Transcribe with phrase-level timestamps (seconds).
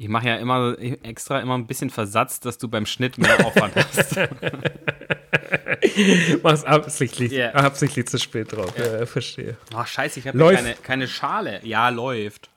[0.00, 3.74] Ich mache ja immer extra immer ein bisschen Versatz, dass du beim Schnitt mehr Aufwand
[3.76, 4.16] hast.
[6.42, 7.50] Mach's absichtlich, yeah.
[7.50, 8.72] absichtlich zu spät drauf.
[8.78, 9.00] Yeah.
[9.00, 9.58] Ja, verstehe.
[9.74, 11.60] Ach, scheiße, ich habe keine, keine Schale.
[11.64, 12.48] Ja, läuft.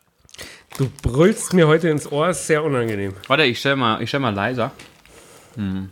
[0.78, 3.14] Du brüllst mir heute ins Ohr, ist sehr unangenehm.
[3.28, 4.72] Warte, ich stell mal, ich stell mal leiser.
[5.56, 5.90] Hm.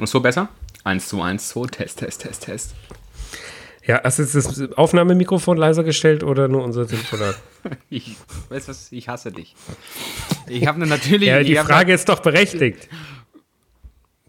[0.00, 0.48] Ist so besser?
[0.82, 2.74] 1 zu 1, 2, Test, Test, Test, Test.
[3.84, 7.36] Ja, hast du jetzt das Aufnahmemikrofon leiser gestellt oder nur unser Telefonat?
[7.90, 8.16] ich,
[8.48, 9.56] weißt was, ich hasse dich.
[10.46, 11.28] Ich habe natürlich.
[11.28, 12.88] ja, die Frage ist doch berechtigt.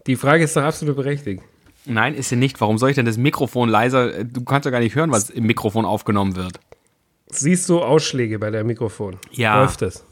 [0.06, 1.42] Die Frage ist doch absolut berechtigt.
[1.86, 2.60] Nein, ist sie nicht.
[2.60, 4.24] Warum soll ich denn das Mikrofon leiser?
[4.24, 6.58] Du kannst ja gar nicht hören, was im Mikrofon aufgenommen wird.
[7.28, 9.18] Siehst du Ausschläge bei der Mikrofon?
[9.32, 9.60] Ja.
[9.60, 10.04] Läuft das?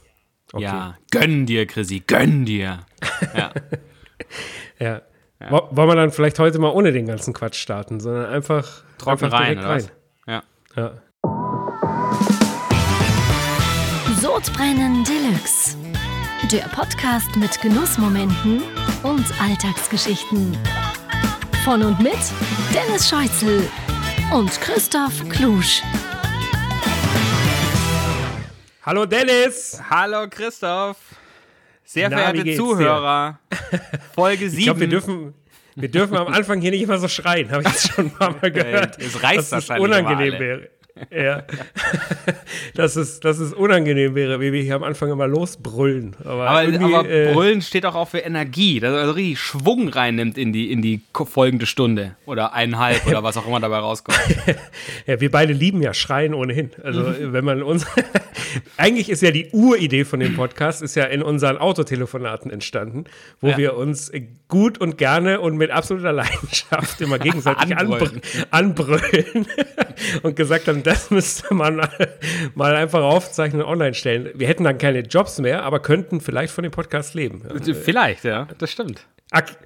[0.52, 0.65] Okay.
[0.65, 0.99] Ja.
[1.11, 2.80] Gönn dir, Chrissy, gönn dir.
[3.35, 3.52] Ja.
[4.79, 5.02] ja.
[5.41, 5.51] ja.
[5.51, 9.59] Wollen wir dann vielleicht heute mal ohne den ganzen Quatsch starten, sondern einfach, Trocken rein,
[9.59, 9.91] rein.
[10.29, 10.42] Ja.
[10.77, 10.92] ja.
[14.20, 15.77] Sodbrennen Deluxe.
[16.52, 18.62] Der Podcast mit Genussmomenten
[19.02, 20.57] und Alltagsgeschichten.
[21.65, 22.15] Von und mit
[22.73, 23.68] Dennis Scheuzel
[24.32, 25.82] und Christoph Klusch.
[28.82, 29.82] Hallo Dennis.
[29.90, 30.99] Hallo Christoph.
[31.82, 33.40] Sehr Na, verehrte Zuhörer.
[34.15, 34.59] Folge 7.
[34.59, 35.34] Ich glaube, wir dürfen,
[35.74, 38.37] wir dürfen am Anfang hier nicht immer so schreien, habe ich jetzt schon ein paar
[38.40, 38.98] Mal gehört.
[38.98, 40.68] Es reißt dass es unangenehm wäre.
[41.10, 41.45] Ja.
[42.74, 46.16] dass, es, dass es unangenehm wäre, wie wir hier am Anfang immer losbrüllen.
[46.24, 50.37] Aber, aber, aber äh, Brüllen steht auch, auch für Energie, dass also richtig Schwung reinnimmt
[50.37, 54.18] in die, in die folgende Stunde oder eineinhalb oder was auch immer dabei rauskommt.
[55.07, 56.71] ja, wir beide lieben ja Schreien ohnehin.
[56.82, 57.32] Also, mhm.
[57.32, 57.87] wenn man uns.
[58.77, 63.04] Eigentlich ist ja die Uridee von dem Podcast ist ja in unseren Autotelefonaten entstanden,
[63.40, 63.56] wo ja.
[63.56, 64.10] wir uns
[64.49, 69.47] gut und gerne und mit absoluter Leidenschaft immer gegenseitig anbrüllen, anbrüllen
[70.22, 71.81] und gesagt haben, das müsste man
[72.55, 74.31] mal einfach aufzeichnen und online stellen.
[74.34, 77.43] Wir hätten dann keine Jobs mehr, aber könnten vielleicht von dem Podcast leben.
[77.83, 79.06] Vielleicht, ja, das stimmt.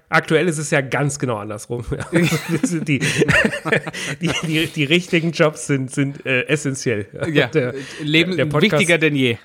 [0.09, 1.85] aktuell ist es ja ganz genau andersrum.
[2.13, 2.99] die,
[4.21, 7.07] die, die, die, richtigen Jobs sind, sind äh, essentiell.
[7.33, 9.39] Ja, der, Leben der Podcast, wichtiger denn je.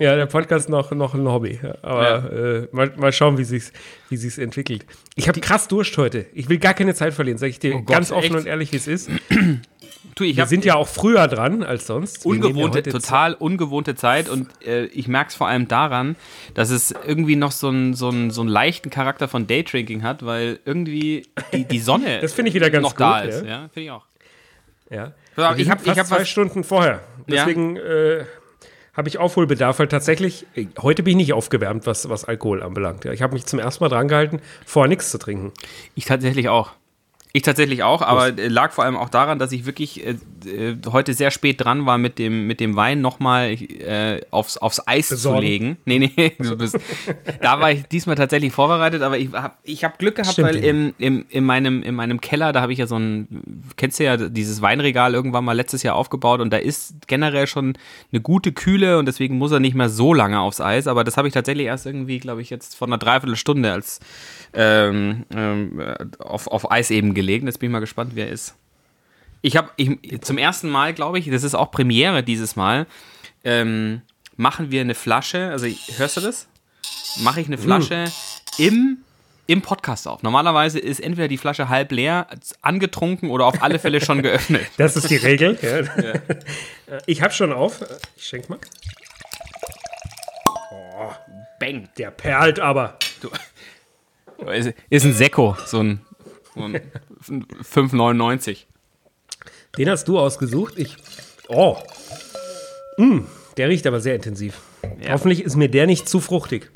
[0.00, 1.60] Ja, der Podcast noch, noch ein Hobby.
[1.82, 2.58] Aber ja.
[2.62, 3.70] äh, mal, mal schauen, wie sich's,
[4.08, 4.86] wie sich's entwickelt.
[5.14, 6.24] Ich habe krass Durst heute.
[6.32, 8.34] Ich will gar keine Zeit verlieren, sage ich dir oh Gott, ganz offen echt?
[8.34, 9.10] und ehrlich, wie es ist.
[10.16, 12.26] Du, Wir sind ja auch früher dran als sonst.
[12.26, 16.16] Ungewohnte, ja total ungewohnte Zeit und äh, ich merke es vor allem daran,
[16.54, 20.58] dass es irgendwie noch so einen so so einen leichten Charakter von Daydrinking hat, weil
[20.64, 23.42] irgendwie die, die Sonne das ich wieder ganz noch gut, da ist.
[23.42, 24.06] Ja, ja finde ich auch.
[24.90, 25.12] Ja.
[25.56, 27.00] Ich habe hab zwei was, Stunden vorher.
[27.28, 27.82] Deswegen ja.
[27.82, 28.24] äh,
[29.00, 33.06] habe ich Aufholbedarf, weil tatsächlich, äh, heute bin ich nicht aufgewärmt, was, was Alkohol anbelangt.
[33.06, 35.52] Ja, ich habe mich zum ersten Mal dran gehalten, vorher nichts zu trinken.
[35.94, 36.72] Ich tatsächlich auch.
[37.32, 38.50] Ich tatsächlich auch, aber Was?
[38.50, 41.96] lag vor allem auch daran, dass ich wirklich äh, äh, heute sehr spät dran war,
[41.96, 45.38] mit dem, mit dem Wein nochmal äh, aufs, aufs Eis Besorgen.
[45.38, 45.76] zu legen.
[45.84, 46.76] Nee, nee, du bist,
[47.40, 50.56] da war ich diesmal tatsächlich vorbereitet, aber ich habe ich hab Glück gehabt, Stimmt, weil
[50.56, 53.28] im, im, in, meinem, in meinem Keller, da habe ich ja so ein,
[53.76, 57.74] kennst du ja, dieses Weinregal irgendwann mal letztes Jahr aufgebaut und da ist generell schon
[58.10, 61.16] eine gute Kühle und deswegen muss er nicht mehr so lange aufs Eis, aber das
[61.16, 64.00] habe ich tatsächlich erst irgendwie, glaube ich, jetzt vor einer Dreiviertelstunde als
[64.52, 65.80] ähm, ähm,
[66.18, 67.46] auf, auf Eis eben gelegen.
[67.46, 68.54] Jetzt bin ich mal gespannt, wer ist.
[69.42, 69.70] Ich habe
[70.20, 72.86] zum ersten Mal, glaube ich, das ist auch Premiere dieses Mal,
[73.44, 74.02] ähm,
[74.36, 75.66] machen wir eine Flasche, also
[75.96, 76.48] hörst du das?
[77.22, 78.06] Mache ich eine Flasche
[78.58, 78.62] mm.
[78.62, 78.98] im,
[79.46, 80.22] im Podcast auf.
[80.22, 82.26] Normalerweise ist entweder die Flasche halb leer,
[82.62, 84.66] angetrunken oder auf alle Fälle schon geöffnet.
[84.76, 85.58] Das ist die Regel.
[85.62, 86.98] Ja.
[87.06, 87.80] Ich habe schon auf.
[88.16, 88.58] Ich schenk mal.
[90.70, 91.10] Oh,
[91.58, 91.88] Bang.
[91.96, 92.98] Der perlt aber.
[93.20, 93.30] Du,
[94.90, 96.00] ist ein Sekko, so ein,
[96.54, 96.80] so ein
[97.22, 98.66] 5,99.
[99.78, 100.74] Den hast du ausgesucht.
[100.76, 100.96] Ich.
[101.48, 101.76] Oh.
[102.96, 103.20] Mm,
[103.56, 104.60] der riecht aber sehr intensiv.
[105.02, 105.12] Ja.
[105.12, 106.70] Hoffentlich ist mir der nicht zu fruchtig.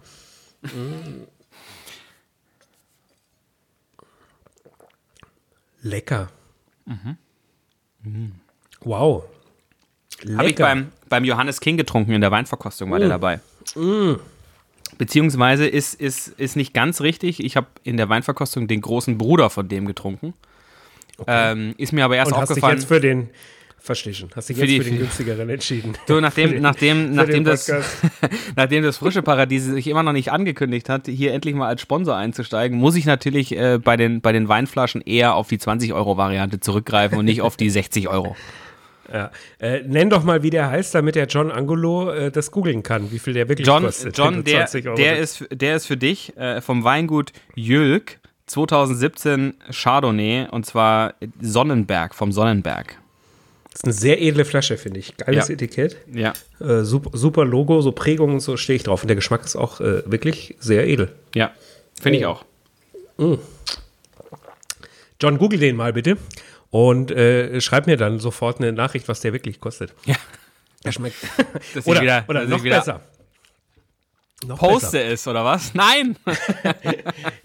[5.82, 6.30] Lecker.
[6.86, 7.16] Mhm.
[8.02, 8.32] Mm.
[8.80, 9.24] Wow.
[10.36, 13.10] Habe ich beim, beim Johannes King getrunken in der Weinverkostung, war der mm.
[13.10, 13.40] dabei.
[13.74, 14.14] Mm.
[14.98, 17.42] Beziehungsweise ist, ist, ist nicht ganz richtig.
[17.42, 20.34] Ich habe in der Weinverkostung den großen Bruder von dem getrunken.
[21.16, 21.52] Okay.
[21.52, 22.76] Ähm, ist mir aber erst Und aufgefallen.
[22.76, 23.30] Hast dich jetzt für den
[23.84, 24.30] Verstehe schon.
[24.34, 25.92] Hast dich jetzt für, die, für den günstigeren entschieden.
[26.06, 27.70] Du, nachdem, nachdem, nachdem, das,
[28.56, 32.16] nachdem das frische Paradies sich immer noch nicht angekündigt hat, hier endlich mal als Sponsor
[32.16, 37.18] einzusteigen, muss ich natürlich äh, bei, den, bei den Weinflaschen eher auf die 20-Euro-Variante zurückgreifen
[37.18, 38.36] und nicht auf die 60 Euro.
[39.12, 39.30] Ja.
[39.58, 43.10] Äh, nenn doch mal, wie der heißt, damit der John Angolo äh, das googeln kann,
[43.12, 44.16] wie viel der wirklich John, kostet.
[44.16, 44.66] John, der,
[44.96, 52.14] der, ist, der ist für dich äh, vom Weingut Jülk 2017 Chardonnay und zwar Sonnenberg,
[52.14, 52.96] vom Sonnenberg.
[53.70, 55.16] Das ist eine sehr edle Flasche, finde ich.
[55.16, 55.54] Geiles Ja.
[55.54, 55.96] Etikett.
[56.12, 56.32] Ja.
[56.60, 59.02] Äh, super, super Logo, so Prägung und so stehe ich drauf.
[59.02, 61.12] Und der Geschmack ist auch äh, wirklich sehr edel.
[61.34, 61.50] Ja.
[62.00, 62.20] Finde Oh.
[62.20, 62.44] ich auch.
[65.20, 66.16] John, google den mal bitte
[66.74, 69.94] und äh, schreib mir dann sofort eine Nachricht, was der wirklich kostet.
[70.06, 70.16] Ja.
[70.84, 71.16] Der schmeckt.
[71.74, 73.00] Dass oder wieder, oder noch besser.
[74.46, 75.72] Noch Poste es, oder was?
[75.72, 76.16] Nein!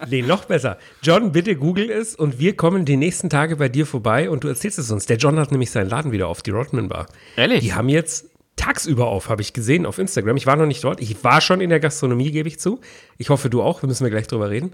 [0.08, 0.78] Nee, noch besser.
[1.00, 4.48] John, bitte google es und wir kommen die nächsten Tage bei dir vorbei und du
[4.48, 5.06] erzählst es uns.
[5.06, 7.06] Der John hat nämlich seinen Laden wieder auf, die Rodman Bar.
[7.36, 7.60] Ehrlich?
[7.60, 8.26] Die haben jetzt
[8.56, 10.36] tagsüber auf, habe ich gesehen auf Instagram.
[10.36, 11.00] Ich war noch nicht dort.
[11.00, 12.80] Ich war schon in der Gastronomie, gebe ich zu.
[13.16, 13.82] Ich hoffe, du auch.
[13.82, 14.72] Wir müssen wir gleich drüber reden.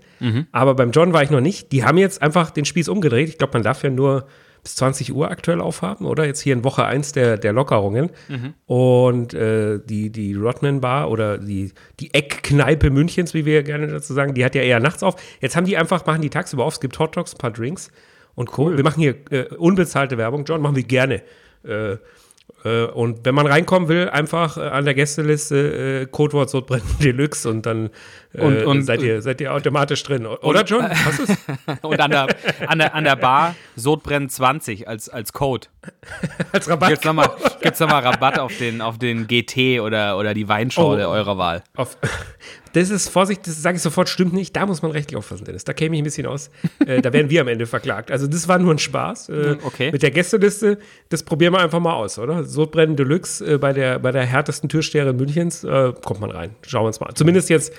[0.51, 1.71] Aber beim John war ich noch nicht.
[1.71, 3.29] Die haben jetzt einfach den Spieß umgedreht.
[3.29, 4.27] Ich glaube, man darf ja nur
[4.63, 6.25] bis 20 Uhr aktuell aufhaben, oder?
[6.25, 8.11] Jetzt hier in Woche 1 der, der Lockerungen.
[8.67, 14.13] Und äh, die, die Rodman Bar oder die, die Eckkneipe Münchens, wie wir gerne dazu
[14.15, 15.17] sagen, die hat ja eher nachts auf.
[15.41, 16.75] Jetzt haben die einfach, machen die tagsüber auf.
[16.75, 17.91] Es gibt Hot Dogs, ein paar Drinks
[18.35, 18.77] und Co.
[18.77, 20.45] Wir machen hier äh, unbezahlte Werbung.
[20.45, 21.23] John, machen wir gerne.
[21.65, 21.97] Äh,
[22.65, 27.49] äh, und wenn man reinkommen will, einfach äh, an der Gästeliste äh, Codewort Sodbrennen Deluxe
[27.49, 27.91] und dann
[28.41, 30.27] Und- und- seid, ihr, seid ihr automatisch drin.
[30.27, 30.85] Oder John?
[31.05, 31.37] Was ist?
[31.83, 32.27] Und an der,
[32.67, 35.69] an der, an der Bar Sodbrennen 20 als, als Code.
[36.53, 36.89] Als Rabatt?
[36.91, 37.31] Gibt's nochmal
[37.61, 41.13] gibt's noch mal Rabatt auf den, auf den GT oder, oder die Weinschorle Oh.
[41.13, 41.63] eurer Wahl.
[41.77, 41.97] Auf,
[42.73, 44.55] das ist, Vorsicht, das sage ich sofort, stimmt nicht.
[44.57, 45.63] Da muss man rechtlich aufpassen, Dennis.
[45.65, 46.51] Da käme ich ein bisschen aus.
[46.85, 48.11] Äh, da werden wir am Ende verklagt.
[48.11, 49.29] Also, das war nur ein Spaß.
[49.29, 49.93] Äh, okay.
[49.93, 50.79] Mit der Gästeliste,
[51.09, 52.43] das probieren wir einfach mal aus, oder?
[52.45, 56.57] Sodbrennen Deluxe äh, bei, der, bei der härtesten Türsteher Münchens äh, kommt man rein.
[56.67, 57.15] Schauen wir uns mal an.
[57.15, 57.73] Zumindest jetzt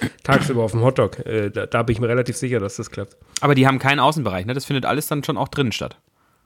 [0.47, 1.25] tagsüber auf dem Hotdog.
[1.25, 3.15] Äh, da, da bin ich mir relativ sicher, dass das klappt.
[3.41, 4.53] Aber die haben keinen Außenbereich, ne?
[4.53, 5.97] Das findet alles dann schon auch drinnen statt.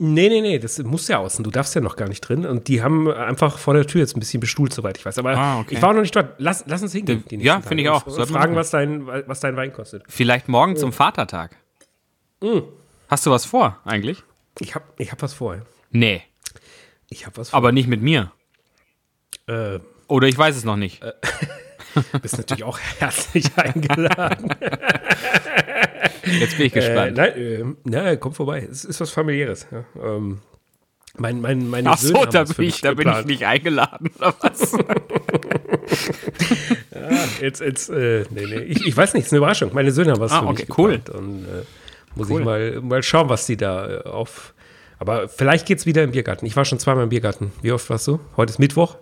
[0.04, 1.44] Nee, nee, nee, das muss ja außen.
[1.44, 2.44] Du darfst ja noch gar nicht drin.
[2.48, 5.20] Und die haben einfach vor der Tür jetzt ein bisschen bestuhlt, soweit ich weiß.
[5.20, 5.76] Aber Ah, okay.
[5.76, 6.34] ich war noch nicht dort.
[6.40, 7.24] Lass, lass uns hingehen.
[7.30, 8.06] die Ja, finde ich und auch.
[8.08, 10.02] man Fragen, was dein, was dein Wein kostet.
[10.08, 11.56] Vielleicht morgen zum Vatertag.
[12.42, 12.62] Mm.
[13.10, 14.24] Hast du was vor, eigentlich?
[14.60, 15.56] Ich hab, ich hab was vor.
[15.56, 15.62] ja.
[15.92, 16.24] Nee.
[17.10, 17.58] Ich hab was vor.
[17.58, 18.32] Aber nicht mit mir.
[19.48, 19.78] äh,
[20.08, 21.04] Oder ich weiß es noch nicht.
[22.22, 24.54] bist natürlich auch herzlich eingeladen.
[26.40, 27.18] Jetzt bin ich äh, gespannt.
[27.18, 28.68] nein, äh, na, komm vorbei.
[28.70, 29.68] Es ist was familiäres.
[29.72, 29.84] Ja.
[30.04, 30.40] Ähm,
[31.18, 34.72] mein, mein, meine Ach so, da, bin ich, da bin ich nicht eingeladen, oder was?
[37.42, 38.60] Jetzt, jetzt, äh, nee, nee.
[38.60, 39.72] Ich, ich weiß nicht, es ist eine Überraschung.
[39.74, 41.02] Meine Söhne haben was Ah, für okay, mich cool.
[41.14, 41.64] Und äh,
[42.16, 42.40] muss Cool.
[42.42, 44.54] ich mal, mal schauen, was die da äh, auf.
[45.00, 46.46] Aber vielleicht geht's wieder im Biergarten.
[46.46, 47.52] Ich war schon zweimal im Biergarten.
[47.62, 48.20] Wie oft warst du?
[48.38, 48.98] Heute ist Mittwoch.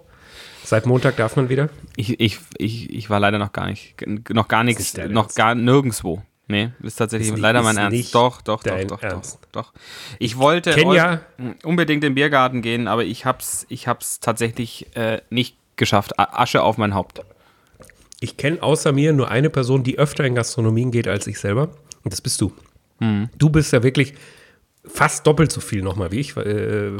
[0.69, 1.69] Seit Montag darf man wieder.
[1.95, 3.95] Ich, ich, ich, ich war leider noch gar nicht,
[4.29, 6.21] noch gar nichts, noch gar nirgendwo.
[6.47, 8.13] Nee, ist tatsächlich Ist nicht- leider mein Ernst.
[8.13, 9.39] Doch, doch, doch, doch, Ernst.
[9.51, 9.73] doch, doch.
[10.19, 11.21] Ich wollte Kenia?
[11.63, 16.19] unbedingt in den Biergarten gehen, aber ich hab's, ich hab's tatsächlich äh, nicht geschafft.
[16.19, 17.21] Asche auf mein Haupt.
[18.19, 21.69] Ich kenne außer mir nur eine Person, die öfter in Gastronomien geht als ich selber.
[22.03, 22.53] Und das bist du.
[22.99, 23.29] Hm.
[23.39, 24.13] Du bist ja wirklich
[24.85, 26.37] fast doppelt so viel nochmal wie ich.
[26.37, 26.91] Äh,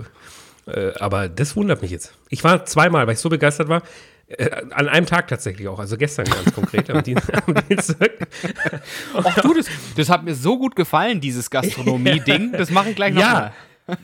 [0.69, 2.13] äh, aber das wundert mich jetzt.
[2.29, 3.81] Ich war zweimal, weil ich so begeistert war.
[4.27, 8.11] Äh, an einem Tag tatsächlich auch, also gestern ganz konkret, am, Dien am Dienstag.
[9.13, 12.51] Ach du, das, das hat mir so gut gefallen, dieses Gastronomie-Ding.
[12.51, 13.51] Das mache ich gleich nochmal.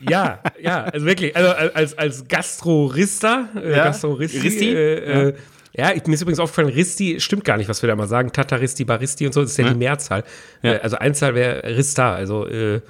[0.00, 4.74] ja, ja, also wirklich, also als, als Gastrorista, äh, Ja, Gastroristi, Risti?
[4.74, 5.34] Äh, äh,
[5.76, 8.32] ja, ich, mir ist übrigens aufgefallen, Risti stimmt gar nicht, was wir da mal sagen.
[8.32, 10.24] Tataristi, Baristi und so, das ist ja, die Mehrzahl.
[10.62, 10.78] Ja.
[10.78, 12.80] Also Einzahl wäre Rista, also äh,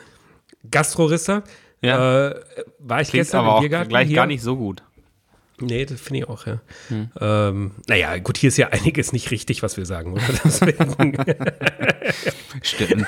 [0.71, 1.43] Gastrorista.
[1.83, 2.29] Ja.
[2.29, 2.35] Äh,
[2.79, 4.17] war ich Klingt gestern aber im auch Biergarten gleich hier.
[4.17, 4.83] gar nicht so gut.
[5.59, 6.61] Nee, das finde ich auch, ja.
[6.89, 7.09] Hm.
[7.19, 10.23] Ähm, naja, gut, hier ist ja einiges nicht richtig, was wir sagen, oder?
[12.63, 13.07] Stimmt.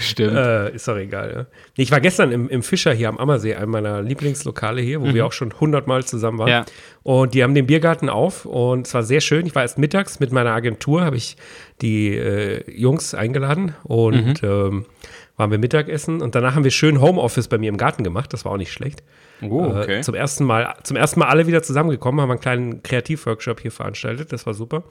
[0.00, 0.36] Stimmt.
[0.36, 1.46] äh, ist doch egal, ja.
[1.76, 5.12] Nee, Ich war gestern im, im Fischer hier am Ammersee, einem meiner Lieblingslokale hier, wo
[5.14, 6.46] wir auch schon hundertmal zusammen waren.
[6.48, 6.52] Mhm.
[6.52, 6.64] Ja.
[7.02, 9.46] Und die haben den Biergarten auf und es war sehr schön.
[9.46, 11.36] Ich war erst mittags mit meiner Agentur, habe ich
[11.82, 14.48] die äh, Jungs eingeladen und Mhm.
[14.48, 14.86] ähm,
[15.36, 18.32] waren wir Mittagessen und danach haben wir schön Homeoffice bei mir im Garten gemacht.
[18.32, 19.02] Das war auch nicht schlecht.
[19.42, 19.98] Oh, okay.
[19.98, 23.72] Äh, zum ersten Mal, zum ersten Mal alle wieder zusammengekommen, haben einen kleinen Kreativworkshop hier
[23.72, 24.32] veranstaltet.
[24.32, 24.84] Das war super.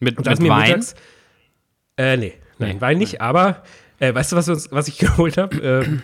[0.00, 0.68] mit Und mit Wein?
[0.68, 0.94] mittags.
[1.98, 2.80] Äh, nee, nein, Nee.
[2.80, 3.62] Wein nicht, aber
[4.00, 6.02] äh, weißt du, was, uns, was ich geholt habe?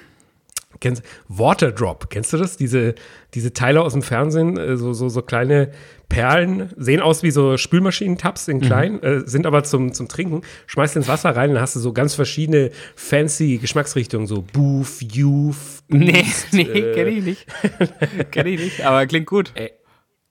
[0.83, 2.57] Kennst, Waterdrop, kennst du das?
[2.57, 2.95] Diese,
[3.35, 5.71] diese Teile aus dem Fernsehen, äh, so, so, so kleine
[6.09, 8.55] Perlen, sehen aus wie so Spülmaschinentabs Mhm.
[8.55, 10.43] in klein, äh, sind aber zum, zum Trinken.
[10.67, 15.57] Schmeißt ins Wasser rein, dann hast du so ganz verschiedene fancy Geschmacksrichtungen, so Boof, Youth.
[15.89, 17.47] Nee, nee, äh, kenne ich nicht.
[18.33, 19.53] kenne ich nicht, aber klingt gut.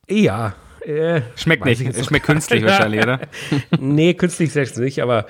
[0.08, 0.54] Ja.
[0.86, 2.06] Äh, Schmeckt nicht.
[2.06, 3.20] Schmeckt künstlich wahrscheinlich, oder?
[3.80, 5.28] nee, künstlich selbst nicht, aber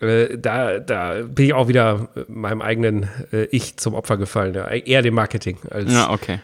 [0.00, 4.54] äh, da, da bin ich auch wieder äh, meinem eigenen äh, Ich zum Opfer gefallen.
[4.54, 4.68] Ja.
[4.68, 6.40] Eher dem Marketing als, Ja, okay.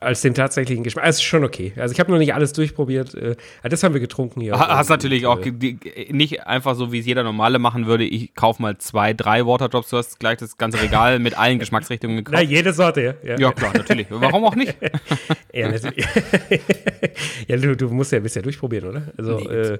[0.00, 1.04] Als den tatsächlichen Geschmack.
[1.04, 1.72] Also ist schon okay.
[1.76, 3.14] Also ich habe noch nicht alles durchprobiert.
[3.14, 4.58] Äh, das haben wir getrunken hier.
[4.58, 5.78] Hast natürlich auch die,
[6.10, 8.04] nicht einfach so, wie es jeder normale machen würde.
[8.04, 9.90] Ich kaufe mal zwei, drei Waterdrops.
[9.90, 12.42] Du hast gleich das ganze Regal mit allen Geschmacksrichtungen gekauft.
[12.42, 13.36] Na, jede Sorte, ja.
[13.38, 14.06] Ja, klar, natürlich.
[14.10, 14.76] Warum auch nicht?
[15.52, 15.70] ja,
[17.48, 19.02] ja, du, du, musst ja ein bisschen durchprobieren, oder?
[19.16, 19.78] Also, nee, äh,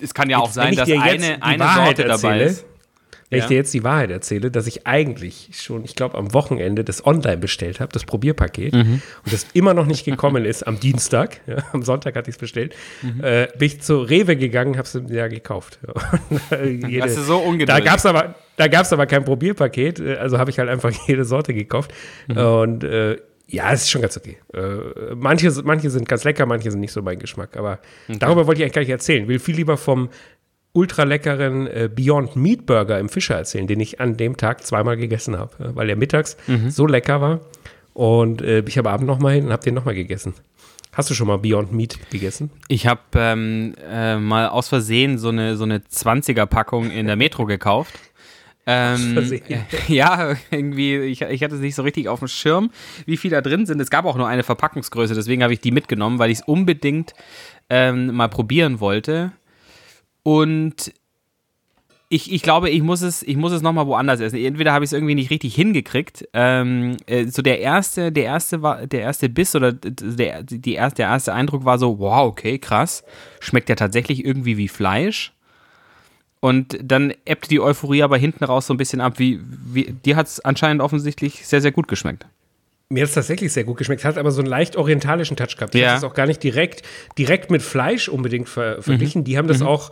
[0.00, 2.66] es kann ja auch sein, dass eine, eine Sorte dabei ist
[3.30, 3.44] wenn ja.
[3.44, 7.04] ich dir jetzt die Wahrheit erzähle, dass ich eigentlich schon, ich glaube, am Wochenende das
[7.06, 9.02] online bestellt habe, das Probierpaket, mhm.
[9.24, 12.40] und das immer noch nicht gekommen ist am Dienstag, ja, am Sonntag hatte ich es
[12.40, 13.22] bestellt, mhm.
[13.22, 15.78] äh, bin ich zu Rewe gegangen, habe es ja gekauft.
[16.50, 17.66] jede, das ist so ungeduldig.
[17.66, 18.34] Da gab es aber,
[18.96, 21.92] aber kein Probierpaket, äh, also habe ich halt einfach jede Sorte gekauft.
[22.28, 22.36] Mhm.
[22.36, 23.16] Und äh,
[23.46, 24.38] ja, es ist schon ganz okay.
[24.54, 27.56] Äh, manche, manche sind ganz lecker, manche sind nicht so mein Geschmack.
[27.56, 27.78] Aber
[28.08, 28.18] okay.
[28.18, 29.22] darüber wollte ich eigentlich gar nicht erzählen.
[29.24, 30.08] Ich will viel lieber vom
[30.74, 34.96] ultra leckeren äh, Beyond Meat Burger im Fischer erzählen, den ich an dem Tag zweimal
[34.96, 36.68] gegessen habe, äh, weil er mittags mhm.
[36.68, 37.40] so lecker war.
[37.94, 40.34] Und äh, ich habe abends nochmal hin und habe den nochmal gegessen.
[40.92, 42.50] Hast du schon mal Beyond Meat gegessen?
[42.68, 47.46] Ich habe ähm, äh, mal aus Versehen so eine, so eine 20er-Packung in der Metro
[47.46, 47.94] gekauft.
[48.66, 49.40] Ähm,
[49.88, 52.70] ja, irgendwie, ich, ich hatte es nicht so richtig auf dem Schirm,
[53.06, 53.80] wie viel da drin sind.
[53.80, 57.12] Es gab auch nur eine Verpackungsgröße, deswegen habe ich die mitgenommen, weil ich es unbedingt
[57.68, 59.32] ähm, mal probieren wollte.
[60.24, 60.92] Und
[62.08, 64.38] ich, ich glaube, ich muss es, ich muss es nochmal woanders essen.
[64.38, 66.28] Entweder habe ich es irgendwie nicht richtig hingekriegt.
[66.32, 70.96] Ähm, äh, so der erste, der erste war, der erste Biss oder der, die erste,
[70.96, 73.04] der erste Eindruck war so, wow, okay, krass.
[73.40, 75.32] Schmeckt ja tatsächlich irgendwie wie Fleisch.
[76.40, 79.18] Und dann ebbt die Euphorie aber hinten raus so ein bisschen ab.
[79.18, 82.26] Wie, wie, dir hat es anscheinend offensichtlich sehr, sehr gut geschmeckt.
[82.90, 84.04] Mir hat es tatsächlich sehr gut geschmeckt.
[84.04, 85.74] Hat aber so einen leicht orientalischen Touch gehabt.
[85.74, 85.88] Ich ja.
[85.88, 86.82] habe es auch gar nicht direkt,
[87.16, 89.22] direkt mit Fleisch unbedingt ver verglichen.
[89.22, 89.24] Mhm.
[89.24, 89.66] Die haben das mhm.
[89.66, 89.90] auch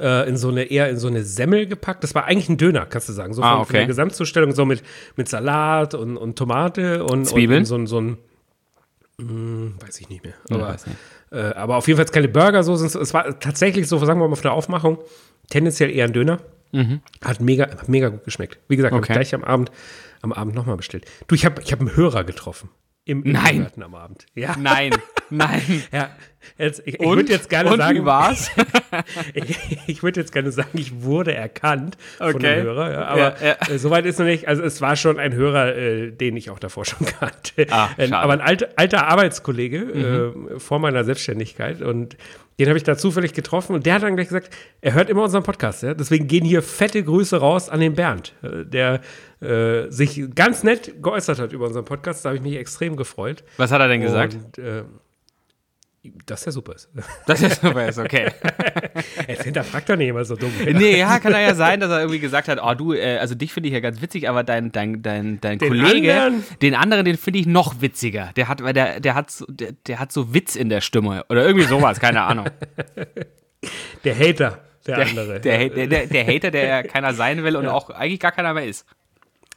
[0.00, 2.04] äh, in so eine eher in so eine Semmel gepackt.
[2.04, 3.34] Das war eigentlich ein Döner, kannst du sagen.
[3.34, 3.66] So ah, von, okay.
[3.66, 4.82] von der Gesamtzustellung, so mit,
[5.16, 7.60] mit Salat und, und Tomate und, Zwiebeln.
[7.60, 8.18] und so, so ein
[9.18, 10.34] mh, hm, weiß ich nicht mehr.
[10.50, 10.86] Aber, ja, nicht.
[11.30, 12.74] Äh, aber auf jeden Fall keine Burger so.
[12.74, 14.98] Es war tatsächlich so, sagen wir mal, auf der Aufmachung,
[15.50, 16.38] tendenziell eher ein Döner.
[16.72, 17.00] Mhm.
[17.24, 18.58] Hat mega, mega gut geschmeckt.
[18.68, 19.14] Wie gesagt, okay.
[19.14, 19.70] gleich am Abend,
[20.22, 21.06] am Abend nochmal bestellt.
[21.26, 22.70] Du, ich habe ich hab einen Hörer getroffen.
[23.04, 23.70] Im, im Nein.
[23.82, 24.26] am Abend.
[24.34, 24.56] Ja.
[24.58, 24.94] Nein,
[25.30, 25.84] nein.
[25.92, 26.10] ja,
[26.56, 28.04] jetzt, ich, ich würde jetzt gerne und sagen.
[28.04, 28.50] War's?
[29.34, 32.32] ich, ich würde jetzt gerne sagen, ich wurde erkannt okay.
[32.32, 32.92] von einem Hörer.
[32.92, 33.74] Ja, aber ja, ja.
[33.74, 34.48] Äh, soweit ist noch nicht.
[34.48, 37.66] Also es war schon ein Hörer, äh, den ich auch davor schon kannte.
[37.70, 40.48] Ah, äh, aber ein alt, alter Arbeitskollege mhm.
[40.56, 41.82] äh, vor meiner Selbstständigkeit.
[41.82, 42.16] Und
[42.58, 45.22] den habe ich da zufällig getroffen und der hat dann gleich gesagt, er hört immer
[45.22, 45.82] unseren Podcast.
[45.84, 45.94] Ja?
[45.94, 49.00] Deswegen gehen hier fette Grüße raus an den Bernd, äh, der
[49.40, 52.24] äh, sich ganz nett geäußert hat über unseren Podcast.
[52.24, 53.44] Da habe ich mich extrem gefreut.
[53.58, 54.34] Was hat er denn gesagt?
[54.34, 54.82] Und, äh,
[56.26, 56.88] dass der super ist.
[57.26, 58.30] Dass der super ist, okay.
[59.28, 60.52] Jetzt hinterfragt er nicht immer so dumm.
[60.64, 63.52] Nee, ja, kann ja sein, dass er irgendwie gesagt hat, oh du, äh, also dich
[63.52, 66.44] finde ich ja ganz witzig, aber dein, dein, dein, dein den Kollege, anderen?
[66.62, 68.30] den anderen, den finde ich noch witziger.
[68.36, 71.24] Der hat, weil der, der hat so, der, der hat so Witz in der Stimme.
[71.28, 72.46] Oder irgendwie sowas, keine Ahnung.
[74.04, 75.40] Der Hater, der, der andere.
[75.40, 78.86] Der, der, der, Hater, der keiner sein will und auch eigentlich gar keiner mehr ist.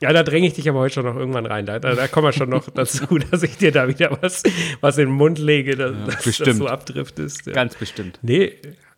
[0.01, 1.67] Ja, da dränge ich dich aber heute schon noch irgendwann rein.
[1.67, 4.41] Da, da, da kommen wir schon noch dazu, dass ich dir da wieder was,
[4.81, 7.45] was in den Mund lege, dass, ja, dass das so abdriftest.
[7.45, 7.53] Ja.
[7.53, 8.17] Ganz bestimmt.
[8.23, 8.53] Nee,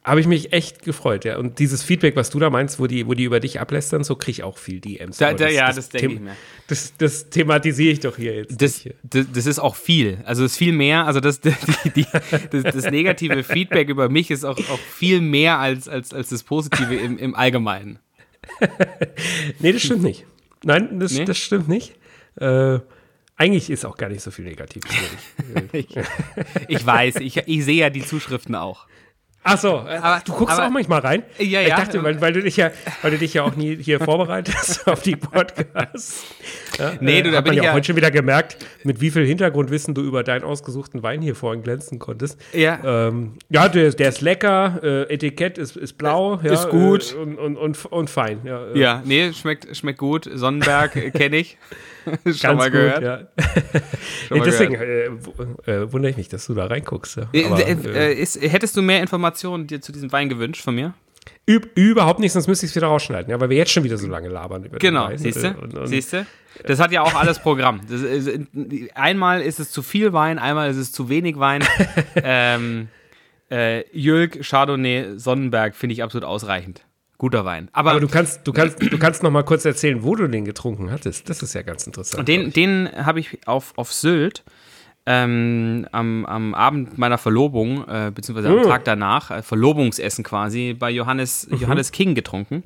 [0.05, 1.37] habe ich mich echt gefreut, ja.
[1.37, 4.15] Und dieses Feedback, was du da meinst, wo die, wo die über dich ablästern, so
[4.15, 5.17] kriege ich auch viel DMs.
[5.17, 6.35] Da, da, das, ja, das, das denke ich mir.
[6.67, 8.61] Das, das thematisiere ich doch hier jetzt.
[8.61, 10.19] Das, das, das, ist auch viel.
[10.25, 11.53] Also es ist viel mehr, also das, die,
[11.95, 12.05] die,
[12.51, 16.43] das, das, negative Feedback über mich ist auch, auch viel mehr als, als, als das
[16.43, 17.99] Positive im, im Allgemeinen.
[19.59, 20.25] nee, das stimmt nicht.
[20.63, 21.25] Nein, das, nee?
[21.25, 21.95] das stimmt nicht.
[22.35, 22.79] Äh,
[23.35, 24.91] eigentlich ist auch gar nicht so viel Negatives.
[25.71, 25.87] ich,
[26.67, 28.87] ich weiß, ich, ich sehe ja die Zuschriften auch.
[29.45, 31.23] Ach so, äh, aber du guckst aber, auch manchmal rein.
[31.37, 31.67] Ja, ja.
[31.67, 32.71] Ich dachte, weil, weil, du dich ja,
[33.01, 36.23] weil du dich ja auch nie hier vorbereitest auf die Podcasts.
[36.79, 39.01] Ja, nee, du, äh, da hat bin man ich ja heute schon wieder gemerkt, mit
[39.01, 42.39] wie viel Hintergrundwissen du über deinen ausgesuchten Wein hier vorhin glänzen konntest.
[42.53, 42.79] Ja.
[42.83, 46.39] Ähm, ja, der, der, ist lecker, äh, Etikett ist, ist blau.
[46.41, 47.13] Äh, ist gut.
[47.13, 48.39] Äh, und, und, und, und, fein.
[48.45, 48.79] Ja, äh.
[48.79, 50.29] ja nee, schmeckt, schmeckt gut.
[50.33, 51.57] Sonnenberg kenne ich.
[52.05, 52.95] Schon Ganz mal gehört.
[52.95, 53.19] Gut, ja.
[54.27, 55.93] Schon mal Deswegen gehört.
[55.93, 57.17] Wundere ich mich, dass du da reinguckst.
[57.17, 57.45] Ja.
[57.49, 59.32] Aber, ist, hättest du mehr Informationen
[59.67, 60.93] dir zu diesem Wein gewünscht von mir?
[61.49, 63.97] Üb überhaupt nicht, sonst müsste ich es wieder rausschneiden, ja, weil wir jetzt schon wieder
[63.97, 65.55] so lange labern über Genau, siehst du?
[65.85, 66.25] Siehst du?
[66.65, 67.81] Das hat ja auch alles Programm.
[67.89, 68.29] Ist,
[68.95, 71.63] einmal ist es zu viel Wein, einmal ist es zu wenig Wein.
[72.15, 72.87] ähm,
[73.51, 76.85] äh, Jülk, Chardonnay, Sonnenberg finde ich absolut ausreichend.
[77.17, 77.69] Guter Wein.
[77.71, 80.45] Aber, Aber, du kannst, du kannst, du kannst noch mal kurz erzählen, wo du den
[80.45, 81.29] getrunken hattest.
[81.29, 82.27] Das ist ja ganz interessant.
[82.27, 84.43] Den, den habe ich auf, auf Sylt
[85.05, 88.63] ähm, am, am Abend meiner Verlobung, äh, beziehungsweise am oh.
[88.63, 91.57] Tag danach, äh, Verlobungsessen quasi, bei Johannes, mhm.
[91.57, 92.63] Johannes King getrunken.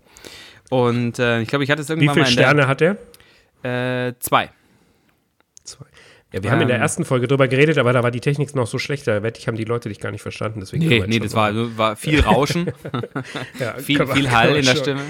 [0.70, 2.22] Und äh, ich glaube, ich hatte es irgendwann mal.
[2.22, 4.08] Wie viele Sterne der, hat er?
[4.08, 4.50] Äh, zwei.
[5.64, 5.86] Zwei.
[6.34, 6.84] Ja, wir haben in der ähm.
[6.84, 9.48] ersten Folge drüber geredet, aber da war die Technik noch so schlecht, da wette ich,
[9.48, 10.60] haben die Leute dich gar nicht verstanden.
[10.60, 12.72] Deswegen nee, nee, das war, war viel Rauschen,
[13.60, 14.78] ja, viel, man, viel Hall in der schon.
[14.78, 15.02] Stimme.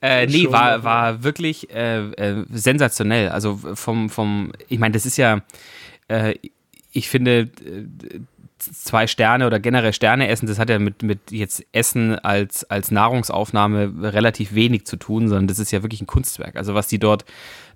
[0.00, 3.28] Äh, nee, war, war wirklich äh, äh, sensationell.
[3.28, 5.42] Also vom, vom ich meine, das ist ja,
[6.08, 6.34] äh,
[6.94, 8.20] ich finde, äh,
[8.58, 12.90] zwei Sterne oder generell Sterne essen, das hat ja mit, mit jetzt Essen als, als
[12.90, 16.56] Nahrungsaufnahme relativ wenig zu tun, sondern das ist ja wirklich ein Kunstwerk.
[16.56, 17.24] Also was die dort,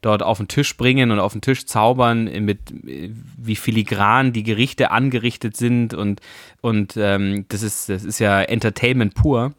[0.01, 4.91] dort auf den Tisch bringen und auf den Tisch zaubern, mit wie filigran die Gerichte
[4.91, 6.21] angerichtet sind und,
[6.61, 9.53] und ähm, das, ist, das ist ja Entertainment pur.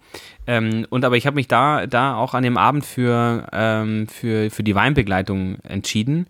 [0.47, 4.49] Ähm, und aber ich habe mich da, da auch an dem Abend für, ähm, für,
[4.49, 6.25] für die Weinbegleitung entschieden.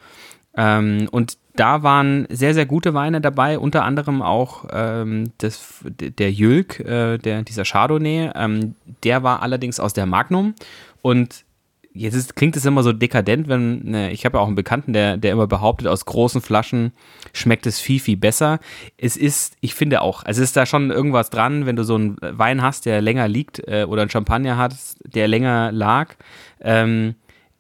[0.57, 6.32] Ähm, und da waren sehr, sehr gute Weine dabei, unter anderem auch ähm, das, der
[6.32, 8.32] Jülk, äh, der, dieser Chardonnay.
[8.36, 10.53] Ähm, der war allerdings aus der Magnum
[11.01, 11.44] und
[11.94, 14.94] jetzt ist, klingt es immer so dekadent, wenn, ne, ich habe ja auch einen Bekannten,
[14.94, 16.94] der, der immer behauptet, aus großen Flaschen
[17.34, 18.60] schmeckt es viel, viel besser.
[18.98, 22.18] Es ist, ich finde auch, also ist da schon irgendwas dran, wenn du so einen
[22.22, 26.15] Wein hast, der länger liegt äh, oder einen Champagner hast, der länger lag.
[26.62, 27.15] Ähm,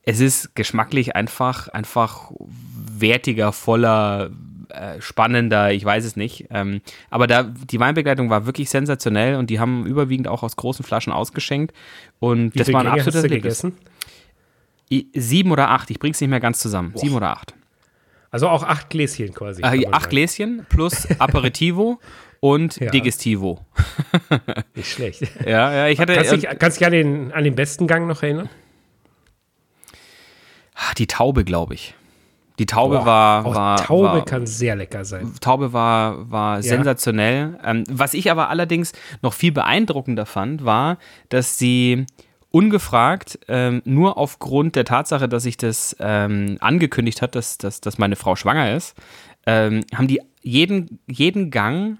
[0.09, 2.31] es ist geschmacklich einfach, einfach
[2.73, 4.31] wertiger, voller,
[4.69, 6.47] äh, spannender, ich weiß es nicht.
[6.49, 10.83] Ähm, aber da, die Weinbegleitung war wirklich sensationell und die haben überwiegend auch aus großen
[10.83, 11.75] Flaschen ausgeschenkt.
[12.19, 13.65] Und Wie das war ein absolutes Erlebnis.
[15.13, 16.93] Sieben oder acht, ich bring's nicht mehr ganz zusammen.
[16.93, 16.99] Boah.
[16.99, 17.53] Sieben oder acht.
[18.31, 19.61] Also auch acht Gläschen quasi.
[19.61, 20.09] Äh, acht sagen.
[20.09, 21.99] Gläschen plus Aperitivo
[22.39, 22.89] und ja.
[22.89, 23.63] Digestivo.
[24.73, 25.21] Nicht schlecht.
[25.45, 26.15] Ja, ja, ich hatte.
[26.15, 28.49] Kannst du dich, kannst dich an, den, an den besten Gang noch erinnern?
[30.97, 31.95] Die Taube, glaube ich.
[32.59, 33.77] Die Taube Boah, war, war.
[33.77, 35.33] Taube war, kann sehr lecker sein.
[35.39, 36.61] Taube war, war ja.
[36.61, 37.57] sensationell.
[37.63, 40.97] Ähm, was ich aber allerdings noch viel beeindruckender fand, war,
[41.29, 42.05] dass sie
[42.51, 47.97] ungefragt, ähm, nur aufgrund der Tatsache, dass sich das ähm, angekündigt hat, dass, dass, dass
[47.97, 48.95] meine Frau schwanger ist,
[49.45, 51.97] ähm, haben die jeden, jeden Gang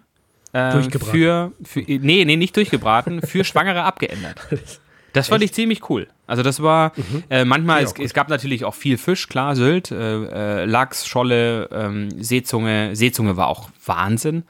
[0.53, 1.86] ähm, für, für.
[1.88, 4.39] Nee, nee, nicht durchgebraten, für Schwangere abgeändert.
[5.19, 5.51] Das fand Echt?
[5.51, 6.07] ich ziemlich cool.
[6.27, 7.23] Also das war mhm.
[7.29, 11.67] äh, manchmal, es, es, gab natürlich auch viel Fisch, klar, Sylt, äh, äh, Lachs, Scholle,
[11.73, 12.95] ähm, Seezunge.
[12.95, 14.43] Seezunge war auch Wahnsinn.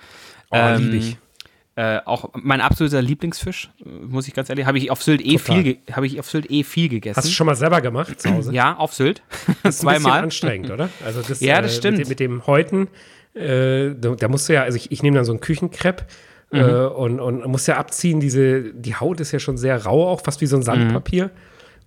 [0.51, 1.17] Oh, ähm, lieb ich.
[1.75, 5.77] Äh, auch mein absoluter Lieblingsfisch, muss ich ganz ehrlich, habe ich auf Sylt eh viel,
[5.91, 7.15] habe ich auf Sylt eh viel gegessen.
[7.15, 8.53] Hast du schon mal selber gemacht zu Hause?
[8.53, 9.23] Ja, auf Sylt.
[9.63, 10.23] Das ist Zweimal.
[10.23, 10.89] Anstrengend, oder?
[11.03, 11.97] Also das, ja, das äh, stimmt.
[11.99, 12.89] Mit, mit dem Häuten,
[13.33, 16.05] äh, da musst du ja, also ich, ich nehme dann so einen Küchenkrepp
[16.51, 16.59] mhm.
[16.59, 20.21] äh, und, und muss ja abziehen, diese, die Haut ist ja schon sehr rau auch,
[20.21, 21.25] fast wie so ein Sandpapier.
[21.25, 21.31] Mhm.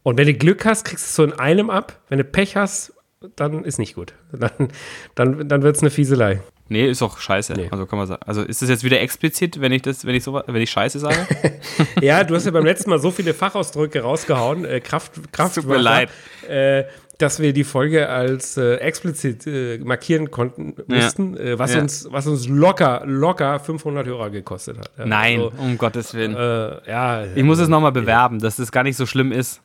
[0.02, 2.00] Und wenn du Glück hast, kriegst du es so in einem ab.
[2.08, 2.92] Wenn du Pech hast,
[3.36, 4.14] dann ist nicht gut.
[4.32, 4.68] Dann,
[5.14, 6.40] dann, dann wird es eine Fieselei.
[6.68, 7.52] Nee, ist doch scheiße.
[7.52, 7.68] Nee.
[7.70, 8.22] Also kann man sagen.
[8.24, 10.98] Also ist das jetzt wieder explizit, wenn ich das, wenn ich so, wenn ich Scheiße
[10.98, 11.26] sage?
[12.00, 14.64] ja, du hast ja beim letzten Mal so viele Fachausdrücke rausgehauen.
[14.64, 15.56] Äh, Kraft, Kraft.
[15.56, 16.08] Tut mir leid.
[16.48, 16.84] Äh,
[17.22, 21.40] dass wir die Folge als äh, explizit äh, markieren konnten mussten, ja.
[21.40, 21.80] äh, was, ja.
[21.80, 24.90] uns, was uns locker, locker 500 Hörer gekostet hat.
[24.98, 26.34] Ja, Nein, also, um Gottes Willen.
[26.34, 29.62] Äh, ja, ich muss es nochmal bewerben, dass das gar nicht so schlimm ist.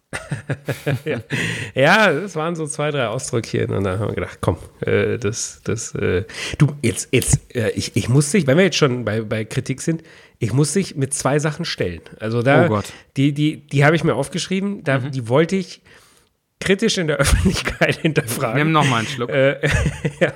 [1.75, 2.11] ja.
[2.13, 5.95] das waren so zwei, drei Ausdrückchen und dann haben wir gedacht, komm, äh, das, das,
[5.95, 6.25] äh,
[6.59, 7.39] du, jetzt, jetzt,
[7.73, 10.03] ich, ich muss dich, wenn wir jetzt schon bei, bei Kritik sind,
[10.37, 12.01] ich muss dich mit zwei Sachen stellen.
[12.19, 12.81] Also da, oh
[13.17, 15.11] die, die, die habe ich mir aufgeschrieben, da, mhm.
[15.11, 15.81] die wollte ich
[16.59, 18.57] kritisch in der Öffentlichkeit hinterfragen.
[18.57, 19.29] Nimm noch mal einen Schluck.
[19.29, 19.67] Äh,
[20.19, 20.33] ja,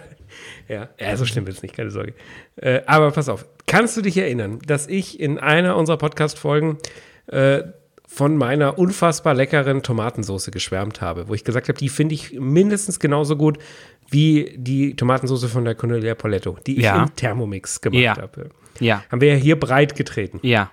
[0.67, 2.13] ja, ja, so schlimm wird es nicht, keine Sorge.
[2.55, 6.77] Äh, aber pass auf, kannst du dich erinnern, dass ich in einer unserer Podcast-Folgen
[7.27, 7.63] äh,
[8.07, 12.99] von meiner unfassbar leckeren Tomatensauce geschwärmt habe, wo ich gesagt habe, die finde ich mindestens
[12.99, 13.57] genauso gut
[14.09, 17.03] wie die Tomatensauce von der Cornelia Poletto, die ich ja.
[17.03, 18.17] im Thermomix gemacht ja.
[18.17, 18.49] habe.
[18.79, 19.03] Ja.
[19.09, 20.39] Haben wir ja hier breit getreten.
[20.43, 20.71] Ja.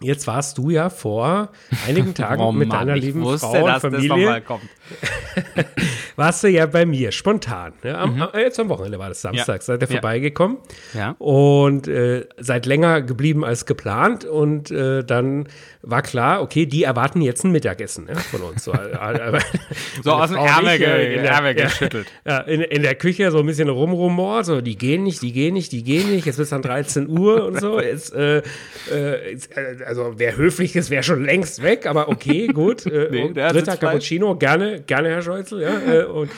[0.00, 1.50] Jetzt warst du ja vor
[1.86, 4.42] einigen Tagen oh mit deiner lieben wusste, Frau und Familie.
[6.16, 7.72] warst du ja bei mir spontan.
[7.82, 7.96] Ne?
[7.96, 8.26] Am, mhm.
[8.34, 9.62] Jetzt am Wochenende war das Samstag, ja.
[9.62, 9.92] seid ihr ja.
[9.94, 10.58] vorbeigekommen.
[10.94, 11.14] Ja.
[11.18, 14.24] Und äh, seid länger geblieben als geplant.
[14.24, 15.48] Und äh, dann
[15.82, 18.64] war klar, okay, die erwarten jetzt ein Mittagessen ne, von uns.
[18.64, 19.40] So, äh,
[20.02, 22.06] so aus dem Ärmel, ge Ärmel geschüttelt.
[22.26, 25.54] Ja, in, in, der Küche so ein bisschen rumrumort, so die gehen nicht, die gehen
[25.54, 26.26] nicht, die gehen nicht.
[26.26, 27.80] Jetzt ist es dann 13 Uhr und so.
[27.80, 28.42] Jetzt, äh,
[28.90, 32.86] äh, jetzt äh, also wer höflich ist, wäre schon längst weg, aber okay, gut.
[32.86, 35.80] Äh, nee, dritter Cappuccino, gerne, gerne, Herr Scheuzel, ja.
[35.80, 36.30] Äh, und,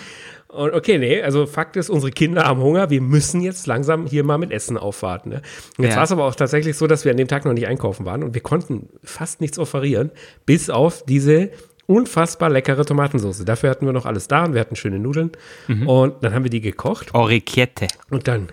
[0.48, 4.24] und okay, nee, also Fakt ist, unsere Kinder haben Hunger, wir müssen jetzt langsam hier
[4.24, 5.30] mal mit Essen aufwarten.
[5.30, 5.42] Ne?
[5.76, 5.96] Und jetzt ja.
[5.96, 8.22] war es aber auch tatsächlich so, dass wir an dem Tag noch nicht einkaufen waren
[8.22, 10.10] und wir konnten fast nichts offerieren,
[10.46, 11.50] bis auf diese
[11.86, 13.44] unfassbar leckere Tomatensauce.
[13.44, 15.32] Dafür hatten wir noch alles da und wir hatten schöne Nudeln.
[15.68, 15.88] Mhm.
[15.88, 17.14] Und dann haben wir die gekocht.
[17.14, 17.88] Orecchiette.
[18.10, 18.48] Und dann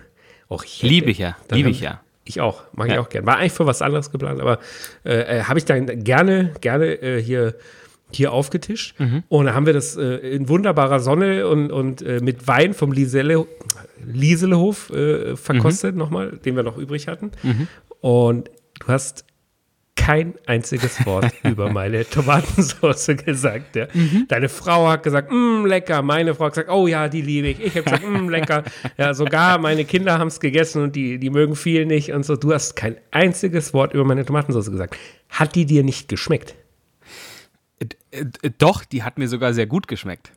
[0.48, 0.86] Orecchiette.
[0.86, 2.00] Liebe ich ja, liebe ich ja.
[2.26, 2.94] Ich auch, mag ja.
[2.94, 3.26] ich auch gerne.
[3.26, 4.58] War eigentlich für was anderes geplant, aber
[5.04, 7.54] äh, äh habe ich dann gerne, gerne äh, hier
[8.12, 8.98] hier aufgetischt.
[8.98, 9.24] Mhm.
[9.28, 12.92] Und da haben wir das äh, in wunderbarer Sonne und, und äh, mit Wein vom
[12.92, 13.46] Lisele,
[14.90, 15.98] äh, verkostet mhm.
[15.98, 17.32] nochmal, den wir noch übrig hatten.
[17.42, 17.68] Mhm.
[18.00, 19.25] Und du hast
[19.96, 23.74] kein einziges Wort über meine Tomatensauce gesagt.
[23.76, 23.88] Ja.
[23.92, 24.26] Mhm.
[24.28, 26.02] Deine Frau hat gesagt, mm, lecker.
[26.02, 27.60] Meine Frau hat gesagt, oh ja, die liebe ich.
[27.60, 28.62] Ich habe gesagt, mm, lecker.
[28.98, 32.36] Ja, sogar meine Kinder haben es gegessen und die, die mögen viel nicht und so.
[32.36, 34.96] Du hast kein einziges Wort über meine Tomatensauce gesagt.
[35.28, 36.54] Hat die dir nicht geschmeckt?
[38.58, 40.32] Doch, die hat mir sogar sehr gut geschmeckt.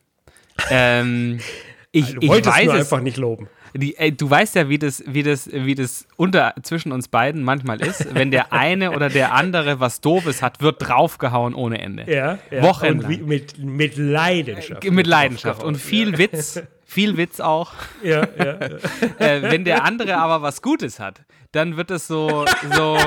[0.69, 1.39] Ähm,
[1.91, 3.48] ich, wolltest ich weiß es, einfach nicht loben.
[3.73, 7.43] Die, ey, du weißt ja, wie das, wie das, wie das unter zwischen uns beiden
[7.43, 8.13] manchmal ist.
[8.13, 12.12] Wenn der eine oder der andere was Doofes hat, wird draufgehauen ohne Ende.
[12.12, 12.63] Ja, ja.
[12.63, 13.25] Wochenlang.
[13.25, 14.84] mit, mit Leidenschaft.
[14.86, 15.63] Äh, mit Leidenschaft.
[15.63, 16.62] Und viel Witz.
[16.86, 17.73] Viel Witz auch.
[18.01, 18.45] Ja, ja.
[18.45, 18.58] ja.
[19.19, 22.97] äh, wenn der andere aber was Gutes hat, dann wird es so, so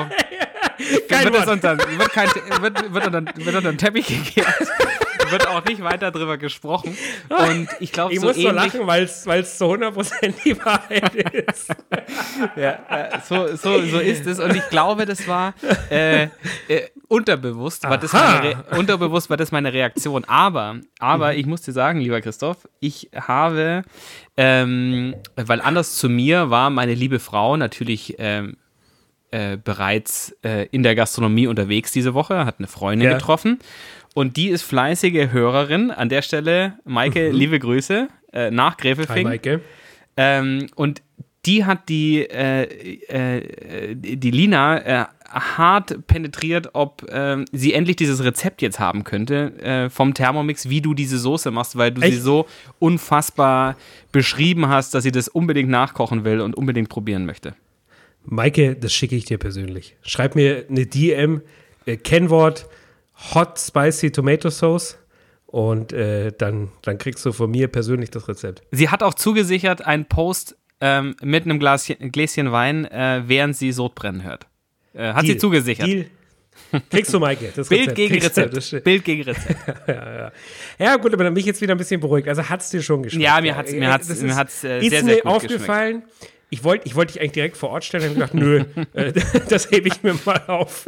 [1.09, 2.29] kein wird, unter, wird, kein,
[2.61, 4.47] wird, wird, unter, wird unter den Teppich gekehrt.
[5.33, 6.95] Wird auch nicht weiter drüber gesprochen.
[7.29, 11.69] Und ich glaube, so muss so lachen, weil es zu 100% die Wahrheit ist.
[12.55, 14.39] ja, so, so, so ist es.
[14.39, 15.53] Und ich glaube, das war
[15.89, 16.29] äh, äh,
[17.07, 20.23] unterbewusst, war das meine unterbewusst war das meine Reaktion.
[20.25, 21.39] Aber, aber mhm.
[21.39, 23.83] ich muss dir sagen, lieber Christoph, ich habe,
[24.37, 28.57] ähm, weil anders zu mir war meine liebe Frau natürlich ähm,
[29.31, 33.17] äh, bereits äh, in der Gastronomie unterwegs diese Woche, hat eine Freundin ja.
[33.17, 33.59] getroffen
[34.13, 35.91] und die ist fleißige Hörerin.
[35.91, 37.37] An der Stelle, Maike, mhm.
[37.37, 39.15] liebe Grüße äh, nach Gräfelfing.
[39.15, 39.61] Hi, Maike.
[40.17, 41.01] Ähm, und
[41.45, 42.63] die hat die, äh,
[43.07, 49.53] äh, die Lina äh, hart penetriert, ob ähm, sie endlich dieses Rezept jetzt haben könnte
[49.61, 52.13] äh, vom Thermomix, wie du diese Soße machst, weil du Echt?
[52.13, 52.45] sie so
[52.79, 53.75] unfassbar
[54.11, 57.55] beschrieben hast, dass sie das unbedingt nachkochen will und unbedingt probieren möchte.
[58.25, 59.97] Maike, das schicke ich dir persönlich.
[60.03, 61.41] Schreib mir eine DM,
[61.85, 62.67] äh, Kennwort
[63.33, 64.97] Hot Spicy Tomato Sauce
[65.45, 68.63] und äh, dann, dann kriegst du von mir persönlich das Rezept.
[68.71, 73.71] Sie hat auch zugesichert einen Post ähm, mit einem Glaschen, Gläschen Wein, äh, während sie
[73.71, 74.47] Sodbrennen hört.
[74.93, 75.33] Äh, hat Deal.
[75.33, 75.87] sie zugesichert.
[75.87, 76.05] Deal.
[76.89, 77.51] Kriegst du, Maike.
[77.55, 77.95] Das Bild Rezept.
[77.95, 78.83] gegen Rezept.
[78.83, 79.59] Bild gegen Rezept.
[79.87, 80.31] ja, ja.
[80.79, 82.27] ja, gut, aber dann bin ich jetzt wieder ein bisschen beruhigt.
[82.27, 83.23] Also hat es dir schon geschmeckt.
[83.23, 86.01] Ja, mir hat es mir hat's, mir ist, hat's, äh, sehr, sehr gut aufgefallen.
[86.01, 88.63] Geschmeckt ich wollte ich wollt dich eigentlich direkt vor Ort stellen und gedacht, nö,
[88.93, 89.11] äh,
[89.49, 90.85] das hebe ich mir mal auf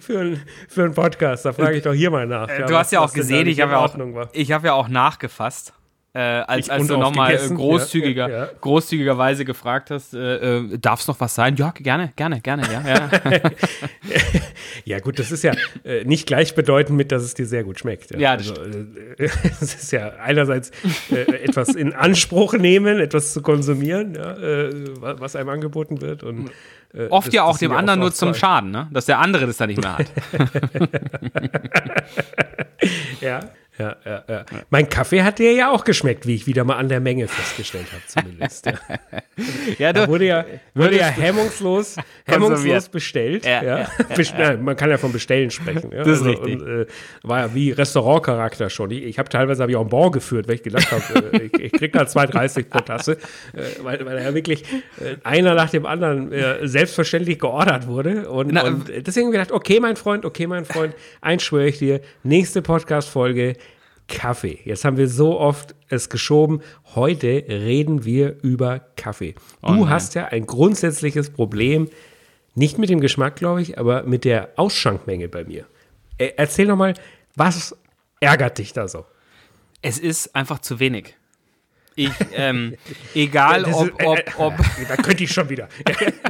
[0.00, 1.44] für, ein, für einen Podcast.
[1.44, 2.48] Da frage ich doch hier mal nach.
[2.48, 5.74] Ja, du hast ja auch gesehen, ich habe ja auch, hab ja auch nachgefasst.
[6.12, 8.48] Äh, als, als du nochmal großzügiger, ja, ja.
[8.60, 11.54] großzügigerweise gefragt hast, äh, äh, darf es noch was sein?
[11.54, 12.80] Ja, gerne, gerne, gerne, ja.
[12.90, 13.08] Ja,
[14.84, 15.52] ja gut, das ist ja
[15.84, 18.10] äh, nicht gleichbedeutend mit, dass es dir sehr gut schmeckt.
[18.18, 18.86] Ja, das, also, äh,
[19.60, 20.72] das ist ja einerseits
[21.12, 26.24] äh, etwas in Anspruch nehmen, etwas zu konsumieren, was einem angeboten wird.
[26.24, 26.50] Und,
[27.10, 28.88] Oft das, ja auch dem anderen nur zum Schaden, ne?
[28.90, 30.10] dass der andere das dann nicht mehr hat.
[33.20, 33.40] ja.
[33.80, 34.44] Ja, ja, ja.
[34.68, 37.86] Mein Kaffee hat dir ja auch geschmeckt, wie ich wieder mal an der Menge festgestellt
[37.92, 38.66] habe, zumindest.
[39.78, 43.46] Ja, du, wurde ja, wurde ja hemmungslos, hemmungslos bestellt.
[43.46, 43.88] Ja,
[44.60, 45.90] man kann ja von Bestellen sprechen.
[45.90, 46.60] Das ist also, richtig.
[46.60, 46.86] Und, äh,
[47.22, 48.90] war ja wie Restaurantcharakter schon.
[48.90, 51.44] Ich, ich habe teilweise hab ich auch einen Bon geführt, weil ich gedacht habe, äh,
[51.44, 54.64] ich, ich kriege da 2,30 pro Tasse, äh, weil, weil er ja wirklich
[54.98, 58.28] äh, einer nach dem anderen äh, selbstverständlich geordert wurde.
[58.28, 61.68] Und, Na, und deswegen habe ich gedacht, okay, mein Freund, okay, mein Freund, eins schwöre
[61.68, 63.56] ich dir, nächste Podcast-Folge
[64.10, 64.58] Kaffee.
[64.64, 66.60] Jetzt haben wir so oft es geschoben.
[66.94, 69.34] Heute reden wir über Kaffee.
[69.62, 71.88] Du oh hast ja ein grundsätzliches Problem,
[72.54, 75.64] nicht mit dem Geschmack, glaube ich, aber mit der Ausschankmenge bei mir.
[76.18, 76.94] Erzähl noch mal,
[77.36, 77.74] was
[78.18, 79.06] ärgert dich da so?
[79.80, 81.16] Es ist einfach zu wenig.
[81.94, 82.76] Ich, ähm,
[83.14, 84.54] egal ob, ob, ob
[84.88, 85.68] Da könnte ich schon wieder.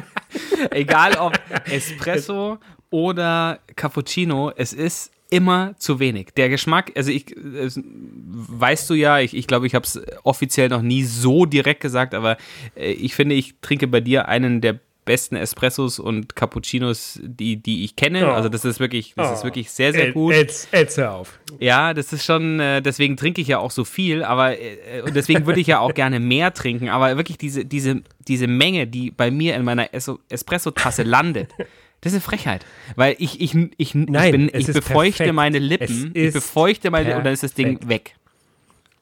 [0.70, 2.58] egal ob Espresso
[2.90, 6.28] oder Cappuccino, es ist immer zu wenig.
[6.36, 10.82] Der Geschmack, also ich, weißt du ja, ich, ich glaube, ich habe es offiziell noch
[10.82, 12.36] nie so direkt gesagt, aber
[12.76, 17.84] äh, ich finde, ich trinke bei dir einen der besten Espressos und Cappuccinos, die, die
[17.84, 18.28] ich kenne.
[18.28, 18.32] Oh.
[18.32, 19.34] Also das ist wirklich, das oh.
[19.34, 20.34] ist wirklich sehr, sehr gut.
[20.34, 21.40] Jetzt, jetzt hör auf.
[21.58, 25.16] Ja, das ist schon, äh, deswegen trinke ich ja auch so viel, aber äh, und
[25.16, 29.10] deswegen würde ich ja auch gerne mehr trinken, aber wirklich diese, diese, diese Menge, die
[29.10, 31.50] bei mir in meiner Espresso-Tasse landet,
[32.00, 32.64] Das ist eine Frechheit.
[32.96, 35.34] Weil ich, ich, ich, Nein, ich, bin, ich befeuchte perfekt.
[35.34, 38.14] meine Lippen, ich befeuchte meine und dann ist das Ding weg.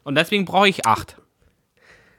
[0.02, 1.16] Und deswegen brauche ich acht.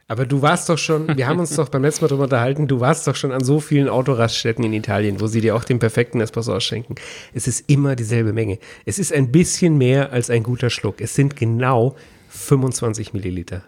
[0.07, 2.79] Aber du warst doch schon, wir haben uns doch beim letzten Mal darüber unterhalten, du
[2.79, 6.19] warst doch schon an so vielen Autoraststätten in Italien, wo sie dir auch den perfekten
[6.19, 6.95] Espresso ausschenken.
[7.33, 8.57] Es ist immer dieselbe Menge.
[8.85, 10.99] Es ist ein bisschen mehr als ein guter Schluck.
[10.99, 11.95] Es sind genau
[12.29, 13.63] 25 Milliliter.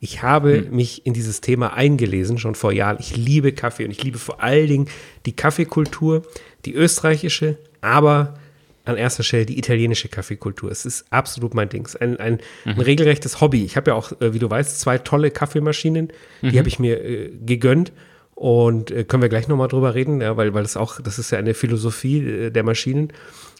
[0.00, 0.76] Ich habe hm.
[0.76, 2.98] mich in dieses Thema eingelesen, schon vor Jahren.
[3.00, 4.88] Ich liebe Kaffee und ich liebe vor allen Dingen
[5.26, 6.22] die Kaffeekultur,
[6.64, 8.38] die österreichische, aber
[8.84, 10.70] an erster Stelle die italienische Kaffeekultur.
[10.70, 11.86] Es ist absolut mein Ding.
[12.00, 12.72] Ein, ein, mhm.
[12.72, 13.64] ein regelrechtes Hobby.
[13.64, 16.08] Ich habe ja auch, äh, wie du weißt, zwei tolle Kaffeemaschinen.
[16.40, 16.58] Die mhm.
[16.58, 17.92] habe ich mir äh, gegönnt.
[18.34, 21.32] Und äh, können wir gleich nochmal drüber reden, ja, weil, weil das auch, das ist
[21.32, 23.12] ja eine Philosophie äh, der Maschinen.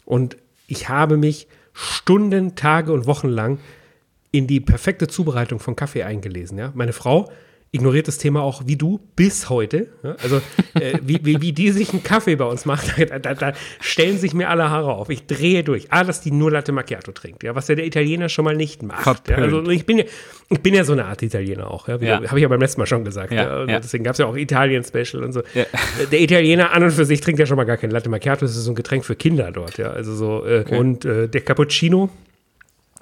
[0.05, 3.59] Und ich habe mich Stunden, Tage und Wochen lang
[4.31, 6.57] in die perfekte Zubereitung von Kaffee eingelesen.
[6.57, 6.71] Ja?
[6.75, 7.29] Meine Frau
[7.71, 9.89] ignoriert das Thema auch wie du bis heute.
[10.03, 10.15] Ja?
[10.23, 10.37] Also
[10.73, 14.17] äh, wie, wie, wie, die sich einen Kaffee bei uns macht, da, da, da, stellen
[14.17, 15.09] sich mir alle Haare auf.
[15.09, 15.87] Ich drehe durch.
[15.91, 17.55] Ah, dass die nur Latte Macchiato trinkt, ja?
[17.55, 19.29] was ja der Italiener schon mal nicht macht.
[19.29, 19.37] Ja?
[19.37, 20.03] Also ich bin ja,
[20.49, 21.87] ich bin ja so eine Art Italiener auch.
[21.87, 21.95] Ja?
[21.95, 23.31] Habe ich ja beim letzten Mal schon gesagt.
[23.31, 23.65] Ja.
[23.65, 25.43] Deswegen gab es ja auch Italien-Special und so.
[26.11, 28.41] Der Italiener an und für sich trinkt ja schon mal gar kein Latte Macchiato.
[28.41, 29.77] Das ist so ein Getränk für Kinder dort.
[29.77, 29.91] Ja?
[29.91, 30.77] Also so, äh, okay.
[30.77, 32.09] Und äh, der Cappuccino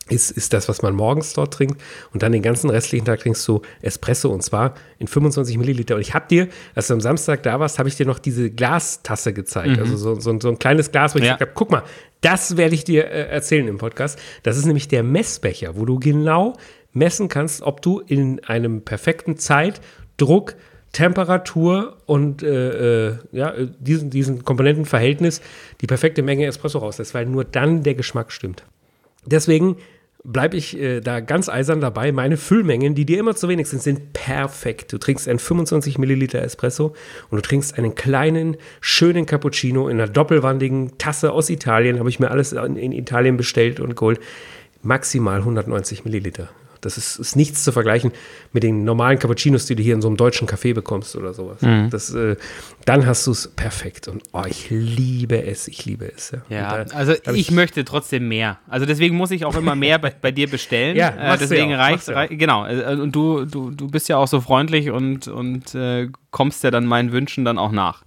[0.09, 1.81] ist, ist das, was man morgens dort trinkt.
[2.13, 5.95] Und dann den ganzen restlichen Tag trinkst du Espresso und zwar in 25 Milliliter.
[5.95, 8.49] Und ich habe dir, als du am Samstag da warst, habe ich dir noch diese
[8.49, 9.77] Glastasse gezeigt.
[9.77, 9.79] Mhm.
[9.79, 11.33] Also so, so, so, ein kleines Glas, wo ich ja.
[11.33, 11.83] gesagt habe, guck mal,
[12.21, 14.19] das werde ich dir äh, erzählen im Podcast.
[14.43, 16.55] Das ist nämlich der Messbecher, wo du genau
[16.93, 19.81] messen kannst, ob du in einem perfekten Zeit,
[20.17, 20.55] Druck,
[20.93, 25.41] Temperatur und äh, äh, ja, diesen, diesen Komponentenverhältnis
[25.81, 28.63] die perfekte Menge Espresso rauslässt, weil nur dann der Geschmack stimmt.
[29.25, 29.77] Deswegen
[30.23, 32.11] bleibe ich äh, da ganz eisern dabei.
[32.11, 34.91] Meine Füllmengen, die dir immer zu wenig sind, sind perfekt.
[34.91, 36.95] Du trinkst einen 25 Milliliter Espresso
[37.29, 41.99] und du trinkst einen kleinen, schönen Cappuccino in einer doppelwandigen Tasse aus Italien.
[41.99, 44.19] Habe ich mir alles in, in Italien bestellt und geholt.
[44.81, 46.49] Maximal 190 Milliliter.
[46.87, 48.11] Das ist, ist, nichts zu vergleichen
[48.53, 51.61] mit den normalen Cappuccinos, die du hier in so einem deutschen Café bekommst oder sowas.
[51.61, 51.89] Mhm.
[51.89, 52.37] Das, äh,
[52.85, 54.07] dann hast du es perfekt.
[54.07, 56.31] Und oh, ich liebe es, ich liebe es.
[56.31, 58.59] Ja, ja da, also ich, ich, möchte trotzdem mehr.
[58.69, 60.95] Also deswegen muss ich auch immer mehr bei, bei dir bestellen.
[60.95, 62.65] ja, äh, deswegen ja reicht, reicht genau.
[62.65, 66.71] Äh, und du, du, du bist ja auch so freundlich und, und äh, kommst ja
[66.71, 68.03] dann meinen Wünschen dann auch nach.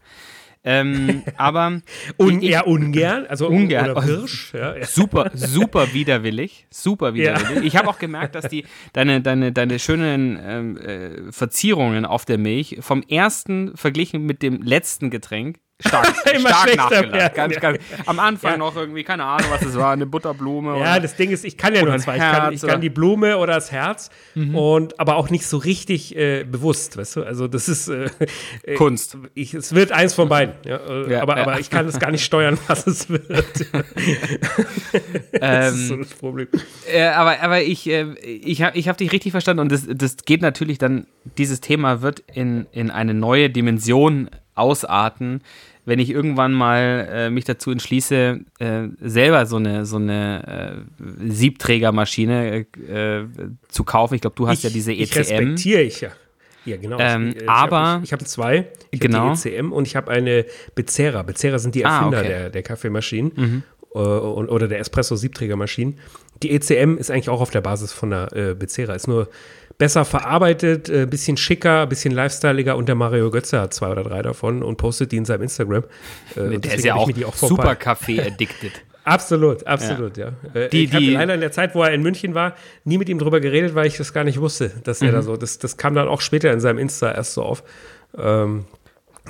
[0.62, 1.80] Ähm, aber
[2.18, 3.90] Un eher ungern, also ungern.
[3.90, 4.52] Oder Hirsch.
[4.52, 4.86] Ja, ja.
[4.86, 7.56] Super, super widerwillig, super widerwillig.
[7.56, 7.62] Ja.
[7.62, 12.38] Ich habe auch gemerkt, dass die deine deine deine schönen ähm, äh, Verzierungen auf der
[12.38, 17.34] Milch vom ersten verglichen mit dem letzten Getränk stark, stark nachgelassen.
[17.34, 18.56] Ganz, ganz, am Anfang ja.
[18.56, 20.78] noch irgendwie, keine Ahnung, was es war, eine Butterblume.
[20.78, 22.14] Ja, das Ding ist, ich kann ja nur zwei.
[22.16, 24.54] Ich kann, ich kann, die Blume oder das Herz, mhm.
[24.54, 27.24] und, aber auch nicht so richtig äh, bewusst, weißt du?
[27.24, 28.10] Also, das ist äh,
[28.62, 29.16] äh Kunst.
[29.34, 30.54] Ich, es wird eins von beiden.
[30.64, 30.76] Ja?
[30.76, 33.26] Äh, ja aber, aber ich kann es gar nicht steuern, was es wird.
[35.32, 36.48] das ist so ähm, das Problem.
[36.90, 40.16] Äh, aber, aber ich, äh, ich habe ich hab dich richtig verstanden und das, das
[40.24, 41.06] geht natürlich dann,
[41.38, 45.42] dieses Thema wird in, in eine neue Dimension ausarten,
[45.90, 51.30] wenn ich irgendwann mal äh, mich dazu entschließe, äh, selber so eine, so eine äh,
[51.32, 53.24] Siebträgermaschine äh,
[53.66, 54.14] zu kaufen.
[54.14, 55.02] Ich glaube, du hast ich, ja diese ECM.
[55.02, 56.10] Ich respektiere ich ja.
[56.64, 56.96] Ja, genau.
[57.00, 58.68] Ähm, ich, aber ich habe hab zwei.
[58.92, 59.30] Ich genau.
[59.30, 61.24] Hab die ECM und ich habe eine Bezera.
[61.24, 62.28] Bezera sind die ah, Erfinder ah, okay.
[62.28, 63.62] der, der Kaffeemaschinen mhm.
[63.92, 65.98] äh, oder der Espresso-Siebträgermaschinen.
[66.44, 68.94] Die ECM ist eigentlich auch auf der Basis von der äh, Bezera.
[68.94, 69.28] Ist nur
[69.80, 73.88] besser verarbeitet, ein äh, bisschen schicker, ein bisschen lifestyleiger und der Mario Götze hat zwei
[73.88, 75.84] oder drei davon und postet die in seinem Instagram.
[76.36, 78.72] Äh, der ist ja auch, auch super Kaffee-addicted.
[79.02, 80.32] Absolut, absolut, ja.
[80.54, 80.60] ja.
[80.60, 83.08] Äh, die, ich habe leider in der Zeit, wo er in München war, nie mit
[83.08, 85.06] ihm drüber geredet, weil ich das gar nicht wusste, dass mhm.
[85.06, 87.64] er da so, das, das kam dann auch später in seinem Insta erst so auf.
[88.16, 88.66] Ähm,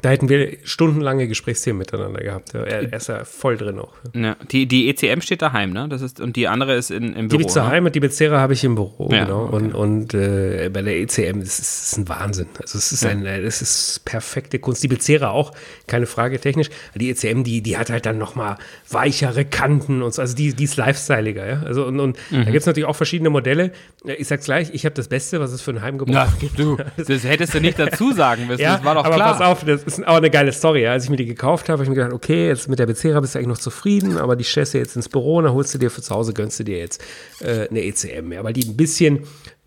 [0.02, 2.54] da hätten wir stundenlange Gesprächsthemen miteinander gehabt.
[2.54, 3.92] Er, ist ja voll drin auch.
[4.14, 5.88] Ja, die, die ECM steht daheim, ne?
[5.88, 7.38] Das ist, und die andere ist in, im Büro.
[7.38, 7.88] Die habe daheim ne?
[7.88, 9.44] und die Bezera habe ich im Büro, ja, genau.
[9.44, 9.56] Okay.
[9.56, 12.46] Und, und äh, bei der ECM, das ist, ist ein Wahnsinn.
[12.60, 13.10] Also es ist ja.
[13.10, 14.82] ein, das ist perfekte Kunst.
[14.82, 15.52] Die Bezera auch,
[15.86, 16.70] keine Frage technisch.
[16.94, 18.56] Die ECM, die, die hat halt dann nochmal
[18.88, 20.22] weichere Kanten und so.
[20.22, 21.62] Also die, die ist lifestyleiger, ja.
[21.64, 22.44] Also und, und mhm.
[22.44, 23.72] da gibt es natürlich auch verschiedene Modelle.
[24.04, 26.58] Ich sag's gleich, ich habe das Beste, was es für ein Heimgebrauch gibt.
[26.58, 28.62] Du, das hättest du nicht dazu sagen müssen.
[28.62, 29.36] ja, das war doch aber klar.
[29.36, 30.86] Pass auf, das ist auch eine geile Story.
[30.86, 33.20] Als ich mir die gekauft habe, habe ich mir gedacht, okay, jetzt mit der Bezera
[33.20, 35.74] bist du eigentlich noch zufrieden, aber die stellst du jetzt ins Büro und dann holst
[35.74, 37.02] du dir für zu Hause, gönnst du dir jetzt
[37.40, 39.20] äh, eine ECM, ja, weil die ein bisschen,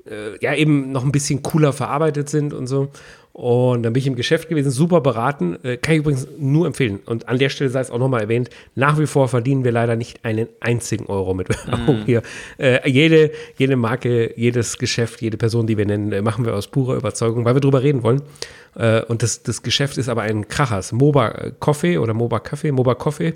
[0.09, 2.89] äh, ja, eben noch ein bisschen cooler verarbeitet sind und so.
[3.33, 5.57] Und dann bin ich im Geschäft gewesen, super beraten.
[5.63, 6.99] Äh, kann ich übrigens nur empfehlen.
[7.07, 9.95] Und an der Stelle sei es auch nochmal erwähnt, nach wie vor verdienen wir leider
[9.95, 12.05] nicht einen einzigen Euro mit Werbung mm.
[12.05, 12.21] hier.
[12.59, 16.67] Äh, jede, jede Marke, jedes Geschäft, jede Person, die wir nennen, äh, machen wir aus
[16.67, 18.21] purer Überzeugung, weil wir drüber reden wollen.
[18.75, 20.91] Äh, und das, das Geschäft ist aber ein Krachers.
[20.91, 23.33] MOBA Coffee oder MOBA Kaffee, MOBA Coffee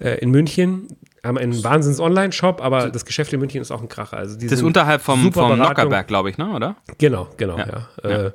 [0.00, 0.88] äh, in München
[1.24, 4.16] haben einen Wahnsinns-Online-Shop, aber das Geschäft in München ist auch ein Kracher.
[4.16, 6.50] Also das ist unterhalb vom, vom Nockerberg, glaube ich, ne?
[6.50, 6.76] oder?
[6.98, 7.66] Genau, genau, ja.
[8.02, 8.10] ja.
[8.10, 8.26] ja.
[8.26, 8.32] Äh,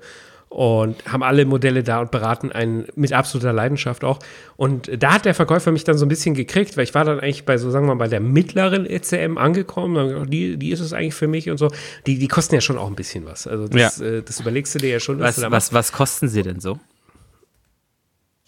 [0.49, 4.17] und haben alle Modelle da und beraten einen mit absoluter Leidenschaft auch.
[4.57, 7.19] Und da hat der Verkäufer mich dann so ein bisschen gekriegt, weil ich war dann
[7.19, 10.27] eigentlich bei so, sagen wir mal, bei der mittleren ECM angekommen.
[10.29, 11.69] Die, die ist es eigentlich für mich und so.
[12.07, 13.45] Die, die kosten ja schon auch ein bisschen was.
[13.45, 14.05] Also das, ja.
[14.05, 15.19] äh, das überlegst du dir ja schon.
[15.19, 16.79] Was, was, was kosten sie denn so?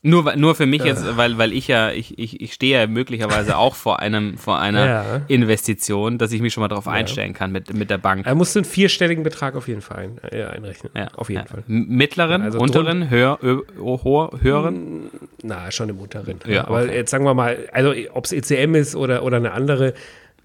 [0.03, 3.57] Nur, nur für mich jetzt, weil, weil ich ja, ich, ich, ich stehe ja möglicherweise
[3.57, 5.21] auch vor einem, vor einer Ja.
[5.27, 8.25] Investition, dass ich mich schon mal darauf einstellen kann mit, mit der Bank.
[8.25, 10.91] Er musste einen vierstelligen Betrag auf jeden Fall ein, äh, einrechnen.
[10.95, 11.47] Ja, auf jeden ja.
[11.47, 11.63] Fall.
[11.67, 13.37] Mittleren, Also unteren, höher,
[13.77, 15.11] hoher, höheren?
[15.43, 16.39] Na, schon im unteren.
[16.47, 16.95] Ja, Aber okay.
[16.95, 19.93] jetzt sagen wir mal, also ob es ECM ist oder, oder eine andere,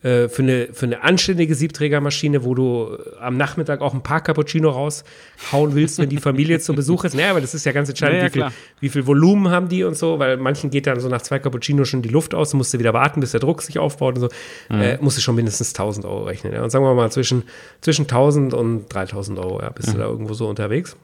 [0.06, 4.20] äh, für, eine, für eine anständige Siebträgermaschine, wo du äh, am Nachmittag auch ein paar
[4.20, 7.14] Cappuccino raushauen willst, wenn die Familie zu Besuch ist.
[7.14, 9.68] Naja, aber das ist ja ganz entscheidend, Ja, ja, wie, viel, wie viel Volumen haben
[9.68, 12.54] die und so, weil manchen geht dann so nach zwei Cappuccino schon die Luft aus,
[12.54, 14.28] musst du wieder warten, bis der Druck sich aufbaut und so.
[14.68, 14.80] Mhm.
[14.80, 16.52] Äh, musst du schon mindestens 1000 Euro rechnen.
[16.52, 16.62] Ja.
[16.62, 17.42] Und sagen wir mal zwischen,
[17.80, 19.74] zwischen 1000 und 3000 Euro, ja, Mhm.
[19.74, 20.96] bist du da irgendwo so unterwegs.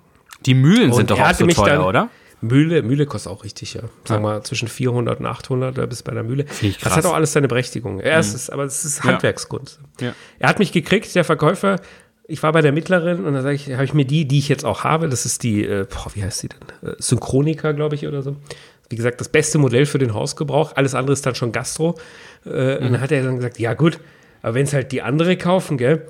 [0.46, 2.08] Die Mühlen Und sind doch auch so teuer, dann- oder?
[2.42, 3.82] Mühle, Mühle kostet auch richtig, ja.
[4.04, 6.44] Sagen wir mal zwischen 400 und 800 da bis bei der Mühle.
[6.82, 8.00] Das hat auch alles seine Berechtigung.
[8.00, 9.78] Ja, es ist, aber es ist Handwerkskunst.
[10.00, 10.12] Ja.
[10.40, 11.80] Er hat mich gekriegt, der Verkäufer.
[12.26, 14.48] Ich war bei der Mittleren und da sage ich, habe ich mir die, die ich
[14.48, 16.90] jetzt auch habe, das ist die, äh, boah, wie heißt die denn?
[16.90, 18.36] Äh, Synchronica, glaube ich, oder so.
[18.88, 20.72] Wie gesagt, das beste Modell für den Hausgebrauch.
[20.76, 21.96] Alles andere ist dann schon Gastro.
[22.44, 23.98] Äh, Und dann hat er dann gesagt, ja gut,
[24.42, 26.06] aber wenn es halt die andere kaufen, gell,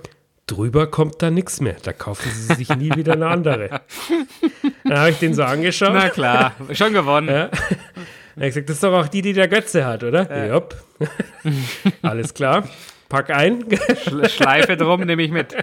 [0.47, 1.77] drüber kommt da nichts mehr.
[1.83, 3.81] Da kaufen sie sich nie wieder eine andere.
[4.85, 5.93] Dann habe ich den so angeschaut.
[5.95, 7.29] Na klar, schon gewonnen.
[7.29, 7.49] Ja.
[7.49, 10.29] Dann ich gesagt, das ist doch auch die, die der Götze hat, oder?
[10.47, 10.55] Ja.
[10.55, 10.77] Jupp.
[12.03, 12.69] Alles klar.
[13.09, 13.65] Pack ein.
[13.65, 15.55] Schle- Schleife drum, nehme ich mit.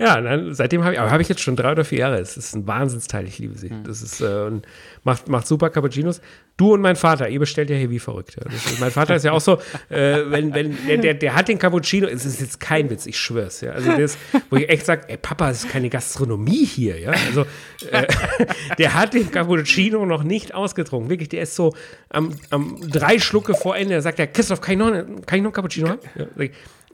[0.00, 2.18] ja, dann, seitdem habe ich, aber habe ich jetzt schon drei oder vier Jahre.
[2.18, 3.70] Es ist ein Wahnsinnsteil, ich liebe sie.
[3.84, 4.66] Das ist, äh, und
[5.04, 6.20] macht, macht super Cappuccinos.
[6.56, 8.36] Du und mein Vater, ihr bestellt ja hier wie verrückt.
[8.36, 11.58] Ist, mein Vater ist ja auch so, äh, wenn, wenn, der, der, der hat den
[11.58, 13.72] Cappuccino, es ist jetzt kein Witz, ich schwör's, ja.
[13.72, 14.18] Also das,
[14.50, 17.10] wo ich echt sage, ey Papa, es ist keine Gastronomie hier, ja.
[17.10, 17.44] Also
[17.90, 18.06] äh,
[18.78, 21.10] der hat den Cappuccino noch nicht ausgetrunken.
[21.10, 21.74] Wirklich, der ist so
[22.08, 25.36] am, am drei Schlucke vor Ende, sagt er, Christoph, kann ich noch, kann ich noch
[25.38, 26.00] einen Cappuccino haben?
[26.14, 26.26] Ja,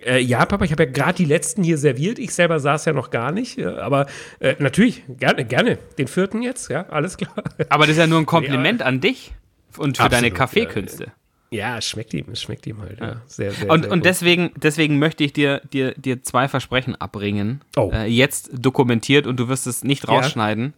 [0.05, 2.19] äh, ja, Papa, ich habe ja gerade die letzten hier serviert.
[2.19, 3.59] Ich selber saß ja noch gar nicht.
[3.59, 4.07] Ja, aber
[4.41, 5.79] äh, natürlich, gerne, gerne.
[5.99, 7.35] Den vierten jetzt, ja, alles klar.
[7.69, 9.33] Aber das ist ja nur ein Kompliment an dich
[9.77, 11.13] und für deine Absolut, Kaffeekünste.
[11.53, 13.01] Ja, es schmeckt ihm, es schmeckt ihm halt.
[13.01, 13.23] Ja.
[13.27, 17.61] Sehr, sehr, Und, sehr und deswegen, deswegen möchte ich dir, dir, dir zwei Versprechen abbringen.
[17.77, 17.91] Oh.
[17.93, 20.11] Äh, jetzt dokumentiert und du wirst es nicht Ja.
[20.15, 20.75] rausschneiden.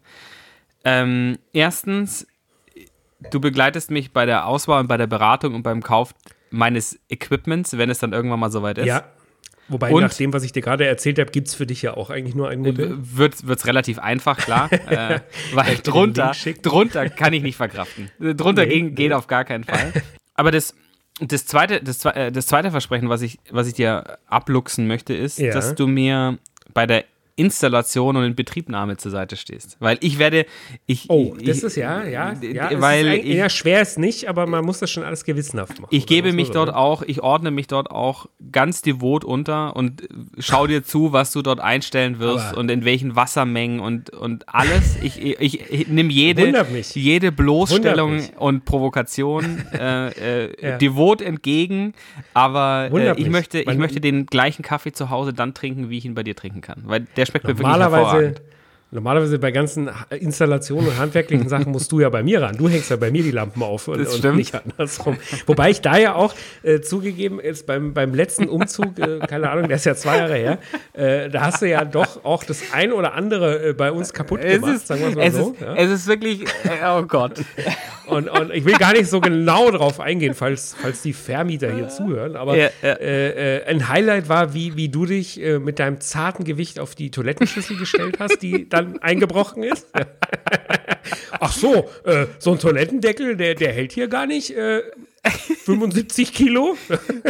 [0.85, 2.26] Ähm, erstens,
[3.30, 6.14] du begleitest mich bei der Auswahl und bei der Beratung und beim Kauf
[6.53, 8.87] meines Equipments, wenn es dann irgendwann mal soweit ist.
[8.87, 9.05] Ja.
[9.69, 11.95] Wobei, Und- nach dem, was ich dir gerade erzählt habe, gibt es für dich ja
[11.97, 12.97] auch eigentlich nur ein Modell.
[13.01, 14.71] Wird es relativ einfach, klar.
[14.88, 15.21] äh,
[15.55, 18.11] weil drunter, drunter kann ich nicht verkraften.
[18.21, 19.93] Äh, Drunter Nee, geht auf gar keinen Fall.
[20.35, 20.75] Aber das,
[21.21, 25.38] das, zweite, das, äh, das zweite Versprechen, was ich, was ich dir abluchsen möchte, ist,
[25.38, 25.53] Ja.
[25.53, 26.38] dass du mir
[26.75, 27.05] bei der
[27.42, 29.76] Installation und Inbetriebnahme zur Seite stehst.
[29.81, 30.46] Weil ich werde.
[30.87, 32.70] Ich, Oh, ich, das ist ja, ja, ja.
[32.81, 35.88] Weil ist ein, ja, schwer ist nicht, aber man muss das schon alles gewissenhaft machen.
[35.94, 36.76] ich gebe mich dort ne?
[36.76, 41.42] auch, ich ordne mich dort auch ganz devot unter und schau dir zu, was du
[41.42, 44.96] dort einstellen wirst Aber- und in welchen Wassermengen und, und alles.
[45.02, 46.52] Ich, ich, ich, nehme jede,
[46.94, 50.09] jede Bloßstellung und Provokation äh,
[50.46, 50.78] äh, Ja.
[50.78, 51.94] devot entgegen,
[52.35, 55.98] aber äh, ich, möchte, ich Man- möchte den gleichen Kaffee zu Hause dann trinken, wie
[55.98, 56.83] ich ihn bei dir trinken kann.
[56.85, 58.42] Weil der schmeckt mir wirklich Normalerweise, hervorragend.
[58.90, 62.57] normalerweise bei ganzen Installationen und handwerklichen Sachen musst du ja bei mir ran.
[62.57, 65.16] Du hängst ja bei mir die Lampen auf und, und nicht andersrum.
[65.47, 69.66] Wobei ich da ja auch äh, zugegeben ist, beim, beim letzten Umzug, äh, keine Ahnung,
[69.68, 70.59] der ist ja zwei Jahre her,
[70.92, 74.40] äh, da hast du ja doch auch das ein oder andere äh, bei uns kaputt
[74.42, 75.53] Es gemacht, ist, sagen wir es mal es, so.
[75.53, 75.75] ist, ja.
[75.75, 77.40] es ist wirklich, äh, oh Gott.
[78.07, 81.88] Und, und ich will gar nicht so genau drauf eingehen, falls, falls die Vermieter hier
[81.88, 82.93] zuhören, aber Ja, ja.
[82.93, 86.95] Äh, äh, ein Highlight war, wie, wie du dich äh, mit deinem zarten Gewicht auf
[86.95, 89.87] die Toilettenschüssel gestellt hast, die dann eingebrochen ist.
[91.41, 94.83] Ach so, äh, so ein Toilettendeckel, der, der hält hier gar nicht äh,
[95.65, 96.77] 75 Kilo.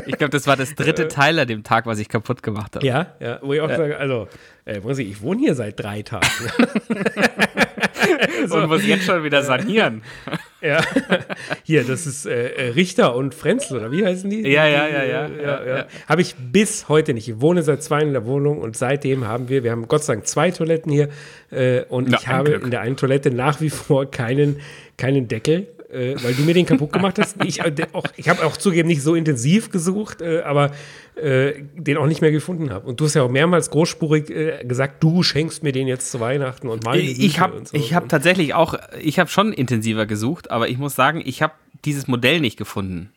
[0.06, 2.86] Ich glaube, das war das dritte Teil an dem Tag, was ich kaputt gemacht habe.
[2.86, 4.28] ja, ja, wo ich auch sage, also,
[4.64, 6.26] äh, muss ich, ich wohne hier seit drei Tagen.
[8.50, 10.02] Und muss jetzt schon wieder sanieren.
[10.62, 10.80] Ja,
[11.64, 14.42] hier, das ist äh, äh, Richter und Frenzel, oder wie heißen die?
[14.48, 15.86] Ja, ja, Die, ja, äh, ja, ja, ja.
[16.08, 17.28] Habe ich bis heute nicht.
[17.28, 20.04] Ich wohne seit zwei Jahren in der Wohnung und seitdem haben wir, wir haben Gott
[20.04, 21.08] sei Dank zwei Toiletten hier
[21.50, 22.64] äh, und Na, ich habe Glück.
[22.64, 24.60] in der einen Toilette nach wie vor keinen,
[24.96, 25.66] keinen Deckel.
[25.92, 27.36] Äh, weil du mir den kaputt gemacht hast.
[27.44, 30.70] Ich, äh, auch, ich habe auch zugegeben nicht so intensiv gesucht, äh, aber
[31.16, 32.86] äh, den auch nicht mehr gefunden habe.
[32.88, 36.20] Und du hast ja auch mehrmals großspurig äh, gesagt, du schenkst mir den jetzt zu
[36.20, 37.76] Weihnachten und mal Ich habe so.
[37.76, 41.52] ich hab tatsächlich auch, ich habe schon intensiver gesucht, aber ich muss sagen, ich habe
[41.84, 43.10] dieses Modell nicht gefunden.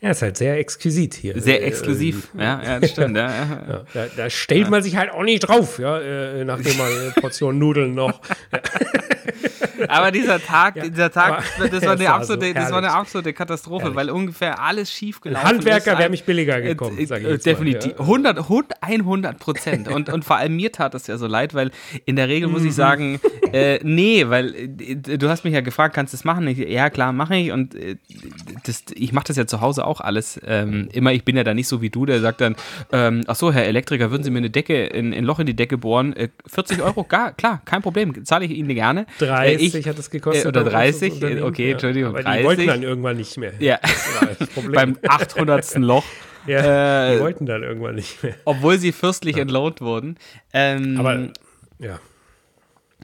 [0.00, 1.40] Ja, ist halt sehr exquisit hier.
[1.40, 2.28] Sehr Äh, exklusiv.
[2.36, 3.16] Ja, ja, das stimmt.
[3.16, 3.60] Ja, ja.
[3.68, 7.12] Ja, da, da stellt man sich halt auch nicht drauf, ja, äh, nachdem man eine
[7.12, 8.20] Portion Nudeln noch.
[9.88, 13.32] aber dieser Tag, ja, dieser Tag, das war, eine absolute, so das war eine absolute
[13.32, 13.96] Katastrophe, herrlich.
[13.96, 15.52] weil ungefähr alles schief gelaufen ist.
[15.52, 17.98] Handwerker wäre mich billiger gekommen, äh, äh, Definitiv.
[17.98, 18.32] Mal, ja.
[18.34, 18.50] 100,
[18.80, 19.88] 100 Prozent.
[19.88, 21.70] und, und vor allem mir tat das ja so leid, weil
[22.04, 22.72] in der Regel muss ich mhm.
[22.72, 23.20] sagen,
[23.52, 26.46] äh, nee, weil äh, du hast mich ja gefragt, kannst du das machen?
[26.48, 27.52] Ich, ja, klar, mache ich.
[27.52, 27.96] Und äh,
[28.64, 30.40] das, ich mache das ja zu Hause auch alles.
[30.46, 32.56] Ähm, immer, ich bin ja da nicht so wie du, der sagt dann,
[32.92, 35.56] ähm, ach so, Herr Elektriker, würden Sie mir eine Decke, in, ein Loch in die
[35.56, 36.14] Decke bohren?
[36.46, 39.06] 40 Euro, gar, klar, kein Problem, zahle ich Ihnen gerne.
[39.18, 40.46] 30 ich, hat es gekostet.
[40.46, 42.40] oder 30, okay, Entschuldigung, ja, aber 30.
[42.40, 43.52] Die wollten dann irgendwann nicht mehr.
[43.58, 43.78] Ja,
[44.72, 45.74] beim 800.
[45.76, 46.04] Loch.
[46.46, 48.34] Ja, äh, die wollten dann irgendwann nicht mehr.
[48.44, 49.42] Obwohl sie fürstlich ja.
[49.42, 50.16] entlohnt wurden.
[50.52, 51.28] Ähm, aber,
[51.78, 51.98] ja.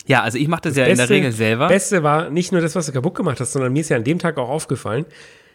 [0.06, 1.68] Ja, also ich mache das, das, ja Beste, in der Regel selber.
[1.68, 4.04] Beste war nicht nur das, was du kaputt gemacht hast, sondern mir ist ja an
[4.04, 5.04] dem Tag auch aufgefallen,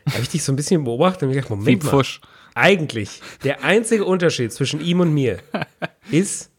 [0.10, 2.03] habe ich dich so ein bisschen beobachtet und gedacht, Moment mal,
[2.55, 5.39] eigentlich der einzige Unterschied zwischen ihm und mir
[6.12, 6.51] ist,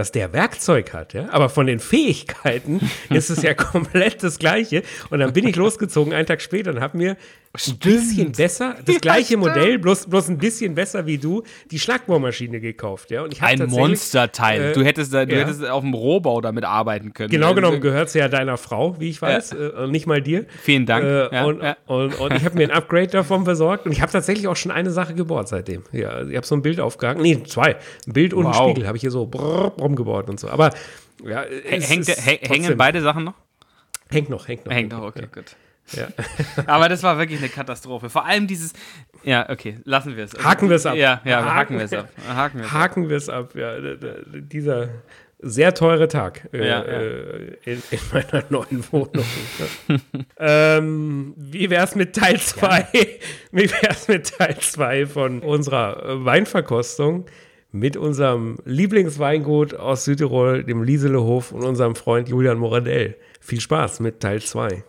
[0.00, 1.28] dass der Werkzeug hat, ja.
[1.30, 2.80] Aber von den Fähigkeiten
[3.10, 4.82] ist es ja komplett das Gleiche.
[5.10, 7.18] Und dann bin ich losgezogen einen Tag später und habe mir
[7.52, 11.42] ein bisschen besser, das gleiche ja, Modell, bloß, bloß ein bisschen besser wie du,
[11.72, 13.22] die Schlagbohrmaschine gekauft, ja.
[13.22, 14.70] Und ich ein Monsterteil.
[14.70, 15.40] Äh, du hättest, da, du ja.
[15.40, 17.30] hättest auf dem Rohbau damit arbeiten können.
[17.30, 19.84] Genau genommen gehört es ja deiner Frau, wie ich weiß, ja.
[19.84, 20.46] äh, nicht mal dir.
[20.62, 21.04] Vielen Dank.
[21.04, 24.46] Äh, und, und, und, ich habe mir ein Upgrade davon besorgt und ich habe tatsächlich
[24.46, 25.82] auch schon eine Sache gebohrt seitdem.
[25.90, 27.76] Ja, ich habe so ein Bild aufgehangen, nee, zwei.
[28.06, 28.60] Ein Bild und wow.
[28.60, 30.48] einen Spiegel habe ich hier so brrr, rumgebaut und so.
[30.48, 30.70] Aber
[31.26, 33.34] ja, Hängt, hängen beide Sachen noch?
[34.08, 34.72] Hängt noch, hängt noch.
[34.72, 35.56] Hängt noch, okay, gut.
[35.92, 36.08] Ja.
[36.66, 38.10] Aber das war wirklich eine Katastrophe.
[38.10, 38.72] Vor allem dieses.
[39.22, 40.32] Ja, okay, lassen wir es.
[40.42, 40.96] Haken wir es ab.
[40.96, 42.08] Ja, ja, haken, haken wir es ab.
[42.28, 43.54] Haken wir es haken es ab.
[43.54, 43.74] Ja,
[44.40, 44.88] dieser
[45.42, 46.82] sehr teure Tag äh, ja.
[46.82, 49.24] Äh, in, in, meiner neuen Wohnung.
[50.38, 52.86] ähm, wie wäre es mit Teil 2?
[53.52, 57.26] Wie wäre es mit Teil 2 von unserer Weinverkostung?
[57.72, 63.16] Mit unserem Lieblingsweingut aus Südtirol, dem Lieselehof und unserem Freund Julian Moradell.
[63.40, 64.82] Viel Spaß mit Teil 2.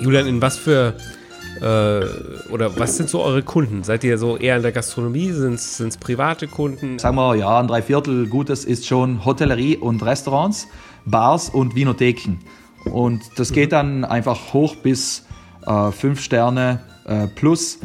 [0.00, 0.94] Julian, in was für
[1.60, 3.84] äh, oder was sind so eure Kunden?
[3.84, 5.30] Seid ihr so eher in der Gastronomie?
[5.30, 6.98] Sind es private Kunden?
[6.98, 10.66] Sagen wir, ja, ein Dreiviertel Gutes ist schon Hotellerie und Restaurants,
[11.06, 12.38] Bars und Vinotheken.
[12.84, 13.70] Und das geht mhm.
[13.70, 15.24] dann einfach hoch bis
[15.66, 17.78] äh, fünf Sterne äh, plus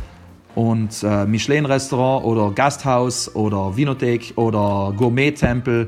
[0.56, 5.88] und äh, Michelin-Restaurant oder Gasthaus oder Vinothek oder Gourmet-Tempel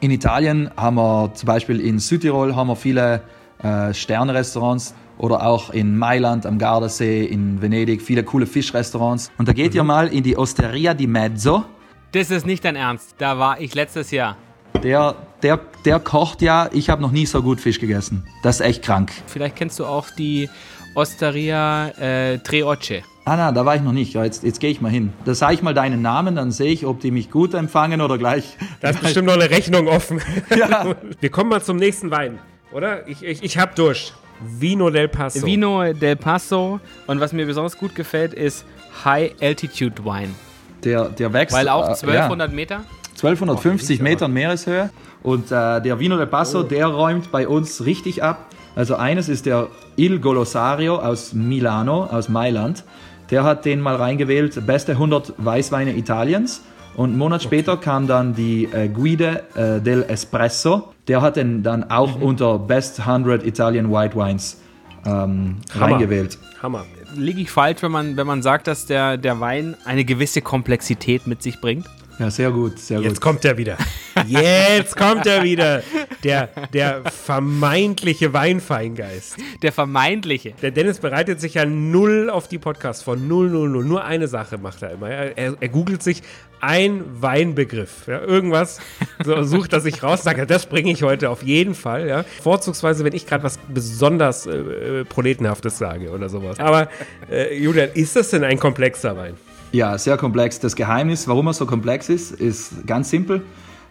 [0.00, 3.22] in Italien haben wir zum Beispiel in Südtirol haben wir viele
[3.62, 9.30] äh, Sternrestaurants oder auch in Mailand am Gardasee, in Venedig, viele coole Fischrestaurants.
[9.36, 9.76] Und da geht mhm.
[9.76, 11.64] ihr mal in die Osteria di Mezzo.
[12.12, 13.16] Das ist nicht dein Ernst.
[13.18, 14.36] Da war ich letztes Jahr.
[14.82, 18.26] Der, der, der kocht ja, ich habe noch nie so gut Fisch gegessen.
[18.42, 19.12] Das ist echt krank.
[19.26, 20.48] Vielleicht kennst du auch die
[20.94, 23.02] Osteria äh, Tre Oce.
[23.30, 24.14] Ah, na, da war ich noch nicht.
[24.14, 25.12] Ja, jetzt, jetzt gehe ich mal hin.
[25.24, 28.18] Da sage ich mal deinen Namen, dann sehe ich, ob die mich gut empfangen oder
[28.18, 28.56] gleich.
[28.80, 30.20] Da ist bestimmt noch eine Rechnung offen.
[30.56, 30.96] Ja.
[31.20, 32.40] Wir kommen mal zum nächsten Wein,
[32.72, 33.06] oder?
[33.06, 34.14] Ich, ich, ich habe Durst.
[34.40, 35.46] Vino del Paso.
[35.46, 36.80] Vino del Paso.
[37.06, 38.64] Und was mir besonders gut gefällt, ist
[39.04, 40.34] High Altitude Wine.
[40.82, 41.56] Der, der wächst.
[41.56, 42.56] Weil auch 1200 äh, ja.
[42.56, 42.80] Meter?
[43.10, 44.90] 1250 oh, Metern Meereshöhe.
[45.22, 46.62] Und äh, der Vino del Paso, oh.
[46.64, 48.46] der räumt bei uns richtig ab.
[48.74, 52.82] Also eines ist der Il Golosario aus Milano, aus Mailand.
[53.30, 56.62] Der hat den mal reingewählt, beste 100 Weißweine Italiens.
[56.96, 60.92] Und einen Monat später kam dann die äh, Guide äh, del Espresso.
[61.06, 62.22] Der hat den dann auch mhm.
[62.22, 64.60] unter Best 100 Italian White Wines
[65.06, 65.86] ähm, Hammer.
[65.86, 66.38] reingewählt.
[66.62, 66.84] Hammer.
[67.14, 71.26] Liege ich falsch, wenn man, wenn man sagt, dass der, der Wein eine gewisse Komplexität
[71.26, 71.86] mit sich bringt?
[72.20, 73.06] Ja, sehr gut, sehr gut.
[73.06, 73.78] Jetzt kommt er wieder.
[74.26, 75.82] Jetzt kommt er wieder.
[76.22, 79.38] Der, der vermeintliche Weinfeingeist.
[79.62, 80.52] Der vermeintliche.
[80.60, 83.16] Der Dennis bereitet sich ja null auf die Podcast vor.
[83.16, 83.86] Null, null, null.
[83.86, 85.08] Nur eine Sache macht er immer.
[85.08, 86.22] Er, er googelt sich
[86.60, 88.06] ein Weinbegriff.
[88.06, 88.80] Ja, irgendwas
[89.24, 92.06] so sucht er sich raus, sagt er, das bringe ich heute auf jeden Fall.
[92.06, 92.24] Ja.
[92.42, 96.60] Vorzugsweise, wenn ich gerade was besonders äh, äh, Proletenhaftes sage oder sowas.
[96.60, 96.88] Aber
[97.30, 99.38] äh, Julian, ist das denn ein komplexer Wein?
[99.72, 100.58] Ja, sehr komplex.
[100.58, 103.42] Das Geheimnis, warum er so komplex ist, ist ganz simpel.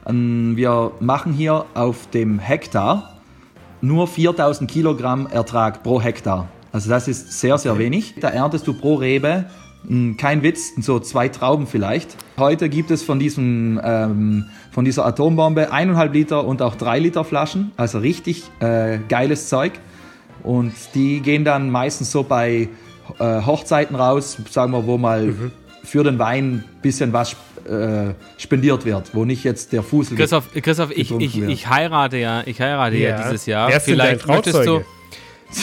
[0.05, 3.21] Ähm, wir machen hier auf dem Hektar
[3.79, 6.49] nur 4000 Kilogramm Ertrag pro Hektar.
[6.73, 8.15] Also das ist sehr, sehr wenig.
[8.19, 9.45] Da erntest du pro Rebe,
[9.87, 12.17] hm, kein Witz, so zwei Trauben vielleicht.
[12.37, 17.23] Heute gibt es von, diesem, ähm, von dieser Atombombe eineinhalb Liter und auch drei Liter
[17.23, 17.71] Flaschen.
[17.77, 19.71] Also richtig äh, geiles Zeug.
[20.43, 22.67] Und die gehen dann meistens so bei
[23.17, 25.51] äh, Hochzeiten raus, sagen wir, wo mal mhm
[25.89, 27.35] für den Wein ein bisschen was
[27.67, 30.15] äh, spendiert wird, wo nicht jetzt der Fuß.
[30.15, 33.69] Christoph, Christoph ich, ich, ich heirate ja, ich heirate ja, ja dieses Jahr.
[33.69, 34.81] Wer Vielleicht möchtest du.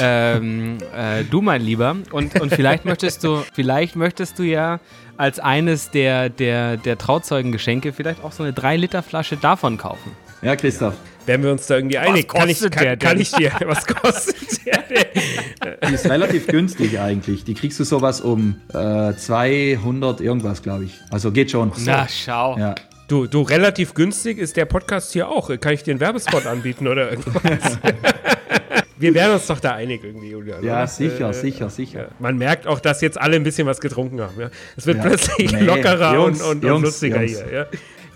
[0.01, 1.97] ähm, äh, du mein Lieber.
[2.11, 4.81] Und, und vielleicht möchtest du, vielleicht möchtest du ja
[5.17, 10.13] als eines der, der, der Trauzeugengeschenke vielleicht auch so eine 3-Liter-Flasche davon kaufen.
[10.43, 10.95] Ja, Christoph.
[11.27, 12.29] Wären wir uns da irgendwie einig?
[12.29, 15.89] Kann ich, kann, kann ich dir, was kostet der denn?
[15.89, 17.45] Die ist relativ günstig eigentlich.
[17.45, 20.95] Die kriegst du sowas um äh, 200 irgendwas, glaube ich.
[21.11, 21.73] Also geht schon.
[21.85, 22.57] Na, schau.
[22.59, 22.77] Ja.
[23.09, 25.51] Du, du, relativ günstig ist der Podcast hier auch.
[25.61, 27.79] Kann ich dir einen Werbespot anbieten oder irgendwas?
[28.99, 30.65] Wir wären uns doch da einig irgendwie, Julian.
[30.65, 30.87] Ja, oder?
[30.87, 32.09] sicher, äh, sicher, sicher.
[32.19, 34.41] Man merkt auch, dass jetzt alle ein bisschen was getrunken haben.
[34.41, 34.51] Ja?
[34.75, 35.05] Es wird ja.
[35.05, 37.45] plötzlich nee, lockerer Jungs, und, und, Jungs, und, lustiger Jungs.
[37.45, 37.53] hier.
[37.53, 37.67] Ja?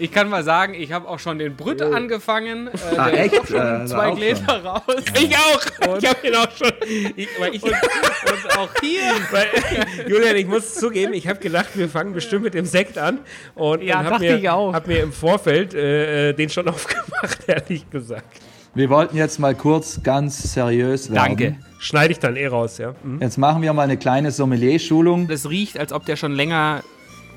[0.00, 1.94] Ich kann mal sagen, ich habe auch schon den Brütte oh.
[1.94, 2.68] angefangen.
[2.68, 3.48] Äh, ah, echt?
[3.48, 4.66] Schon äh, zwei Gläser schon.
[4.66, 4.82] raus.
[5.20, 5.88] Ich auch.
[5.88, 6.72] Und ich habe ihn auch schon.
[7.16, 9.02] Ich, ich, und, und, auch hier.
[9.30, 9.46] Weil,
[10.08, 13.18] Julian, ich muss zugeben, ich habe gedacht, wir fangen bestimmt mit dem Sekt an.
[13.54, 18.40] Und, ja, und habe mir, hab mir im Vorfeld äh, den schon aufgemacht, ehrlich gesagt.
[18.74, 21.36] Wir wollten jetzt mal kurz ganz seriös werden.
[21.36, 21.56] Danke.
[21.78, 22.94] Schneide ich dann eh raus, ja.
[23.02, 23.20] Mhm.
[23.20, 25.28] Jetzt machen wir mal eine kleine Sommelier-Schulung.
[25.28, 26.82] Das riecht, als ob der schon länger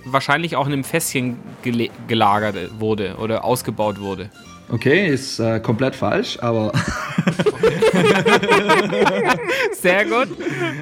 [0.06, 1.38] wahrscheinlich auch in einem Fässchen
[2.08, 4.30] gelagert wurde oder ausgebaut wurde.
[4.70, 6.72] Okay, ist äh, komplett falsch, aber.
[9.74, 10.30] Sehr gut.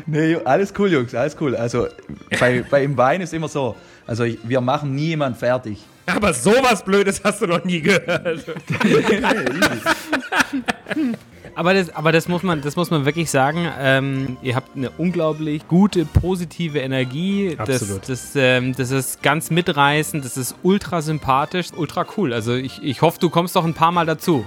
[0.06, 1.56] Nee, alles cool, Jungs, alles cool.
[1.56, 1.88] Also
[2.40, 3.76] bei, bei im Wein ist immer so.
[4.08, 5.80] Also wir machen nie jemand fertig.
[6.06, 8.46] Aber sowas Blödes hast du noch nie gehört.
[11.56, 13.68] Aber das, aber das muss man, das muss man wirklich sagen.
[13.80, 17.56] Ähm, ihr habt eine unglaublich gute, positive Energie.
[17.58, 18.02] Absolut.
[18.02, 20.24] Das, das, ähm, das ist ganz mitreißend.
[20.24, 22.34] Das ist ultra sympathisch, ultra cool.
[22.34, 24.46] Also ich, ich hoffe, du kommst doch ein paar Mal dazu.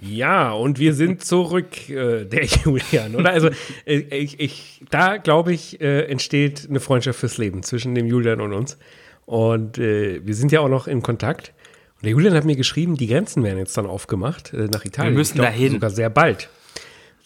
[0.00, 3.30] Ja, und wir sind zurück, äh, der Julian, oder?
[3.30, 3.50] Also,
[3.84, 8.40] äh, ich, ich, da glaube ich, äh, entsteht eine Freundschaft fürs Leben zwischen dem Julian
[8.40, 8.78] und uns.
[9.26, 11.52] Und äh, wir sind ja auch noch in Kontakt.
[12.00, 15.12] Und der Julian hat mir geschrieben, die Grenzen werden jetzt dann aufgemacht äh, nach Italien.
[15.12, 15.72] Wir müssen glaub, dahin.
[15.72, 16.48] Sogar sehr bald.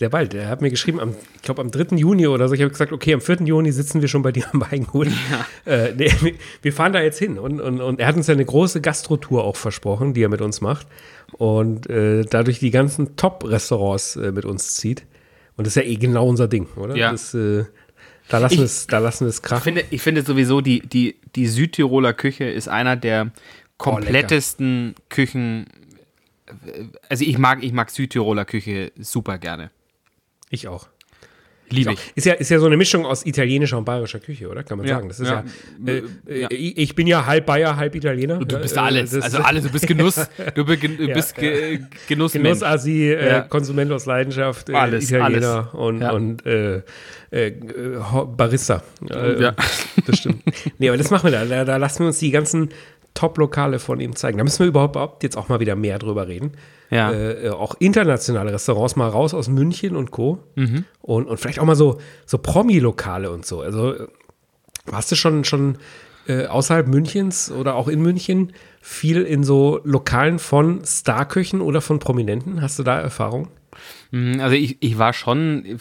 [0.00, 0.34] Sehr bald.
[0.34, 1.96] Er hat mir geschrieben, am, ich glaube am 3.
[1.96, 2.54] Juni oder so.
[2.54, 3.42] Ich habe gesagt, okay, am 4.
[3.44, 5.06] Juni sitzen wir schon bei dir am Weingut.
[5.66, 5.72] Ja.
[5.72, 6.10] Äh, nee,
[6.62, 7.38] wir fahren da jetzt hin.
[7.38, 10.40] Und, und, und er hat uns ja eine große Gastrotour auch versprochen, die er mit
[10.40, 10.88] uns macht.
[11.32, 15.04] Und äh, dadurch die ganzen Top-Restaurants äh, mit uns zieht.
[15.56, 16.96] Und das ist ja eh genau unser Ding, oder?
[16.96, 17.12] Ja.
[17.12, 17.64] Das, äh,
[18.28, 19.58] da lassen wir es, da lassen wir es krachen.
[19.58, 23.30] Ich finde, ich finde sowieso, die, die, die Südtiroler Küche ist einer der
[23.78, 25.66] komplettesten oh, Küchen.
[27.08, 29.70] Also ich mag, ich mag Südtiroler Küche super gerne.
[30.50, 30.88] Ich auch.
[31.70, 32.12] Liebe ich.
[32.14, 34.62] Ist ja, ist ja so eine Mischung aus italienischer und bayerischer Küche, oder?
[34.62, 35.08] Kann man ja, sagen.
[35.08, 35.44] Das ist ja,
[35.84, 35.92] ja,
[36.26, 38.38] äh, ja, Ich bin ja halb Bayer, halb Italiener.
[38.38, 39.14] Du bist alles.
[39.14, 39.64] also alles.
[39.64, 40.28] Du bist Genuss.
[40.54, 40.64] Du
[41.14, 42.32] bist ge, Genuss.
[42.32, 45.74] Genussassi, äh, Konsument aus Leidenschaft, äh, alles, Italiener alles.
[45.74, 46.82] und, und äh,
[47.30, 47.52] äh,
[48.36, 48.82] Barista.
[49.10, 49.54] Äh, ja.
[50.06, 50.42] Das stimmt.
[50.78, 51.44] nee, aber das machen wir da.
[51.44, 51.64] da.
[51.64, 52.68] Da lassen wir uns die ganzen
[53.14, 54.38] Top-Lokale von ihm zeigen.
[54.38, 56.52] Da müssen wir überhaupt jetzt auch mal wieder mehr drüber reden.
[56.90, 57.12] Ja.
[57.12, 60.40] Äh, auch internationale Restaurants mal raus aus München und Co.
[60.56, 60.84] Mhm.
[61.00, 63.60] Und, und vielleicht auch mal so, so Promi-Lokale und so.
[63.60, 63.94] Also
[64.86, 65.78] warst du schon, schon
[66.26, 71.98] äh, außerhalb Münchens oder auch in München viel in so Lokalen von Starköchen oder von
[71.98, 72.60] Prominenten?
[72.60, 73.48] Hast du da Erfahrung?
[74.10, 75.78] Mhm, also ich, ich war schon,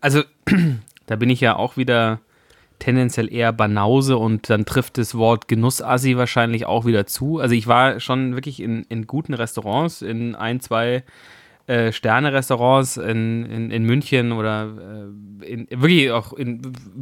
[0.00, 0.22] also
[1.06, 2.20] da bin ich ja auch wieder
[2.84, 7.38] tendenziell eher Banause und dann trifft das Wort Genussassi wahrscheinlich auch wieder zu.
[7.38, 11.02] Also ich war schon wirklich in, in guten Restaurants, in ein, zwei
[11.66, 15.08] äh, Sterne-Restaurants in, in, in, München oder
[15.40, 16.60] äh, in, wirklich auch in,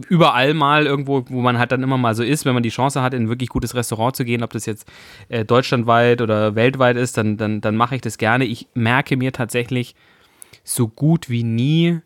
[0.09, 3.03] überall mal irgendwo, wo man halt dann immer mal so ist, wenn man die Chance
[3.03, 4.89] hat, in ein wirklich gutes Restaurant zu gehen, ob das jetzt
[5.29, 8.45] äh, deutschlandweit oder weltweit ist, dann, dann, dann mache ich das gerne.
[8.45, 9.97] Ich merke mir tatsächlich
[10.63, 11.99] so gut wie nie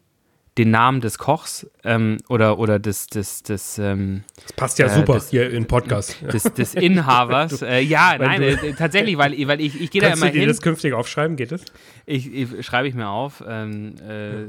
[0.58, 4.94] den Namen des Kochs ähm, oder, oder des, des, des ähm, Das passt ja äh,
[4.94, 6.16] super des, hier in Podcast.
[6.32, 7.62] Des, des Inhabers.
[7.62, 10.22] äh, ja, nein, äh, tatsächlich, weil, weil ich, ich gehe da immer hin.
[10.22, 11.62] Kannst du dir das künftig aufschreiben, geht es?
[12.06, 14.46] Ich, ich schreibe ich mir auf, ähm, äh,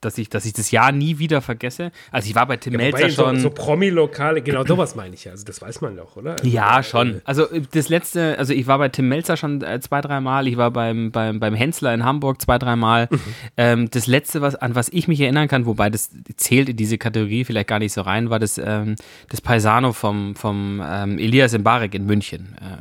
[0.00, 1.90] dass, ich, dass ich das Jahr nie wieder vergesse.
[2.10, 3.36] Also ich war bei Tim ja, Melzer schon.
[3.36, 5.32] So, so Promi-Lokale, genau sowas meine ich ja.
[5.32, 6.32] Also das weiß man doch, oder?
[6.32, 7.20] Also, ja, schon.
[7.24, 10.48] Also äh, das letzte, also ich war bei Tim Melzer schon äh, zwei, dreimal.
[10.48, 13.08] Ich war beim, beim, beim Hensler in Hamburg zwei, dreimal.
[13.10, 13.20] Mhm.
[13.56, 16.98] Ähm, das letzte, was, an was ich mich erinnern kann, wobei das zählt in diese
[16.98, 18.96] Kategorie vielleicht gar nicht so rein, war das, ähm,
[19.28, 22.56] das Paisano vom, vom ähm, Elias Mbarek in München.
[22.60, 22.76] Äh,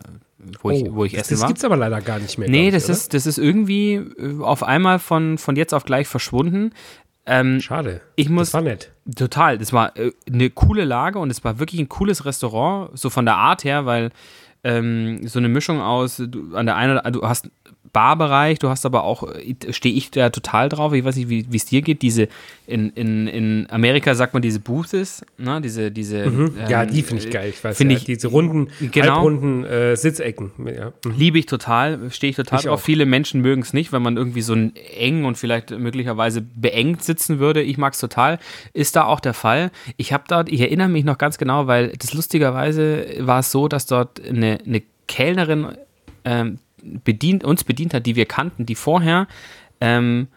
[0.61, 1.47] wo ich, oh, wo ich essen das war.
[1.47, 2.49] Das gibt es aber leider gar nicht mehr.
[2.49, 6.07] Nee, das, ich, ist, das ist irgendwie äh, auf einmal von, von jetzt auf gleich
[6.07, 6.71] verschwunden.
[7.25, 8.01] Ähm, Schade.
[8.15, 8.91] Ich muss, das war nett.
[9.15, 9.57] Total.
[9.57, 13.25] Das war äh, eine coole Lage und es war wirklich ein cooles Restaurant, so von
[13.25, 14.11] der Art her, weil
[14.63, 17.49] ähm, so eine Mischung aus, du, an der einen, du hast
[17.97, 19.27] Barbereich, du hast aber auch,
[19.71, 22.27] stehe ich da total drauf, ich weiß nicht, wie es dir geht, diese,
[22.67, 26.29] in, in, in Amerika sagt man diese Boothes, ne, diese, diese.
[26.29, 26.53] Mhm.
[26.69, 29.95] Ja, ähm, die finde ich geil, ich weiß ja, ich, diese runden, genau, halbrunden äh,
[29.95, 30.51] Sitzecken.
[30.65, 30.93] Ja.
[31.05, 31.17] Mhm.
[31.17, 32.79] Liebe ich total, stehe ich total ich drauf.
[32.79, 32.83] Auch.
[32.83, 37.39] Viele Menschen mögen es nicht, wenn man irgendwie so eng und vielleicht möglicherweise beengt sitzen
[37.39, 37.63] würde.
[37.63, 38.37] Ich mag es total.
[38.73, 39.71] Ist da auch der Fall.
[39.95, 43.67] Ich habe dort, ich erinnere mich noch ganz genau, weil das lustigerweise war es so,
[43.67, 45.69] dass dort eine, eine Kellnerin
[46.25, 46.59] ähm,
[47.03, 49.27] bedient, uns bedient hat, die wir kannten, die vorher
[49.81, 50.27] ähm,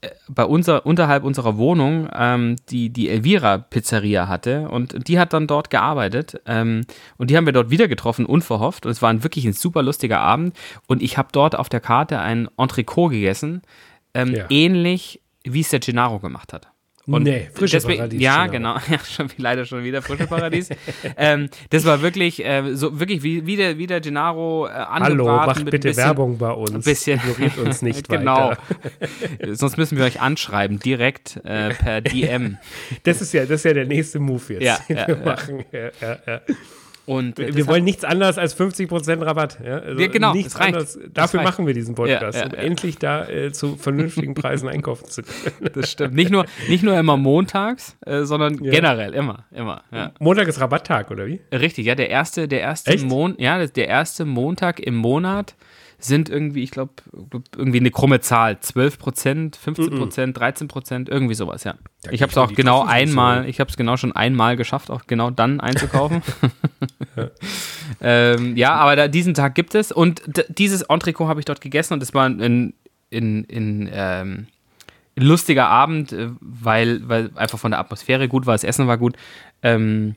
[0.00, 5.32] äh, bei unser, unterhalb unserer Wohnung ähm, die, die Elvira Pizzeria hatte und die hat
[5.32, 6.82] dann dort gearbeitet ähm,
[7.16, 9.82] und die haben wir dort wieder getroffen, unverhofft und es war ein, wirklich ein super
[9.82, 10.56] lustiger Abend
[10.86, 13.62] und ich habe dort auf der Karte ein Entrecot gegessen,
[14.14, 14.46] ähm, ja.
[14.50, 16.73] ähnlich wie es der Gennaro gemacht hat.
[17.06, 18.20] Und nee, frische deswegen, Paradies.
[18.20, 18.76] Ja, genau.
[18.90, 20.70] Ja, schon, leider schon wieder frische Paradies.
[21.16, 25.24] ähm, das war wirklich äh, so wirklich wie, wie, der, wie der Gennaro äh, Hallo,
[25.24, 26.72] macht bitte bisschen, Werbung bei uns.
[26.72, 27.20] Ein bisschen.
[27.20, 28.50] Ignoriert uns nicht genau.
[28.50, 29.54] weiter.
[29.54, 32.56] Sonst müssen wir euch anschreiben, direkt äh, per DM.
[33.02, 35.64] Das ist ja, das ist ja der nächste Move jetzt, ja, den ja, wir machen.
[35.72, 36.40] Ja, ja, ja.
[37.06, 39.58] Und wir, wir wollen nichts anderes als 50% Rabatt.
[39.64, 39.78] Ja?
[39.78, 40.98] Also ja, genau, nichts anderes.
[41.12, 45.22] Dafür machen wir diesen Podcast, ja, um endlich da äh, zu vernünftigen Preisen einkaufen zu
[45.22, 45.70] können.
[45.74, 46.14] Das stimmt.
[46.14, 49.82] Nicht nur, nicht nur immer montags, äh, sondern generell immer, immer.
[50.20, 51.40] Montag ist Rabatttag, oder wie?
[51.52, 55.54] Richtig, ja, der erste, der erste Mon ja, der erste Montag im Monat
[56.04, 56.92] sind irgendwie, ich glaube,
[57.56, 58.60] irgendwie eine krumme Zahl.
[58.60, 61.74] 12 Prozent, 15 Prozent, 13 Prozent, irgendwie sowas, ja.
[62.02, 65.06] Da ich habe es auch genau einmal, ich habe es genau schon einmal geschafft, auch
[65.06, 66.22] genau dann einzukaufen.
[67.16, 67.30] ja.
[68.00, 71.94] ähm, ja, aber da, diesen Tag gibt es und dieses Entrecot habe ich dort gegessen
[71.94, 72.74] und es war ein
[73.10, 74.46] in, in, ähm,
[75.16, 79.16] lustiger Abend, äh, weil, weil einfach von der Atmosphäre gut war, das Essen war gut.
[79.62, 80.16] Ähm,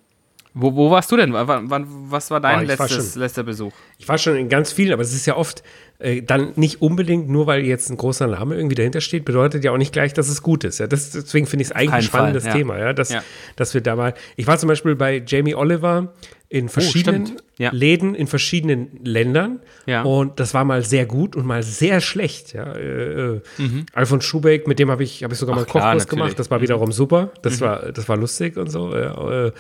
[0.60, 1.34] wo, wo warst du denn?
[1.34, 3.72] Wann, wann, was war dein oh, letztes, war letzter Besuch?
[3.97, 5.64] Ich war schon in ganz vielen, aber es ist ja oft
[5.99, 9.72] äh, dann nicht unbedingt, nur weil jetzt ein großer Name irgendwie dahinter steht, bedeutet ja
[9.72, 10.80] auch nicht gleich, dass es gut ist.
[10.80, 10.88] Ja?
[10.88, 12.58] Das, deswegen finde ich es eigentlich ein spannendes Fall, ja.
[12.58, 12.93] Thema, ja?
[12.93, 13.24] Dass, ja.
[13.55, 14.14] dass wir da mal.
[14.36, 16.14] Ich war zum Beispiel bei Jamie Oliver
[16.49, 17.72] in oh, verschiedenen oh, ja.
[17.72, 19.60] Läden in verschiedenen Ländern.
[19.86, 20.03] Ja.
[20.03, 22.53] Und das war mal sehr gut und mal sehr schlecht.
[22.53, 22.74] Ja.
[22.74, 23.86] Äh, äh mhm.
[23.93, 26.39] Alfons Schubeck, mit dem habe ich, hab ich sogar Ach, mal einen Kochkurs gemacht.
[26.39, 27.32] Das war wiederum super.
[27.41, 27.66] Das, mhm.
[27.66, 28.93] war, das war lustig und so.
[28.93, 29.51] Äh,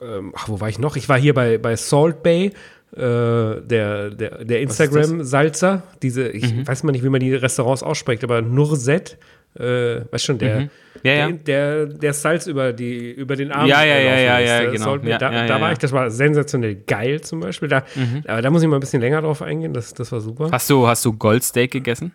[0.00, 0.96] ähm, ach, wo war ich noch?
[0.96, 2.52] Ich war hier bei, bei Salt Bay.
[2.94, 3.00] Äh,
[3.62, 6.68] der, der, der Instagram-Salzer, diese, ich mhm.
[6.68, 9.16] weiß mal nicht, wie man die Restaurants ausspricht, aber Nurset,
[9.58, 10.70] äh, weißt schon, der, mhm.
[11.02, 11.30] ja, ja.
[11.30, 13.66] Der, der Salz über, die, über den Arm.
[13.66, 14.96] Ja, ja, ja, ja, ja, genau.
[14.96, 17.68] Ja, da, da war ich, das war sensationell geil zum Beispiel.
[17.68, 18.24] Da, mhm.
[18.26, 20.50] Aber da muss ich mal ein bisschen länger drauf eingehen, das, das war super.
[20.52, 22.12] Hast du, hast du Goldsteak gegessen?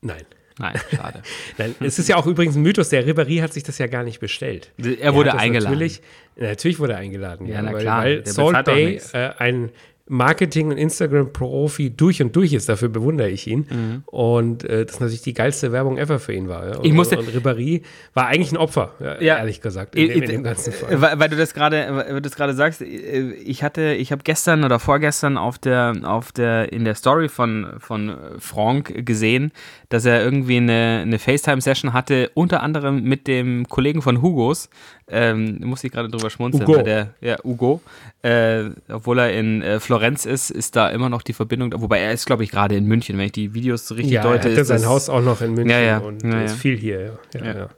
[0.00, 0.22] Nein.
[0.58, 1.22] Nein, schade.
[1.58, 4.02] Nein, es ist ja auch übrigens ein Mythos, der Ribéry hat sich das ja gar
[4.02, 4.72] nicht bestellt.
[4.78, 5.72] Er wurde eingeladen.
[5.72, 6.02] Natürlich,
[6.40, 7.46] natürlich wurde er eingeladen.
[7.46, 8.04] Ja, na klar.
[8.04, 9.70] Weil, weil Salt Bay äh, ein
[10.10, 12.68] Marketing- und Instagram-Profi durch und durch ist.
[12.68, 13.66] Dafür bewundere ich ihn.
[13.70, 14.02] Mhm.
[14.06, 16.68] Und äh, das natürlich die geilste Werbung ever für ihn war.
[16.68, 16.76] Ja.
[16.78, 17.82] Und, ich musste, und Ribéry
[18.12, 21.00] war eigentlich ein Opfer, ja, ehrlich gesagt, in, in, in dem ganzen Fall.
[21.00, 24.80] Weil, weil du das gerade, das gerade sagst, äh, ich hatte, ich habe gestern oder
[24.80, 29.52] vorgestern auf der, auf der, in der Story von, von Franck gesehen,
[29.90, 34.70] dass er irgendwie eine, eine FaceTime-Session hatte, unter anderem mit dem Kollegen von Hugos,
[35.10, 36.82] ähm, muss ich gerade drüber schmunzeln, Ugo.
[36.82, 37.80] der, ja, Ugo,
[38.22, 42.12] äh, obwohl er in äh, Florenz ist, ist da immer noch die Verbindung, wobei er
[42.12, 44.50] ist, glaube ich, gerade in München, wenn ich die Videos so richtig ja, deute.
[44.50, 45.98] Er hat sein Haus auch noch in München ja, ja.
[45.98, 47.44] und ja, ist viel hier, ja.
[47.44, 47.68] ja.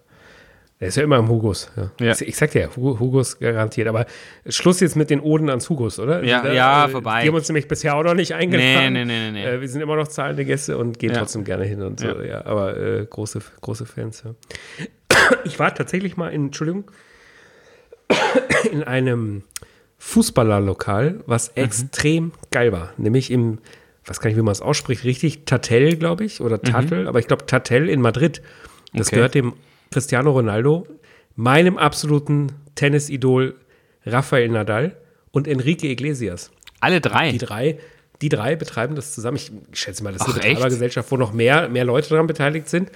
[0.83, 1.71] Er ist ja immer im Hugos.
[2.01, 2.13] Ja.
[2.19, 3.87] Ich sag dir, Hugos garantiert.
[3.87, 4.05] Aber
[4.49, 6.25] Schluss jetzt mit den Oden ans Hugos, oder?
[6.25, 7.23] Ja, da, ja, äh, vorbei.
[7.23, 8.93] Die haben uns nämlich bisher auch noch nicht eingeladen.
[8.93, 9.45] Nee, nee, nee, nee.
[9.45, 12.21] Äh, wir sind immer noch zahlende Gäste und gehen trotzdem gerne hin und so.
[12.21, 14.25] Ja, aber äh, große, große Fans.
[15.45, 16.91] Ich war tatsächlich mal in, Entschuldigung,
[18.71, 19.43] in einem
[19.99, 21.63] Fußballerlokal, was mhm.
[21.63, 22.93] extrem geil war.
[22.97, 23.59] Nämlich im,
[24.05, 27.09] weiß gar nicht, wie man es ausspricht, richtig, Tatel, glaube ich, oder Tatel, mhm.
[27.09, 28.43] aber ich glaube Tatel in Madrid.
[28.93, 29.17] Das okay.
[29.17, 29.55] gehört dem
[29.91, 30.87] Cristiano Ronaldo,
[31.37, 33.55] meinem absoluten Tennisidol
[34.05, 34.97] Rafael Nadal
[35.31, 36.51] und Enrique Iglesias.
[36.81, 37.31] Alle drei?
[37.31, 37.79] Die drei,
[38.21, 39.37] die drei betreiben das zusammen.
[39.37, 42.91] Ich schätze mal, das ist eine Betreibergesellschaft, wo noch mehr, mehr Leute daran beteiligt sind.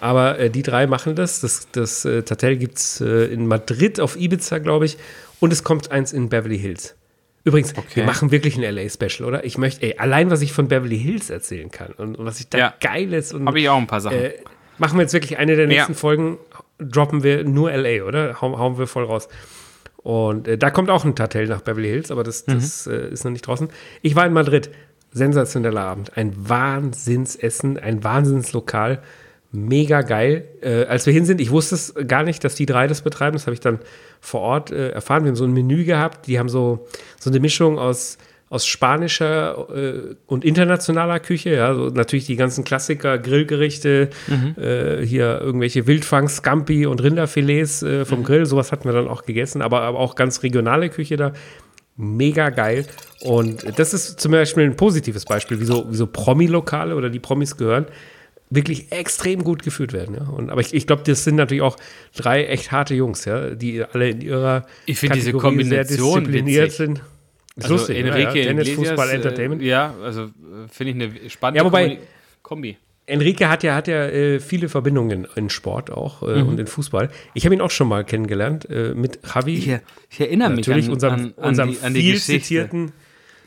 [0.00, 1.40] Aber äh, die drei machen das.
[1.40, 4.96] Das, das äh, Tatel gibt es äh, in Madrid, auf Ibiza, glaube ich.
[5.38, 6.96] Und es kommt eins in Beverly Hills.
[7.44, 7.86] Übrigens, okay.
[7.94, 9.44] wir machen wirklich ein LA-Special, oder?
[9.44, 12.48] Ich möchte, ey, allein was ich von Beverly Hills erzählen kann und, und was ich
[12.48, 12.74] da ja.
[12.80, 13.32] geil ist.
[13.32, 14.18] Habe ich auch ein paar Sachen.
[14.18, 14.32] Äh,
[14.78, 15.98] machen wir jetzt wirklich eine der nächsten ja.
[15.98, 16.38] Folgen,
[16.78, 18.40] droppen wir nur LA, oder?
[18.40, 19.28] Hauen, hauen wir voll raus.
[19.98, 22.92] Und äh, da kommt auch ein Tatel nach Beverly Hills, aber das, das mhm.
[22.92, 23.68] äh, ist noch nicht draußen.
[24.02, 24.70] Ich war in Madrid.
[25.12, 26.16] Sensationeller Abend.
[26.16, 29.02] Ein Wahnsinnsessen, ein Wahnsinnslokal
[29.52, 30.44] mega geil.
[30.62, 33.34] Äh, als wir hin sind, ich wusste es gar nicht, dass die drei das betreiben.
[33.34, 33.80] Das habe ich dann
[34.20, 35.24] vor Ort äh, erfahren.
[35.24, 36.26] Wir haben so ein Menü gehabt.
[36.26, 36.86] Die haben so,
[37.18, 41.50] so eine Mischung aus, aus spanischer äh, und internationaler Küche.
[41.50, 44.62] Ja, so natürlich die ganzen Klassiker, Grillgerichte, mhm.
[44.62, 48.24] äh, hier irgendwelche Wildfang, Scampi und Rinderfilets äh, vom mhm.
[48.24, 48.46] Grill.
[48.46, 51.32] Sowas hatten wir dann auch gegessen, aber, aber auch ganz regionale Küche da.
[51.96, 52.86] Mega geil.
[53.20, 57.18] Und das ist zum Beispiel ein positives Beispiel, wie so, wie so Promi-Lokale oder die
[57.18, 57.86] Promis gehören
[58.50, 60.16] wirklich extrem gut geführt werden.
[60.16, 60.28] Ja?
[60.28, 61.76] Und, aber ich, ich glaube, das sind natürlich auch
[62.14, 66.76] drei echt harte Jungs, ja, die alle in ihrer ich finde diese Kombination diszipliniert witzig.
[66.76, 67.02] sind.
[67.56, 69.62] Ist also lustig, Enrique ja, Tennis, Iglesias, Fußball, Entertainment.
[69.62, 70.28] Äh, ja, also äh,
[70.70, 71.98] finde ich eine spannende ja, wobei,
[72.42, 72.76] Kombi.
[73.06, 76.48] Enrique hat ja, hat ja äh, viele Verbindungen in Sport auch äh, mhm.
[76.48, 77.10] und in Fußball.
[77.34, 79.54] Ich habe ihn auch schon mal kennengelernt äh, mit Javi.
[79.54, 79.68] Ich,
[80.10, 82.42] ich erinnere mich natürlich an, unserem, an, an unserem die, an die viel Geschichte.
[82.42, 82.92] zitierten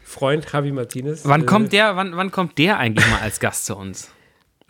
[0.04, 1.22] Freund Javi Martinez.
[1.24, 1.95] Wann kommt der?
[1.95, 4.12] Wann, wann kommt der eigentlich mal als Gast zu uns?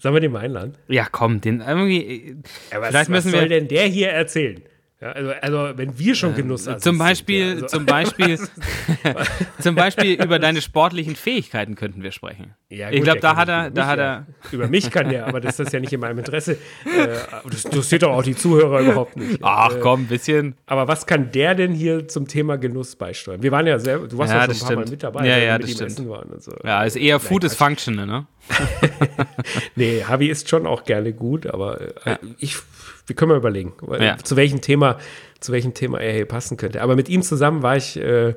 [0.04, 0.74] Sollen wir den mal einladen?
[0.90, 2.36] Ja, komm, den irgendwie.
[2.74, 4.62] Ja, was, vielleicht müssen was soll wir, denn der hier erzählen?
[5.00, 6.82] Ja, also, also, wenn wir schon Genuss haben.
[6.82, 7.68] Zum Beispiel, ja, also.
[7.68, 8.38] zum Beispiel,
[9.62, 12.54] zum Beispiel über deine sportlichen Fähigkeiten könnten wir sprechen.
[12.68, 14.28] Ja, gut, ich glaube, da hat er, da hat er.
[14.52, 16.58] Über mich kann der, aber das ist ja nicht in meinem Interesse.
[16.84, 17.08] Äh,
[17.50, 19.40] das interessiert doch auch die Zuhörer überhaupt nicht.
[19.42, 20.56] Ach komm, ein bisschen.
[20.66, 23.42] Aber was kann der denn hier zum Thema Genuss beisteuern?
[23.42, 24.86] Wir waren ja sehr, du warst ja, schon ein paar stimmt.
[24.86, 25.92] Mal mit dabei, ja, ja, das stimmt.
[25.92, 26.58] So.
[26.66, 28.28] Ja, ist eher Food is Functional, ne?
[29.76, 32.58] nee, Havi ist schon auch gerne gut, aber äh, ich
[33.06, 34.18] wir können mal überlegen, ja.
[34.18, 34.98] zu welchem Thema,
[35.40, 36.82] zu welchem Thema er hier passen könnte.
[36.82, 38.34] Aber mit ihm zusammen war ich äh,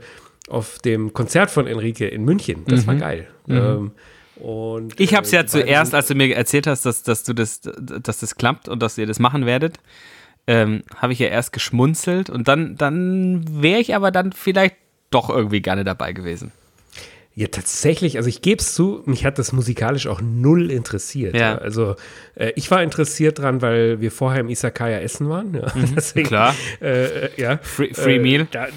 [0.48, 2.64] auf dem Konzert von Enrique in München.
[2.66, 2.86] Das mhm.
[2.88, 3.28] war geil.
[3.46, 3.56] Mhm.
[3.56, 3.92] Ähm,
[4.36, 7.32] und, ich habe es ja äh, zuerst, als du mir erzählt hast, dass, dass du
[7.32, 9.78] das, dass das klappt und dass ihr das machen werdet,
[10.46, 14.76] ähm, habe ich ja erst geschmunzelt und dann, dann wäre ich aber dann vielleicht
[15.10, 16.52] doch irgendwie gerne dabei gewesen.
[17.38, 21.36] Ja, tatsächlich, also ich gebe es zu, mich hat das musikalisch auch null interessiert.
[21.36, 21.58] Ja.
[21.58, 21.94] Also
[22.34, 25.52] äh, ich war interessiert dran, weil wir vorher im Isakaya essen waren.
[25.52, 25.70] Ja.
[25.74, 26.54] Mhm, Deswegen, klar.
[26.80, 27.58] Äh, ja.
[27.58, 28.48] Free, free Meal.
[28.50, 28.68] Da,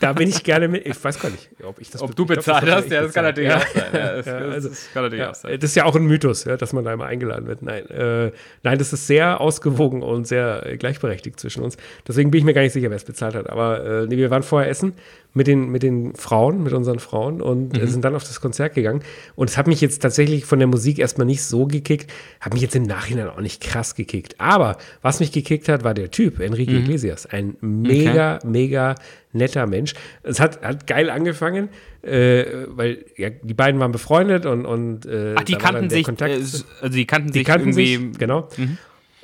[0.00, 0.86] da, bin ich gerne mit.
[0.86, 3.24] Ich weiß gar nicht, ob ich das Ob du bezahlt glaub, hast, ja, das kann
[3.24, 3.84] natürlich auch sein.
[3.92, 5.58] Ja, das, also, das, kann natürlich auch sein.
[5.60, 7.62] Das ist ja auch ein Mythos, ja, dass man da immer eingeladen wird.
[7.62, 8.32] Nein, äh,
[8.62, 11.76] nein, das ist sehr ausgewogen und sehr äh, gleichberechtigt zwischen uns.
[12.06, 13.50] Deswegen bin ich mir gar nicht sicher, wer es bezahlt hat.
[13.50, 14.94] Aber äh, nee, wir waren vorher essen
[15.34, 17.86] mit den, mit den Frauen, mit unseren Frauen und mhm.
[17.86, 19.02] sind dann auf das Konzert gegangen.
[19.36, 22.62] Und es hat mich jetzt tatsächlich von der Musik erstmal nicht so gekickt, hat mich
[22.62, 24.34] jetzt im Nachhinein auch nicht krass gekickt.
[24.38, 26.78] Aber was mich gekickt hat, war der Typ, Enrique mhm.
[26.78, 27.26] Iglesias.
[27.26, 28.46] Ein mega, okay.
[28.46, 28.94] mega
[29.32, 29.94] netter Mensch.
[30.22, 31.68] Es hat, hat geil angefangen,
[32.02, 36.32] äh, weil ja, die beiden waren befreundet und, und äh, Ach, die kannten sich, Kontakt,
[36.32, 37.96] äh, also die kannten die sich kannten irgendwie.
[37.96, 38.48] Sich, genau.
[38.56, 38.78] Mhm.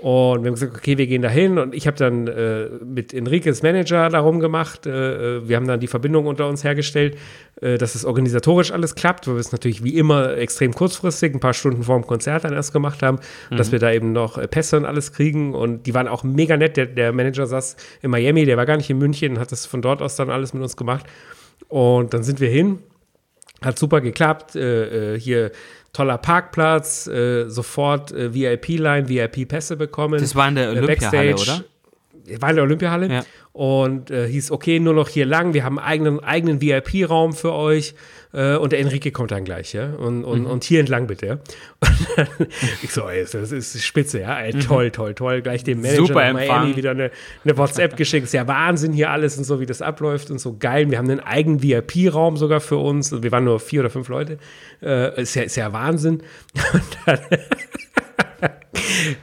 [0.04, 1.56] Und wir haben gesagt, okay, wir gehen da hin.
[1.56, 4.84] Und ich habe dann äh, mit Enriques Manager darum gemacht.
[4.84, 4.90] Äh,
[5.38, 7.16] äh, wir haben dann die Verbindung unter uns hergestellt,
[7.62, 11.40] äh, dass es organisatorisch alles klappt, weil wir es natürlich wie immer extrem kurzfristig, ein
[11.40, 13.56] paar Stunden vor dem Konzert dann erst gemacht haben, mhm.
[13.56, 15.54] dass wir da eben noch äh, Pässe und alles kriegen.
[15.54, 16.76] Und die waren auch mega nett.
[16.76, 19.80] Der, der Manager saß in Miami, der war gar nicht in München, hat das von
[19.80, 21.06] dort aus dann alles mit uns gemacht.
[21.68, 22.80] Und dann sind wir hin.
[23.62, 24.54] Hat super geklappt.
[24.54, 25.50] Äh, hier
[25.94, 30.20] toller Parkplatz, äh, sofort äh, VIP-Line, VIP-Pässe bekommen.
[30.20, 31.64] Das war in der äh, Olympiahalle, oder?
[32.40, 33.24] War in der Olympiahalle ja.
[33.54, 37.52] Und äh, hieß, okay, nur noch hier lang, wir haben einen eigenen, eigenen VIP-Raum für
[37.52, 37.94] euch.
[38.32, 40.46] Äh, und der Enrique kommt dann gleich, ja, und, und, mhm.
[40.46, 41.38] und hier entlang bitte, ja.
[42.16, 42.26] Dann,
[42.82, 46.32] ich so, ey, das ist spitze, ja, ey, toll, toll, toll, gleich dem Manager Super
[46.32, 47.12] Miami wieder eine,
[47.44, 50.56] eine WhatsApp geschickt, ist ja Wahnsinn hier alles und so, wie das abläuft und so
[50.58, 54.08] geil, wir haben einen eigenen VIP-Raum sogar für uns, wir waren nur vier oder fünf
[54.08, 54.38] Leute,
[54.82, 56.24] äh, ist, ja, ist ja Wahnsinn.
[56.72, 57.18] Und dann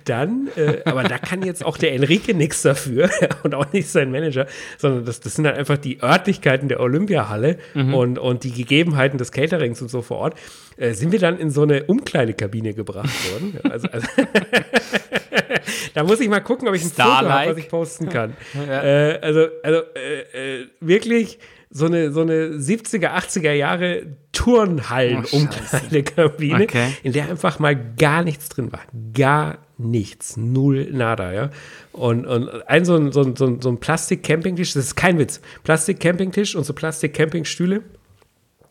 [0.06, 3.10] dann, äh, aber da kann jetzt auch der Enrique nichts dafür
[3.44, 4.48] und auch nicht sein Manager,
[4.78, 7.94] sondern das, das sind halt einfach die Örtlichkeiten der Olympiahalle mhm.
[7.94, 10.36] und, und die Gegebenheiten des Caterings und so vor Ort.
[10.78, 13.60] Äh, sind wir dann in so eine Umkleidekabine gebracht worden.
[13.70, 14.08] Also, also
[15.94, 18.34] da muss ich mal gucken, ob ich ein Foto habe, was ich posten kann.
[18.54, 18.84] Ja.
[18.84, 21.40] Äh, also, also äh, äh, wirklich
[21.72, 26.94] so eine, so eine 70er, 80er Jahre Turnhallen-Umkleidekabine, okay.
[27.04, 28.82] in der einfach mal gar nichts drin war.
[29.14, 30.38] Gar nichts.
[30.38, 31.50] Null, nada, ja.
[31.94, 36.56] Und, und ein so ein, so ein, so ein Plastik-Campingtisch, das ist kein Witz, Plastik-Campingtisch
[36.56, 37.82] und so Plastik-Campingstühle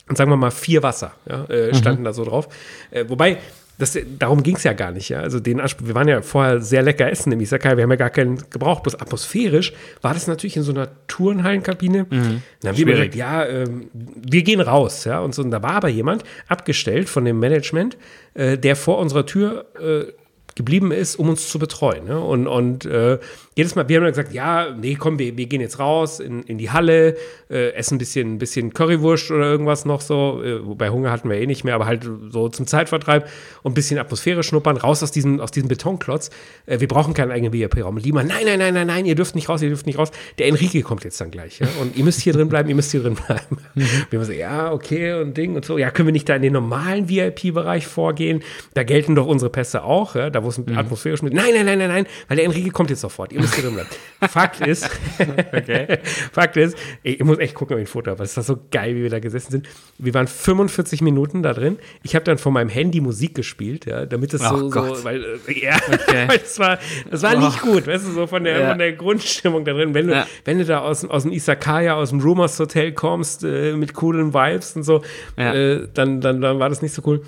[0.09, 2.07] und sagen wir mal vier Wasser, ja, äh, standen mhm.
[2.07, 2.49] da so drauf.
[2.91, 3.39] Äh, wobei,
[3.81, 5.21] das, darum ging es ja gar nicht, ja.
[5.21, 7.97] Also den Anspruch, wir waren ja vorher sehr lecker essen im Isakai, wir haben ja
[7.97, 9.73] gar keinen gebraucht, bloß atmosphärisch
[10.03, 12.07] war das natürlich in so einer Turnhallenkabine.
[12.09, 12.43] Mhm.
[12.61, 15.21] Dann haben wir gesagt, ja, äh, wir gehen raus, ja.
[15.21, 17.97] Und, so, und da war aber jemand abgestellt von dem Management,
[18.35, 20.13] äh, der vor unserer Tür äh,
[20.61, 22.05] geblieben ist, um uns zu betreuen.
[22.05, 22.21] Ne?
[22.21, 23.19] Und, und äh,
[23.55, 26.43] jedes Mal, wir haben dann gesagt, ja, nee, komm, wir, wir gehen jetzt raus in,
[26.43, 27.17] in die Halle,
[27.51, 31.29] äh, essen ein bisschen, ein bisschen Currywurst oder irgendwas noch so, äh, wobei Hunger hatten
[31.29, 33.29] wir eh nicht mehr, aber halt so zum Zeitvertreib
[33.63, 36.31] und ein bisschen Atmosphäre schnuppern, raus aus diesem, aus diesem Betonklotz.
[36.67, 37.97] Äh, wir brauchen keinen eigenen VIP-Raum.
[37.97, 40.11] Lima, nein, nein, nein, nein, nein, ihr dürft nicht raus, ihr dürft nicht raus.
[40.39, 42.93] Der Enrique kommt jetzt dann gleich, ja, und ihr müsst hier drin bleiben, ihr müsst
[42.93, 43.59] hier drin bleiben.
[43.73, 43.87] Mhm.
[44.11, 46.43] Wir haben so, ja, okay, und Ding und so, ja, können wir nicht da in
[46.43, 48.43] den normalen VIP-Bereich vorgehen?
[48.75, 50.77] Da gelten doch unsere Pässe auch, ja, da wo es mhm.
[50.77, 53.55] atmosphärisch mit, nein, nein, nein, nein, nein, weil der Enrique kommt jetzt sofort, ihr müsst
[53.55, 53.89] hier drin bleiben.
[54.29, 54.89] Fakt ist,
[55.19, 55.99] okay.
[56.33, 58.95] Fakt ist, ich muss echt gucken, ob ich ein Foto habe, es war so geil,
[58.95, 59.69] wie wir da gesessen sind.
[59.99, 61.79] Wir waren 45 Minuten da drin.
[62.03, 65.65] Ich habe dann von meinem Handy Musik gespielt, ja, damit es so, so, weil, äh,
[65.65, 66.27] ja, okay.
[66.41, 66.79] das war,
[67.11, 67.41] das war oh.
[67.41, 68.69] nicht gut, weißt du, so von der, ja.
[68.71, 69.95] von der Grundstimmung da drin.
[69.95, 70.27] Wenn du, ja.
[70.45, 74.35] wenn du da aus, aus dem Isakaya, aus dem Rumors Hotel kommst, äh, mit coolen
[74.35, 75.03] Vibes und so,
[75.37, 75.55] ja.
[75.55, 77.23] äh, dann, dann, dann war das nicht so cool.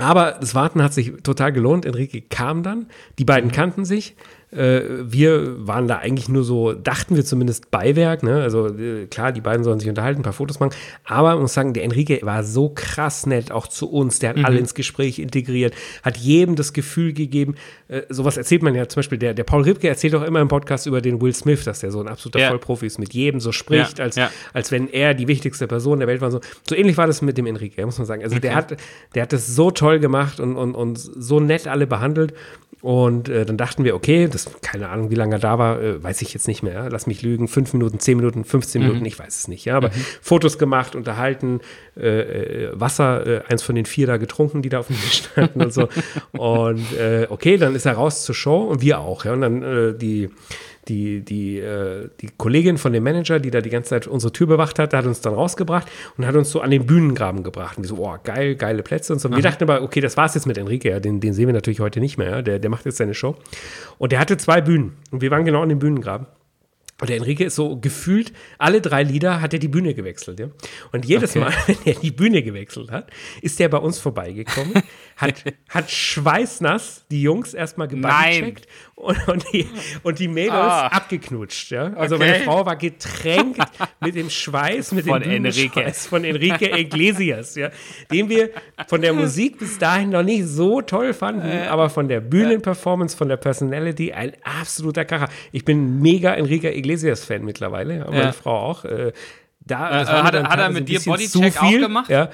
[0.00, 1.84] Aber das Warten hat sich total gelohnt.
[1.84, 2.86] Enrique kam dann,
[3.18, 3.54] die beiden mhm.
[3.54, 4.16] kannten sich.
[4.52, 8.22] Äh, wir waren da eigentlich nur so, dachten wir zumindest Beiwerk.
[8.22, 8.42] Ne?
[8.42, 10.72] Also äh, klar, die beiden sollen sich unterhalten, ein paar Fotos machen.
[11.04, 14.18] Aber man muss sagen, der Enrique war so krass nett, auch zu uns.
[14.18, 14.44] Der hat mhm.
[14.44, 17.54] alle ins Gespräch integriert, hat jedem das Gefühl gegeben.
[17.88, 20.48] Äh, sowas erzählt man ja zum Beispiel, der, der Paul Ripke erzählt auch immer im
[20.48, 22.48] Podcast über den Will Smith, dass der so ein absoluter ja.
[22.48, 24.30] Vollprofi ist, mit jedem so spricht, ja, als, ja.
[24.52, 26.30] als wenn er die wichtigste Person der Welt war.
[26.30, 28.22] So, so ähnlich war das mit dem Enrique, muss man sagen.
[28.22, 28.40] Also okay.
[28.42, 28.76] der hat,
[29.14, 32.34] der hat das so toll gemacht und, und, und so nett alle behandelt.
[32.82, 36.02] Und äh, dann dachten wir, okay, das, keine Ahnung, wie lange er da war, äh,
[36.02, 36.72] weiß ich jetzt nicht mehr.
[36.72, 36.88] Ja?
[36.88, 38.88] Lass mich lügen, fünf Minuten, zehn Minuten, 15 mhm.
[38.88, 39.64] Minuten, ich weiß es nicht.
[39.64, 40.04] Ja, aber mhm.
[40.20, 41.60] Fotos gemacht, unterhalten,
[41.96, 45.24] äh, äh Wasser, äh, eins von den vier da getrunken, die da auf dem Tisch
[45.30, 45.88] standen und so.
[46.32, 46.86] Und
[47.28, 49.24] okay, dann ist er raus zur Show und wir auch.
[49.24, 50.30] Ja, und dann die
[50.88, 54.46] die, die, äh, die Kollegin von dem Manager, die da die ganze Zeit unsere Tür
[54.46, 57.76] bewacht hat, hat uns dann rausgebracht und hat uns so an den Bühnengraben gebracht.
[57.76, 59.28] Und die so, oh, geil, geile Plätze und so.
[59.28, 61.54] Und wir dachten aber, okay, das war's jetzt mit Enrique, ja, den, den sehen wir
[61.54, 62.42] natürlich heute nicht mehr, ja.
[62.42, 63.36] der, der macht jetzt seine Show.
[63.98, 66.26] Und der hatte zwei Bühnen und wir waren genau an dem Bühnengraben.
[67.00, 70.38] Und der Enrique ist so gefühlt, alle drei Lieder hat er die Bühne gewechselt.
[70.38, 70.48] Ja?
[70.92, 71.40] Und jedes okay.
[71.40, 74.74] Mal, wenn er die Bühne gewechselt hat, ist er bei uns vorbeigekommen,
[75.16, 79.66] hat, hat schweißnass die Jungs erstmal gebudgecheckt und, und, die,
[80.02, 80.88] und die Mädels ah.
[80.88, 81.70] abgeknutscht.
[81.70, 81.94] Ja?
[81.94, 82.30] Also okay.
[82.32, 83.60] meine Frau war getränkt
[84.00, 85.92] mit dem Schweiß, mit von dem Enrique.
[85.94, 87.70] von Enrique Iglesias, ja?
[88.10, 88.50] den wir
[88.88, 93.16] von der Musik bis dahin noch nicht so toll fanden, äh, aber von der Bühnenperformance,
[93.16, 95.30] von der Personality ein absoluter Kracher.
[95.50, 98.32] Ich bin mega Enrique Iglesias Iglesias-Fan mittlerweile, meine ja.
[98.32, 98.84] Frau auch.
[98.84, 99.12] Äh,
[99.60, 102.10] da, äh, hat, hat er mit dir Bodycheck auch gemacht?
[102.10, 102.30] Ja,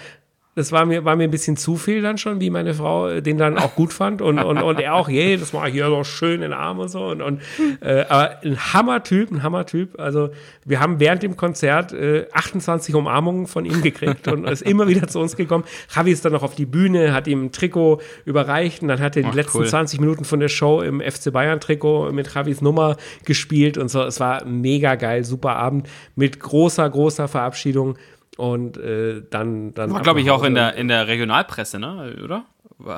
[0.56, 3.20] das war mir, war mir ein bisschen zu viel dann schon, wie meine Frau äh,
[3.20, 5.86] den dann auch gut fand und, und, und er auch, je, das mache ich hier
[5.86, 7.04] so schön in den Arm und so.
[7.08, 7.42] Und, und,
[7.82, 10.00] äh, aber ein Hammertyp, ein Hammertyp.
[10.00, 10.30] Also
[10.64, 15.06] wir haben während dem Konzert äh, 28 Umarmungen von ihm gekriegt und ist immer wieder
[15.08, 15.64] zu uns gekommen.
[15.94, 19.14] Javi ist dann noch auf die Bühne, hat ihm ein Trikot überreicht und dann hat
[19.16, 19.66] er die Ach, letzten cool.
[19.66, 22.96] 20 Minuten von der Show im FC Bayern Trikot mit Javis Nummer
[23.26, 24.02] gespielt und so.
[24.02, 27.98] Es war mega geil, super Abend mit großer, großer Verabschiedung.
[28.36, 29.92] Und äh, dann, dann.
[29.92, 32.16] War, glaube ich, auch in der, in der Regionalpresse, ne?
[32.22, 32.44] Oder?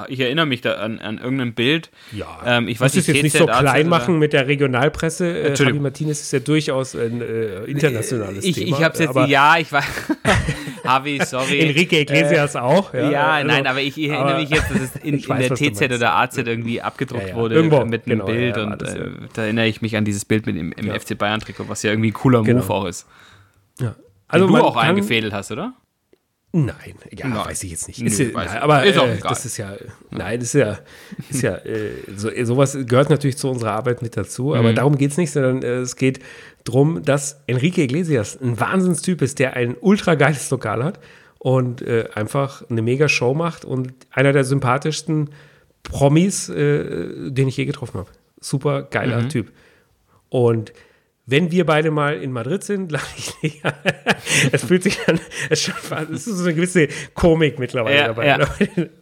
[0.08, 1.90] Ich erinnere mich da an, an irgendein Bild.
[2.10, 5.38] Ja, ähm, ich weiß nicht, jetzt nicht so klein machen mit der Regionalpresse.
[5.38, 8.76] Äh, Javi Martinez ist ja durchaus ein äh, internationales ich, Thema.
[8.76, 9.84] Ich habe es jetzt, ja, ich war.
[10.84, 11.60] Javi, sorry.
[11.60, 12.92] Enrique Iglesias äh, auch.
[12.92, 15.48] Ja, ja also, nein, aber ich, erinnere aber, mich jetzt, dass es in, in weiß,
[15.48, 17.36] der TZ oder AZ irgendwie abgedruckt ja, ja.
[17.36, 18.58] wurde Irgendwo, mit einem genau, Bild.
[18.58, 21.82] und äh, da erinnere ich mich an dieses Bild mit im, im FC Bayern-Trikot, was
[21.82, 22.62] ja irgendwie ein cooler genau.
[22.62, 23.06] Move auch ist.
[24.28, 25.74] Also du auch eingefädelt hast, oder?
[26.52, 27.44] Nein, ja, nein.
[27.44, 28.00] weiß ich jetzt nicht.
[28.00, 29.76] Ist, Nö, ja, aber ist äh, das ist ja,
[30.10, 30.78] nein, das ist ja,
[31.28, 34.74] ist ja, äh, so, sowas gehört natürlich zu unserer Arbeit mit dazu, aber mhm.
[34.76, 36.20] darum geht es nicht, sondern äh, es geht
[36.64, 41.00] darum, dass Enrique Iglesias ein Wahnsinnstyp ist, der ein ultra geiles Lokal hat
[41.38, 45.28] und äh, einfach eine mega Show macht und einer der sympathischsten
[45.82, 48.10] Promis, äh, den ich je getroffen habe.
[48.40, 49.28] Super geiler mhm.
[49.28, 49.52] Typ.
[50.30, 50.72] Und
[51.30, 53.62] wenn wir beide mal in Madrid sind, lade ich dich.
[54.50, 55.20] es fühlt sich dann,
[55.50, 58.38] es ist so eine gewisse Komik mittlerweile ja, dabei ja.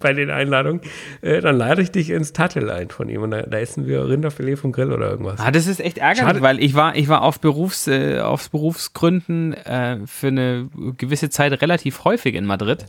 [0.01, 0.81] bei den Einladungen.
[1.22, 4.09] Äh, dann lade ich dich ins Tattel ein von ihm und da, da, essen wir
[4.09, 5.39] Rinderfilet vom Grill oder irgendwas.
[5.39, 6.43] Ah, das ist echt ärgerlich, Schade.
[6.43, 10.68] weil ich war, ich war auf Berufs, äh, auf Berufsgründen äh, für eine
[10.99, 12.87] gewisse Zeit relativ häufig in Madrid.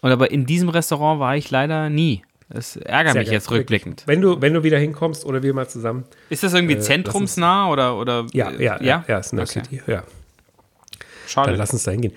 [0.00, 2.22] Und aber in diesem Restaurant war ich leider nie.
[2.50, 3.34] Das ärgert mich geil.
[3.34, 4.04] jetzt rückblickend.
[4.06, 6.04] Wenn du, wenn du wieder hinkommst oder wir mal zusammen.
[6.30, 8.26] Ist das irgendwie äh, zentrumsnah oder, oder?
[8.32, 9.62] Ja, ja, ja, ja, ist in der okay.
[9.64, 10.02] City, ja.
[11.26, 11.50] Schade.
[11.50, 12.14] Dann lass uns da hingehen.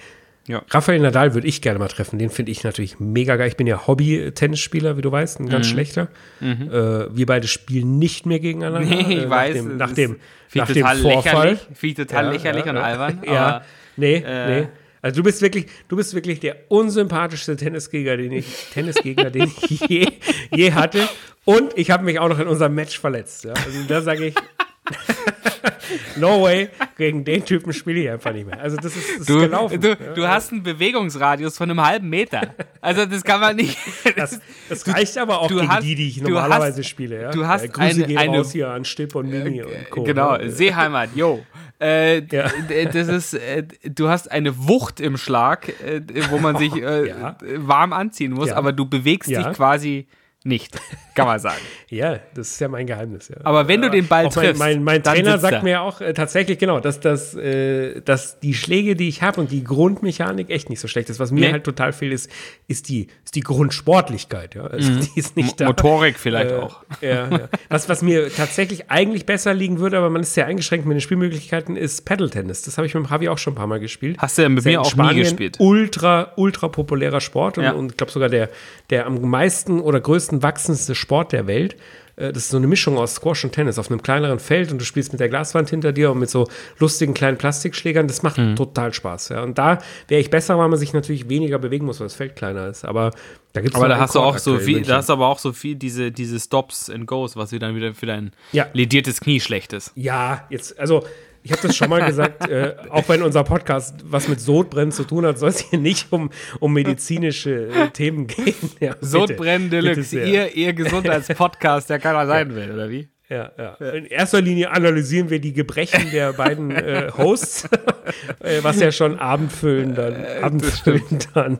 [0.48, 0.64] Ja.
[0.70, 2.18] Rafael Nadal würde ich gerne mal treffen.
[2.18, 3.48] Den finde ich natürlich mega geil.
[3.48, 5.72] Ich bin ja Hobby-Tennisspieler, wie du weißt, ein ganz mhm.
[5.72, 6.08] schlechter.
[6.40, 6.70] Mhm.
[6.72, 8.82] Äh, wir beide spielen nicht mehr gegeneinander.
[8.92, 9.54] Nee, ich äh, weiß.
[9.54, 10.18] Dem, nach dem,
[10.54, 11.58] nach dem Vorfall.
[11.58, 13.22] Finde ich total ja, lächerlich ja, und albern.
[13.26, 13.62] Ja,
[13.98, 14.68] nee, äh, nee.
[15.02, 19.82] Also du bist wirklich, du bist wirklich der unsympathischste Tennisgegner, den ich, Tennisgegner, den ich
[19.88, 20.08] je,
[20.52, 21.08] je hatte.
[21.44, 23.46] Und ich habe mich auch noch in unserem Match verletzt.
[23.46, 23.54] Ja?
[23.54, 24.36] Also da sage ich,
[26.18, 28.60] no way, gegen den Typen spiele ich einfach nicht mehr.
[28.60, 29.82] Also das ist, das du, ist gelaufen.
[29.82, 32.54] Du, du, hast einen Bewegungsradius von einem halben Meter.
[32.80, 33.78] Also das kann man nicht.
[34.16, 34.40] Das,
[34.70, 37.22] das reicht aber auch gegen hast, die, die ich normalerweise hast, spiele.
[37.22, 37.32] Ja?
[37.32, 40.04] Du hast ja, Grüße eine, gehen eine, raus hier an Stipp und Mini und Co.
[40.04, 40.52] Genau, ne?
[40.52, 41.44] Seeheimat, yo.
[41.82, 42.50] Äh, ja.
[42.94, 47.12] Das ist, äh, du hast eine Wucht im Schlag, äh, wo man sich äh,
[47.58, 50.08] warm anziehen muss, aber du bewegst dich quasi
[50.44, 50.80] nicht,
[51.14, 51.62] kann man sagen.
[51.90, 53.30] ja, das ist ja mein Geheimnis.
[53.30, 53.36] Ja.
[53.44, 55.64] Aber wenn du den Ball auch triffst, mein, mein, mein Trainer sagt er.
[55.64, 59.52] mir auch äh, tatsächlich genau, dass, dass, äh, dass die Schläge, die ich habe und
[59.52, 61.20] die Grundmechanik echt nicht so schlecht ist.
[61.20, 61.52] Was mir nee.
[61.52, 62.32] halt total fehlt, ist,
[62.68, 64.56] ist, die, ist die Grundsportlichkeit.
[64.56, 64.64] Ja?
[64.64, 65.02] Also, mhm.
[65.02, 65.66] die ist nicht da.
[65.66, 66.84] Motorik vielleicht äh, auch.
[67.02, 67.50] Ja, ja.
[67.70, 71.02] Was, was mir tatsächlich eigentlich besser liegen würde, aber man ist sehr eingeschränkt mit den
[71.02, 72.64] Spielmöglichkeiten, ist Paddle-Tennis.
[72.64, 74.18] Das habe ich mit dem Javi auch schon ein paar Mal gespielt.
[74.18, 75.58] Hast du ja mit mir auch Spanien nie gespielt.
[75.60, 78.50] Ultra, ultra populärer Sport und, und ich glaube sogar der,
[78.90, 81.76] der am meisten oder größten größten wachsendste Sport der Welt.
[82.16, 84.80] Äh, das ist so eine Mischung aus Squash und Tennis auf einem kleineren Feld und
[84.80, 86.48] du spielst mit der Glaswand hinter dir und mit so
[86.80, 88.08] lustigen kleinen Plastikschlägern.
[88.08, 88.56] Das macht mhm.
[88.56, 89.30] total Spaß.
[89.30, 89.44] Ja.
[89.44, 92.36] Und da wäre ich besser, weil man sich natürlich weniger bewegen muss, weil das Feld
[92.36, 92.86] kleiner ist.
[92.86, 93.12] Aber
[93.54, 95.40] da gibt es Aber da hast du auch so viel, da hast du aber auch
[95.40, 98.68] so viel diese, diese Stops and Goes, was dann wieder für dein ja.
[98.74, 99.92] lediertes Knie schlecht ist.
[99.96, 101.04] Ja, jetzt, also
[101.44, 105.04] ich habe das schon mal gesagt, äh, auch wenn unser Podcast was mit Sodbrennen zu
[105.04, 106.30] tun hat, soll es hier nicht um,
[106.60, 108.56] um medizinische äh, Themen gehen.
[108.80, 113.10] Ja, Sodbrennen Deluxe, ihr, ihr Gesundheitspodcast, der keiner sein will, oder wie?
[113.32, 113.76] Ja, ja.
[113.92, 117.64] In erster Linie analysieren wir die Gebrechen der beiden äh, Hosts,
[118.40, 121.60] äh, was ja schon abendfüllend dann, äh, abendfüllend dann,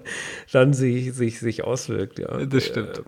[0.52, 2.20] dann sich, sich, sich auswirkt.
[2.20, 2.46] Ja.
[2.46, 3.04] Das stimmt.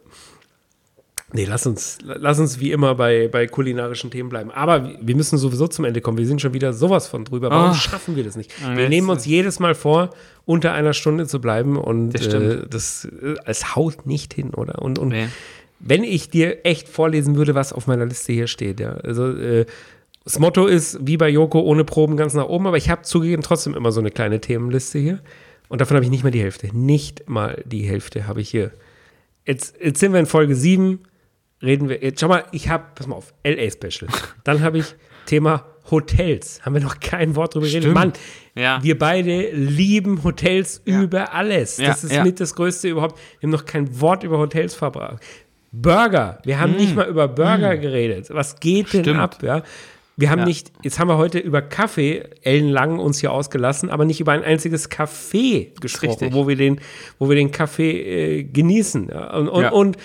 [1.35, 4.51] Nee, lass uns, lass uns wie immer bei, bei kulinarischen Themen bleiben.
[4.51, 6.19] Aber wir müssen sowieso zum Ende kommen.
[6.19, 7.49] Wir sind schon wieder sowas von drüber.
[7.49, 7.73] Warum oh.
[7.73, 8.53] schaffen wir das nicht?
[8.75, 10.11] Wir nehmen uns jedes Mal vor,
[10.45, 14.81] unter einer Stunde zu bleiben und das, äh, das äh, es haut nicht hin, oder?
[14.83, 15.27] Und, und nee.
[15.79, 18.91] wenn ich dir echt vorlesen würde, was auf meiner Liste hier steht, ja.
[18.91, 19.65] Also äh,
[20.23, 23.41] das Motto ist, wie bei Joko, ohne Proben ganz nach oben, aber ich habe zugegeben
[23.41, 25.19] trotzdem immer so eine kleine Themenliste hier.
[25.67, 26.69] Und davon habe ich nicht mal die Hälfte.
[26.77, 28.71] Nicht mal die Hälfte habe ich hier.
[29.45, 30.99] Jetzt, jetzt sind wir in Folge 7
[31.63, 34.09] reden wir, jetzt schau mal, ich habe, pass mal auf, LA Special.
[34.43, 34.95] Dann habe ich
[35.25, 36.61] Thema Hotels.
[36.63, 37.93] Haben wir noch kein Wort drüber geredet.
[37.93, 38.13] Mann,
[38.55, 38.79] ja.
[38.81, 41.01] wir beide lieben Hotels ja.
[41.01, 41.77] über alles.
[41.77, 43.19] Das ja, ist mit das Größte überhaupt.
[43.39, 45.21] Wir haben noch kein Wort über Hotels verbracht.
[45.71, 46.39] Burger.
[46.43, 46.77] Wir haben mm.
[46.77, 47.81] nicht mal über Burger mm.
[47.81, 48.29] geredet.
[48.29, 49.07] Was geht Stimmt.
[49.07, 49.41] denn ab?
[49.41, 49.63] Ja?
[50.15, 54.19] Wir haben nicht, jetzt haben wir heute über Kaffee ellenlang uns hier ausgelassen, aber nicht
[54.19, 56.79] über ein einziges Kaffee gesprochen, wo wir den,
[57.17, 59.09] wo wir den Kaffee äh, genießen.
[59.09, 59.97] Und, und, und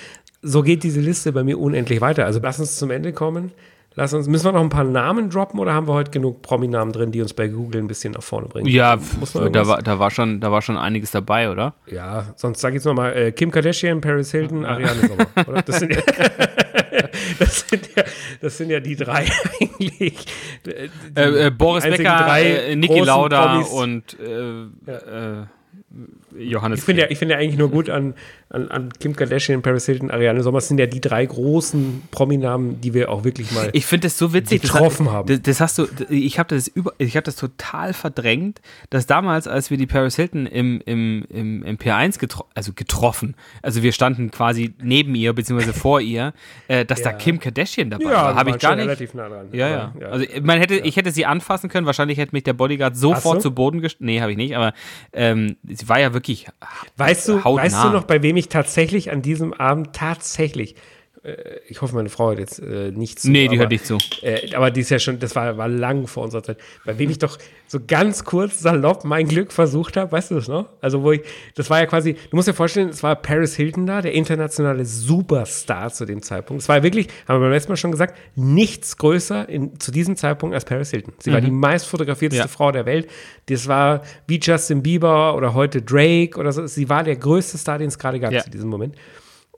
[0.43, 2.25] so geht diese Liste bei mir unendlich weiter.
[2.25, 3.53] Also lass uns zum Ende kommen.
[3.95, 6.93] Lass uns, müssen wir noch ein paar Namen droppen oder haben wir heute genug Prominamen
[6.93, 8.69] drin, die uns bei Google ein bisschen nach vorne bringen?
[8.69, 11.75] Ja, da war, da, war schon, da war schon einiges dabei, oder?
[11.91, 15.27] Ja, sonst sag ich jetzt nochmal äh, Kim Kardashian, Paris Hilton, Ariane Sommer.
[15.49, 15.63] Oder?
[15.63, 16.01] Das, sind ja,
[17.41, 18.05] das, sind ja,
[18.41, 19.27] das sind ja die drei
[19.61, 20.27] eigentlich.
[20.65, 20.71] Die
[21.17, 23.69] äh, äh, Boris Becker, äh, Niki Lauda Promis.
[23.71, 25.41] und äh, ja.
[25.41, 25.47] Äh,
[26.37, 26.81] Johannes.
[26.81, 28.15] Ich finde ja, find ja eigentlich nur gut an,
[28.51, 32.95] an, an Kim Kardashian, Paris Hilton, Ariane Sommer sind ja die drei großen Prominamen, die
[32.95, 35.29] wir auch wirklich mal ich finde das so witzig, getroffen das, haben.
[35.29, 39.47] Das, das, hast du, ich habe das über, ich habe das total verdrängt, dass damals,
[39.47, 43.93] als wir die Paris Hilton im, im, im, im P1 getro also getroffen, also wir
[43.93, 46.33] standen quasi neben ihr beziehungsweise vor ihr,
[46.69, 47.07] äh, dass ja.
[47.07, 48.87] da Kim Kardashian dabei ja, war, habe ich gar nicht.
[48.87, 49.49] Relativ nah dran.
[49.53, 50.09] Ja, ja, ja.
[50.09, 51.87] Also man hätte, ich hätte sie anfassen können.
[51.87, 53.51] Wahrscheinlich hätte mich der Bodyguard sofort so?
[53.51, 54.07] zu Boden gestellt.
[54.07, 54.57] Nee, habe ich nicht.
[54.57, 54.73] Aber
[55.13, 56.47] ähm, sie war ja wirklich
[56.97, 60.75] Weißt du, weißt du noch, bei wem ich tatsächlich an diesem Abend tatsächlich
[61.69, 63.31] ich hoffe, meine Frau hat jetzt äh, nicht zu.
[63.31, 63.99] Nee, die aber, hört nicht zu.
[64.23, 66.59] Äh, aber die ist ja schon, das war, war lang vor unserer Zeit.
[66.85, 70.49] Bei wem ich doch so ganz kurz salopp mein Glück versucht habe, weißt du das
[70.49, 70.71] noch?
[70.81, 71.23] Also, wo ich,
[71.55, 74.85] das war ja quasi, du musst dir vorstellen, es war Paris Hilton da, der internationale
[74.85, 76.63] Superstar zu dem Zeitpunkt.
[76.63, 80.17] Es war wirklich, haben wir beim letzten Mal schon gesagt, nichts größer in, zu diesem
[80.17, 81.15] Zeitpunkt als Paris Hilton.
[81.19, 81.35] Sie mhm.
[81.35, 82.49] war die meist fotografierteste ja.
[82.49, 83.09] Frau der Welt.
[83.47, 86.67] Das war wie Justin Bieber oder heute Drake oder so.
[86.67, 88.43] Sie war der größte Star, den es gerade gab ja.
[88.43, 88.95] zu diesem Moment.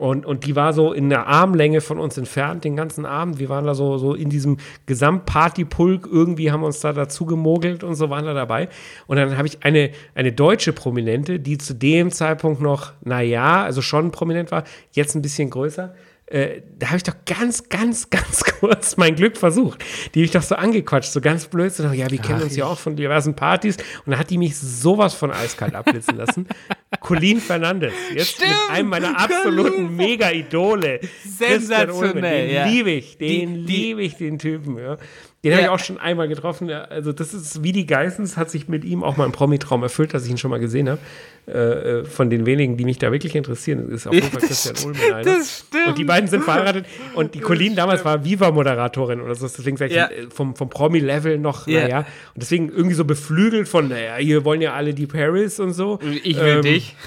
[0.00, 3.38] Und, und die war so in der Armlänge von uns entfernt den ganzen Abend.
[3.38, 6.08] Wir waren da so, so in diesem Gesamtpartypulk.
[6.10, 8.70] Irgendwie haben uns da dazu gemogelt und so waren da dabei.
[9.06, 13.82] Und dann habe ich eine, eine deutsche Prominente, die zu dem Zeitpunkt noch, naja, also
[13.82, 15.92] schon prominent war, jetzt ein bisschen größer
[16.30, 19.84] äh, da habe ich doch ganz, ganz, ganz kurz mein Glück versucht.
[20.14, 21.72] Die habe ich doch so angequatscht, so ganz blöd.
[21.72, 23.76] So, ja, wir kennen Ach, uns ja auch von diversen Partys.
[24.06, 26.46] Und da hat die mich sowas von eiskalt abblitzen lassen.
[27.00, 31.00] Colleen Fernandes, jetzt Stimmt, mit einem meiner absoluten Mega-Idole.
[31.24, 32.66] Sensationell, Den ja.
[32.66, 34.78] liebe ich, den liebe ich, den Typen.
[34.78, 34.98] Ja.
[35.42, 35.56] Den ja.
[35.56, 36.70] habe ich auch schon einmal getroffen.
[36.70, 40.14] Also, das ist wie die Geissens, hat sich mit ihm auch mal ein Promi-Traum erfüllt,
[40.14, 41.00] dass ich ihn schon mal gesehen habe.
[41.46, 45.12] Äh, von den wenigen, die mich da wirklich interessieren, ist auf jeden Fall Christian Ulmen
[45.12, 45.22] einer.
[45.24, 45.88] Das stimmt.
[45.88, 46.86] Und die beiden sind verheiratet.
[47.14, 49.48] Und die Colleen damals war Viva-Moderatorin oder so.
[49.48, 50.06] Deswegen sage ich ja.
[50.06, 51.82] Äh, vom, vom Promi-Level noch, ja.
[51.82, 51.98] naja.
[51.98, 55.98] Und deswegen irgendwie so beflügelt von, naja, hier wollen ja alle die Paris und so.
[56.22, 56.94] Ich will ähm, dich.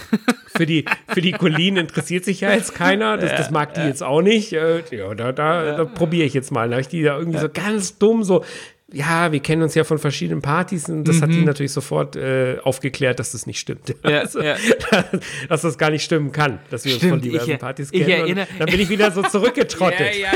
[0.55, 3.17] Für die, für die Colleen interessiert sich ja jetzt keiner.
[3.17, 4.53] Das, das mag die jetzt auch nicht.
[4.53, 6.69] Äh, ja, da, da, da probiere ich jetzt mal.
[6.69, 8.45] Da habe ich die da irgendwie so ganz dumm so
[8.93, 11.21] ja, wir kennen uns ja von verschiedenen Partys und das mhm.
[11.21, 13.95] hat die natürlich sofort äh, aufgeklärt, dass das nicht stimmt.
[14.03, 14.55] Ja, also, ja.
[15.49, 18.07] dass das gar nicht stimmen kann, dass wir stimmt, uns von diversen ich, Partys kennen.
[18.07, 20.15] Erinnere, dann bin ich wieder so zurückgetrottet.
[20.15, 20.29] ja,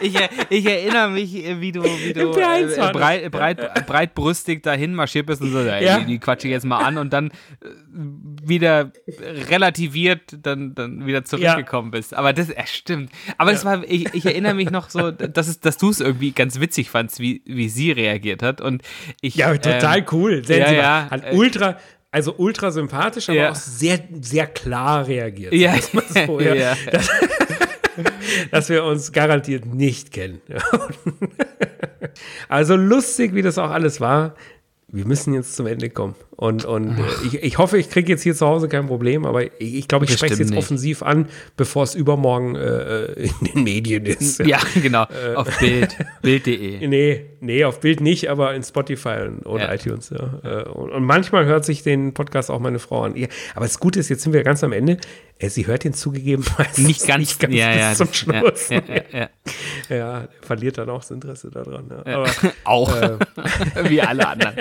[0.00, 4.94] ich, ich, ich, erinnere mich, äh, wie du, wie du äh, breit, breit, breitbrüstig dahin
[4.94, 6.00] marschiert bist und so, ja.
[6.00, 7.32] die, quatsche ich jetzt mal an und dann äh,
[8.42, 8.90] wieder
[9.50, 12.14] relativiert dann, dann wieder zurückgekommen bist.
[12.14, 13.12] Aber das äh, stimmt.
[13.36, 16.58] Aber das war, ich, ich erinnere mich noch so, dass, dass du es irgendwie ganz
[16.58, 18.60] witzig fandst, wie, wie sie reagiert hat.
[18.60, 18.82] Und
[19.20, 20.44] ich, ja, total ähm, cool.
[20.44, 21.78] Sehr ja, ja, hat äh, ultra,
[22.10, 23.50] also ultra sympathisch, aber ja.
[23.50, 25.52] auch sehr, sehr klar reagiert.
[25.54, 25.74] Ja,
[26.26, 26.54] so, ja.
[26.54, 26.76] ja.
[26.90, 27.08] Dass,
[28.50, 30.40] dass wir uns garantiert nicht kennen.
[32.48, 34.34] also lustig, wie das auch alles war.
[34.88, 36.14] Wir müssen jetzt zum Ende kommen.
[36.42, 39.44] Und, und äh, ich, ich hoffe, ich kriege jetzt hier zu Hause kein Problem, aber
[39.44, 40.58] ich, ich glaube, ich spreche es jetzt nicht.
[40.58, 44.40] offensiv an, bevor es übermorgen äh, in den Medien ist.
[44.44, 45.04] Ja, genau.
[45.04, 45.96] Äh, auf Bild.
[46.20, 46.88] Bild.de.
[46.92, 49.72] Nee, nee, auf Bild nicht, aber in Spotify und, ja.
[49.72, 50.10] iTunes.
[50.10, 50.40] Ja.
[50.42, 53.14] Äh, und, und, manchmal hört sich den Podcast auch meine Frau an.
[53.14, 54.96] Ja, aber das Gute ist, jetzt sind wir ganz am Ende.
[55.38, 56.44] Äh, sie hört den zugegeben
[56.76, 58.68] nicht ganz, nicht ganz ja, bis zum Schluss.
[58.68, 59.28] Ja, ja,
[59.88, 60.28] ja, ja.
[60.40, 61.88] verliert dann auch das Interesse daran.
[62.04, 62.28] Aber,
[62.64, 62.96] auch.
[62.96, 63.18] Äh,
[63.84, 64.56] Wie alle anderen.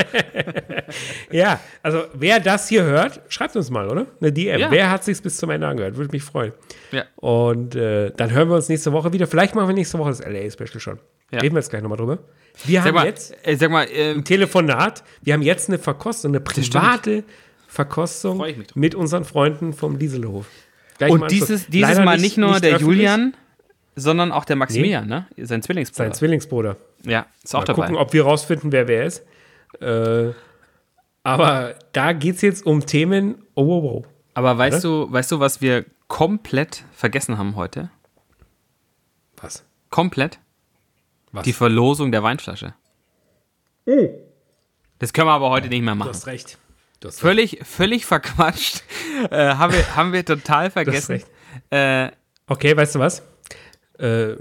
[1.31, 4.05] ja, also wer das hier hört, schreibt uns mal, oder?
[4.19, 4.59] Eine DM.
[4.59, 4.71] Ja.
[4.71, 5.97] Wer hat sich bis zum Ende angehört?
[5.97, 6.53] Würde mich freuen.
[6.91, 7.05] Ja.
[7.15, 9.27] Und äh, dann hören wir uns nächste Woche wieder.
[9.27, 10.99] Vielleicht machen wir nächste Woche das LA-Special schon.
[11.31, 11.39] Ja.
[11.39, 12.19] Reden wir jetzt gleich nochmal drüber.
[12.65, 15.03] Wir sag haben mal, jetzt äh, sag mal, äh, ein Telefonat.
[15.21, 17.23] Wir haben jetzt eine Verkostung, eine private
[17.67, 18.43] Verkostung
[18.75, 20.47] mit unseren Freunden vom Dieselhof.
[20.97, 22.97] Gleich Und dieses, dieses Mal nicht, nicht nur nicht der öffentlich.
[22.97, 23.33] Julian,
[23.95, 25.23] sondern auch der Maximilian, nee.
[25.37, 25.47] ne?
[25.47, 26.05] Sein Zwillingsbruder.
[26.05, 26.77] Sein Zwillingsbruder.
[27.03, 27.81] Ja, ist auch Mal dabei.
[27.83, 29.25] gucken, ob wir rausfinden, wer wer ist.
[29.79, 30.31] Äh,
[31.23, 33.43] aber da geht es jetzt um Themen.
[33.55, 34.05] Oh, oh, oh.
[34.33, 37.89] Aber weißt du, weißt du, was wir komplett vergessen haben heute?
[39.37, 39.65] Was?
[39.89, 40.39] Komplett?
[41.31, 41.43] Was?
[41.43, 42.73] Die Verlosung der Weinflasche.
[43.85, 44.09] Oh.
[44.99, 46.09] Das können wir aber heute nicht mehr machen.
[46.09, 46.57] Du hast recht.
[46.99, 47.67] Du hast völlig, recht.
[47.67, 48.83] völlig verquatscht.
[49.29, 51.21] Äh, haben, wir, haben wir total vergessen.
[51.69, 52.09] Äh,
[52.47, 53.21] okay, weißt du was?
[53.99, 54.35] Äh,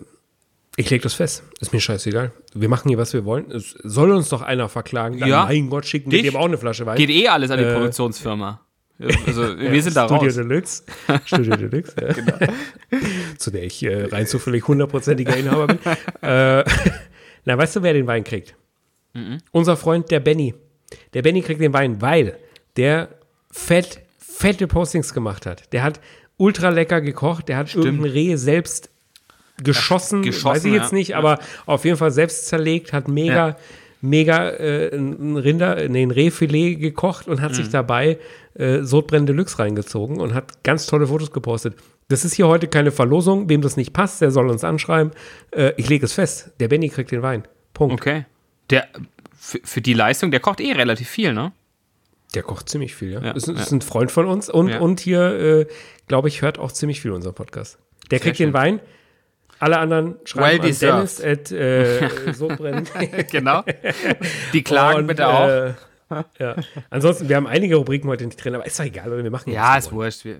[0.80, 1.42] ich lege das fest.
[1.60, 2.32] Ist mir scheißegal.
[2.54, 3.50] Wir machen hier, was wir wollen.
[3.50, 5.18] Es soll uns doch einer verklagen.
[5.18, 5.44] Dann, ja.
[5.44, 6.96] Mein Gott, schicken wir dem auch eine Flasche Wein.
[6.96, 8.60] Geht eh alles an die äh, Produktionsfirma.
[9.26, 10.34] Also, wir sind da Studio raus.
[10.34, 10.82] Deluxe.
[11.24, 12.12] Studio Deluxe, ja.
[12.12, 12.36] genau.
[13.38, 15.78] Zu der ich äh, rein zufällig hundertprozentiger Inhaber bin.
[16.20, 16.64] äh,
[17.46, 18.54] na, weißt du, wer den Wein kriegt?
[19.14, 19.38] Mhm.
[19.52, 20.54] Unser Freund, der Benny.
[21.14, 22.36] Der Benny kriegt den Wein, weil
[22.76, 23.08] der
[23.50, 25.72] fett, fette Postings gemacht hat.
[25.72, 25.98] Der hat
[26.36, 27.48] ultra lecker gekocht.
[27.48, 27.86] Der hat Stimmt.
[27.86, 28.89] irgendein Reh selbst
[29.64, 30.98] geschossen, geschossen weiß ich jetzt ja.
[30.98, 33.56] nicht, aber auf jeden Fall selbst zerlegt, hat mega, ja.
[34.00, 37.56] mega äh, ein Rinder, nee, ein Rehfilet gekocht und hat mhm.
[37.56, 38.18] sich dabei
[38.54, 41.74] äh, Sodbrennen Deluxe reingezogen und hat ganz tolle Fotos gepostet.
[42.08, 43.48] Das ist hier heute keine Verlosung.
[43.48, 45.12] Wem das nicht passt, der soll uns anschreiben.
[45.52, 46.50] Äh, ich lege es fest.
[46.58, 47.44] Der Benny kriegt den Wein.
[47.72, 47.94] Punkt.
[47.94, 48.26] Okay.
[48.70, 48.88] Der,
[49.38, 51.52] für, für die Leistung, der kocht eh relativ viel, ne?
[52.34, 53.22] Der kocht ziemlich viel, ja.
[53.22, 55.66] ja ist, ist ein Freund von uns und, und hier, äh,
[56.06, 57.78] glaube ich, hört auch ziemlich viel unseren Podcast.
[58.10, 58.48] Der Sehr kriegt schön.
[58.48, 58.80] den Wein.
[59.60, 62.08] Alle anderen schreiben well an Dennis at, äh,
[63.30, 63.62] genau.
[64.52, 65.48] Die klagen und, bitte auch.
[65.48, 65.74] Äh,
[66.38, 66.56] ja.
[66.88, 69.52] Ansonsten, wir haben einige Rubriken heute nicht drin, aber ist doch egal, oder wir machen
[69.52, 70.24] Ja, ist wurscht.
[70.24, 70.38] Wir,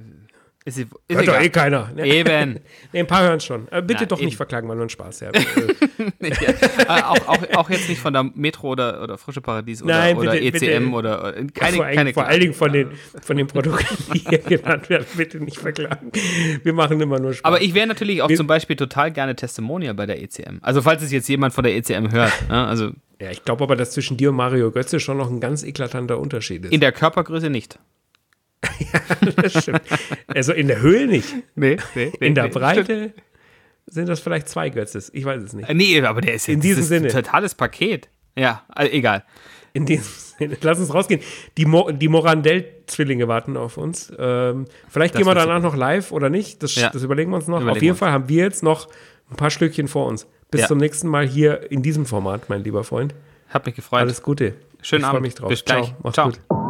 [0.67, 1.91] ist, ist Hört doch eh keiner.
[1.97, 2.61] Eben.
[2.93, 3.67] nee, ein paar hören schon.
[3.71, 4.27] Äh, bitte Na, doch eben.
[4.27, 5.21] nicht verklagen, war nur ein Spaß.
[5.21, 5.31] Ja.
[6.19, 6.99] nee, ja.
[6.99, 10.17] Äh, auch, auch, auch, jetzt nicht von der Metro oder, oder Frische Paradies oder, Nein,
[10.17, 10.91] bitte, oder ECM bitte.
[10.91, 12.91] oder äh, keine, vor, keine vor allen Dingen von den,
[13.23, 16.13] von den Produkten, die hier genannt werden, bitte nicht verklagen.
[16.63, 17.45] Wir machen immer nur Spaß.
[17.45, 20.59] Aber ich wäre natürlich auch wir, zum Beispiel total gerne Testimonial bei der ECM.
[20.61, 22.33] Also falls es jetzt jemand von der ECM hört.
[22.51, 22.67] Ne?
[22.67, 25.63] Also ja, ich glaube aber, dass zwischen dir und Mario Götze schon noch ein ganz
[25.63, 26.73] eklatanter Unterschied ist.
[26.73, 27.79] In der Körpergröße nicht.
[28.93, 29.83] ja, das stimmt.
[30.27, 31.35] Also in der Höhe nicht.
[31.55, 33.15] Nee, nee, nee In der nee, Breite stimmt.
[33.87, 35.11] sind das vielleicht zwei Götzes.
[35.15, 35.73] Ich weiß es nicht.
[35.73, 37.09] Nee, aber der ist in diesem Sinne.
[37.09, 38.09] ein totales Paket.
[38.37, 39.25] Ja, also egal.
[39.73, 40.57] In diesem Sinne.
[40.63, 41.21] Lass uns rausgehen.
[41.57, 44.13] Die, Mo die Morandell-Zwillinge warten auf uns.
[44.19, 46.63] Ähm, vielleicht das gehen wir danach noch live oder nicht.
[46.63, 46.91] Das, ja.
[46.91, 47.61] das überlegen wir uns noch.
[47.61, 48.89] Überlegen auf jeden Fall haben wir jetzt noch
[49.31, 50.27] ein paar Stückchen vor uns.
[50.51, 50.67] Bis ja.
[50.67, 53.15] zum nächsten Mal hier in diesem Format, mein lieber Freund.
[53.49, 54.01] Hab mich gefreut.
[54.01, 54.55] Alles Gute.
[54.83, 55.23] Schönen ich Abend.
[55.23, 55.49] mich drauf.
[55.49, 55.87] Bis gleich.
[55.87, 55.97] Ciao.
[56.03, 56.27] Mach's Ciao.
[56.31, 56.70] gut.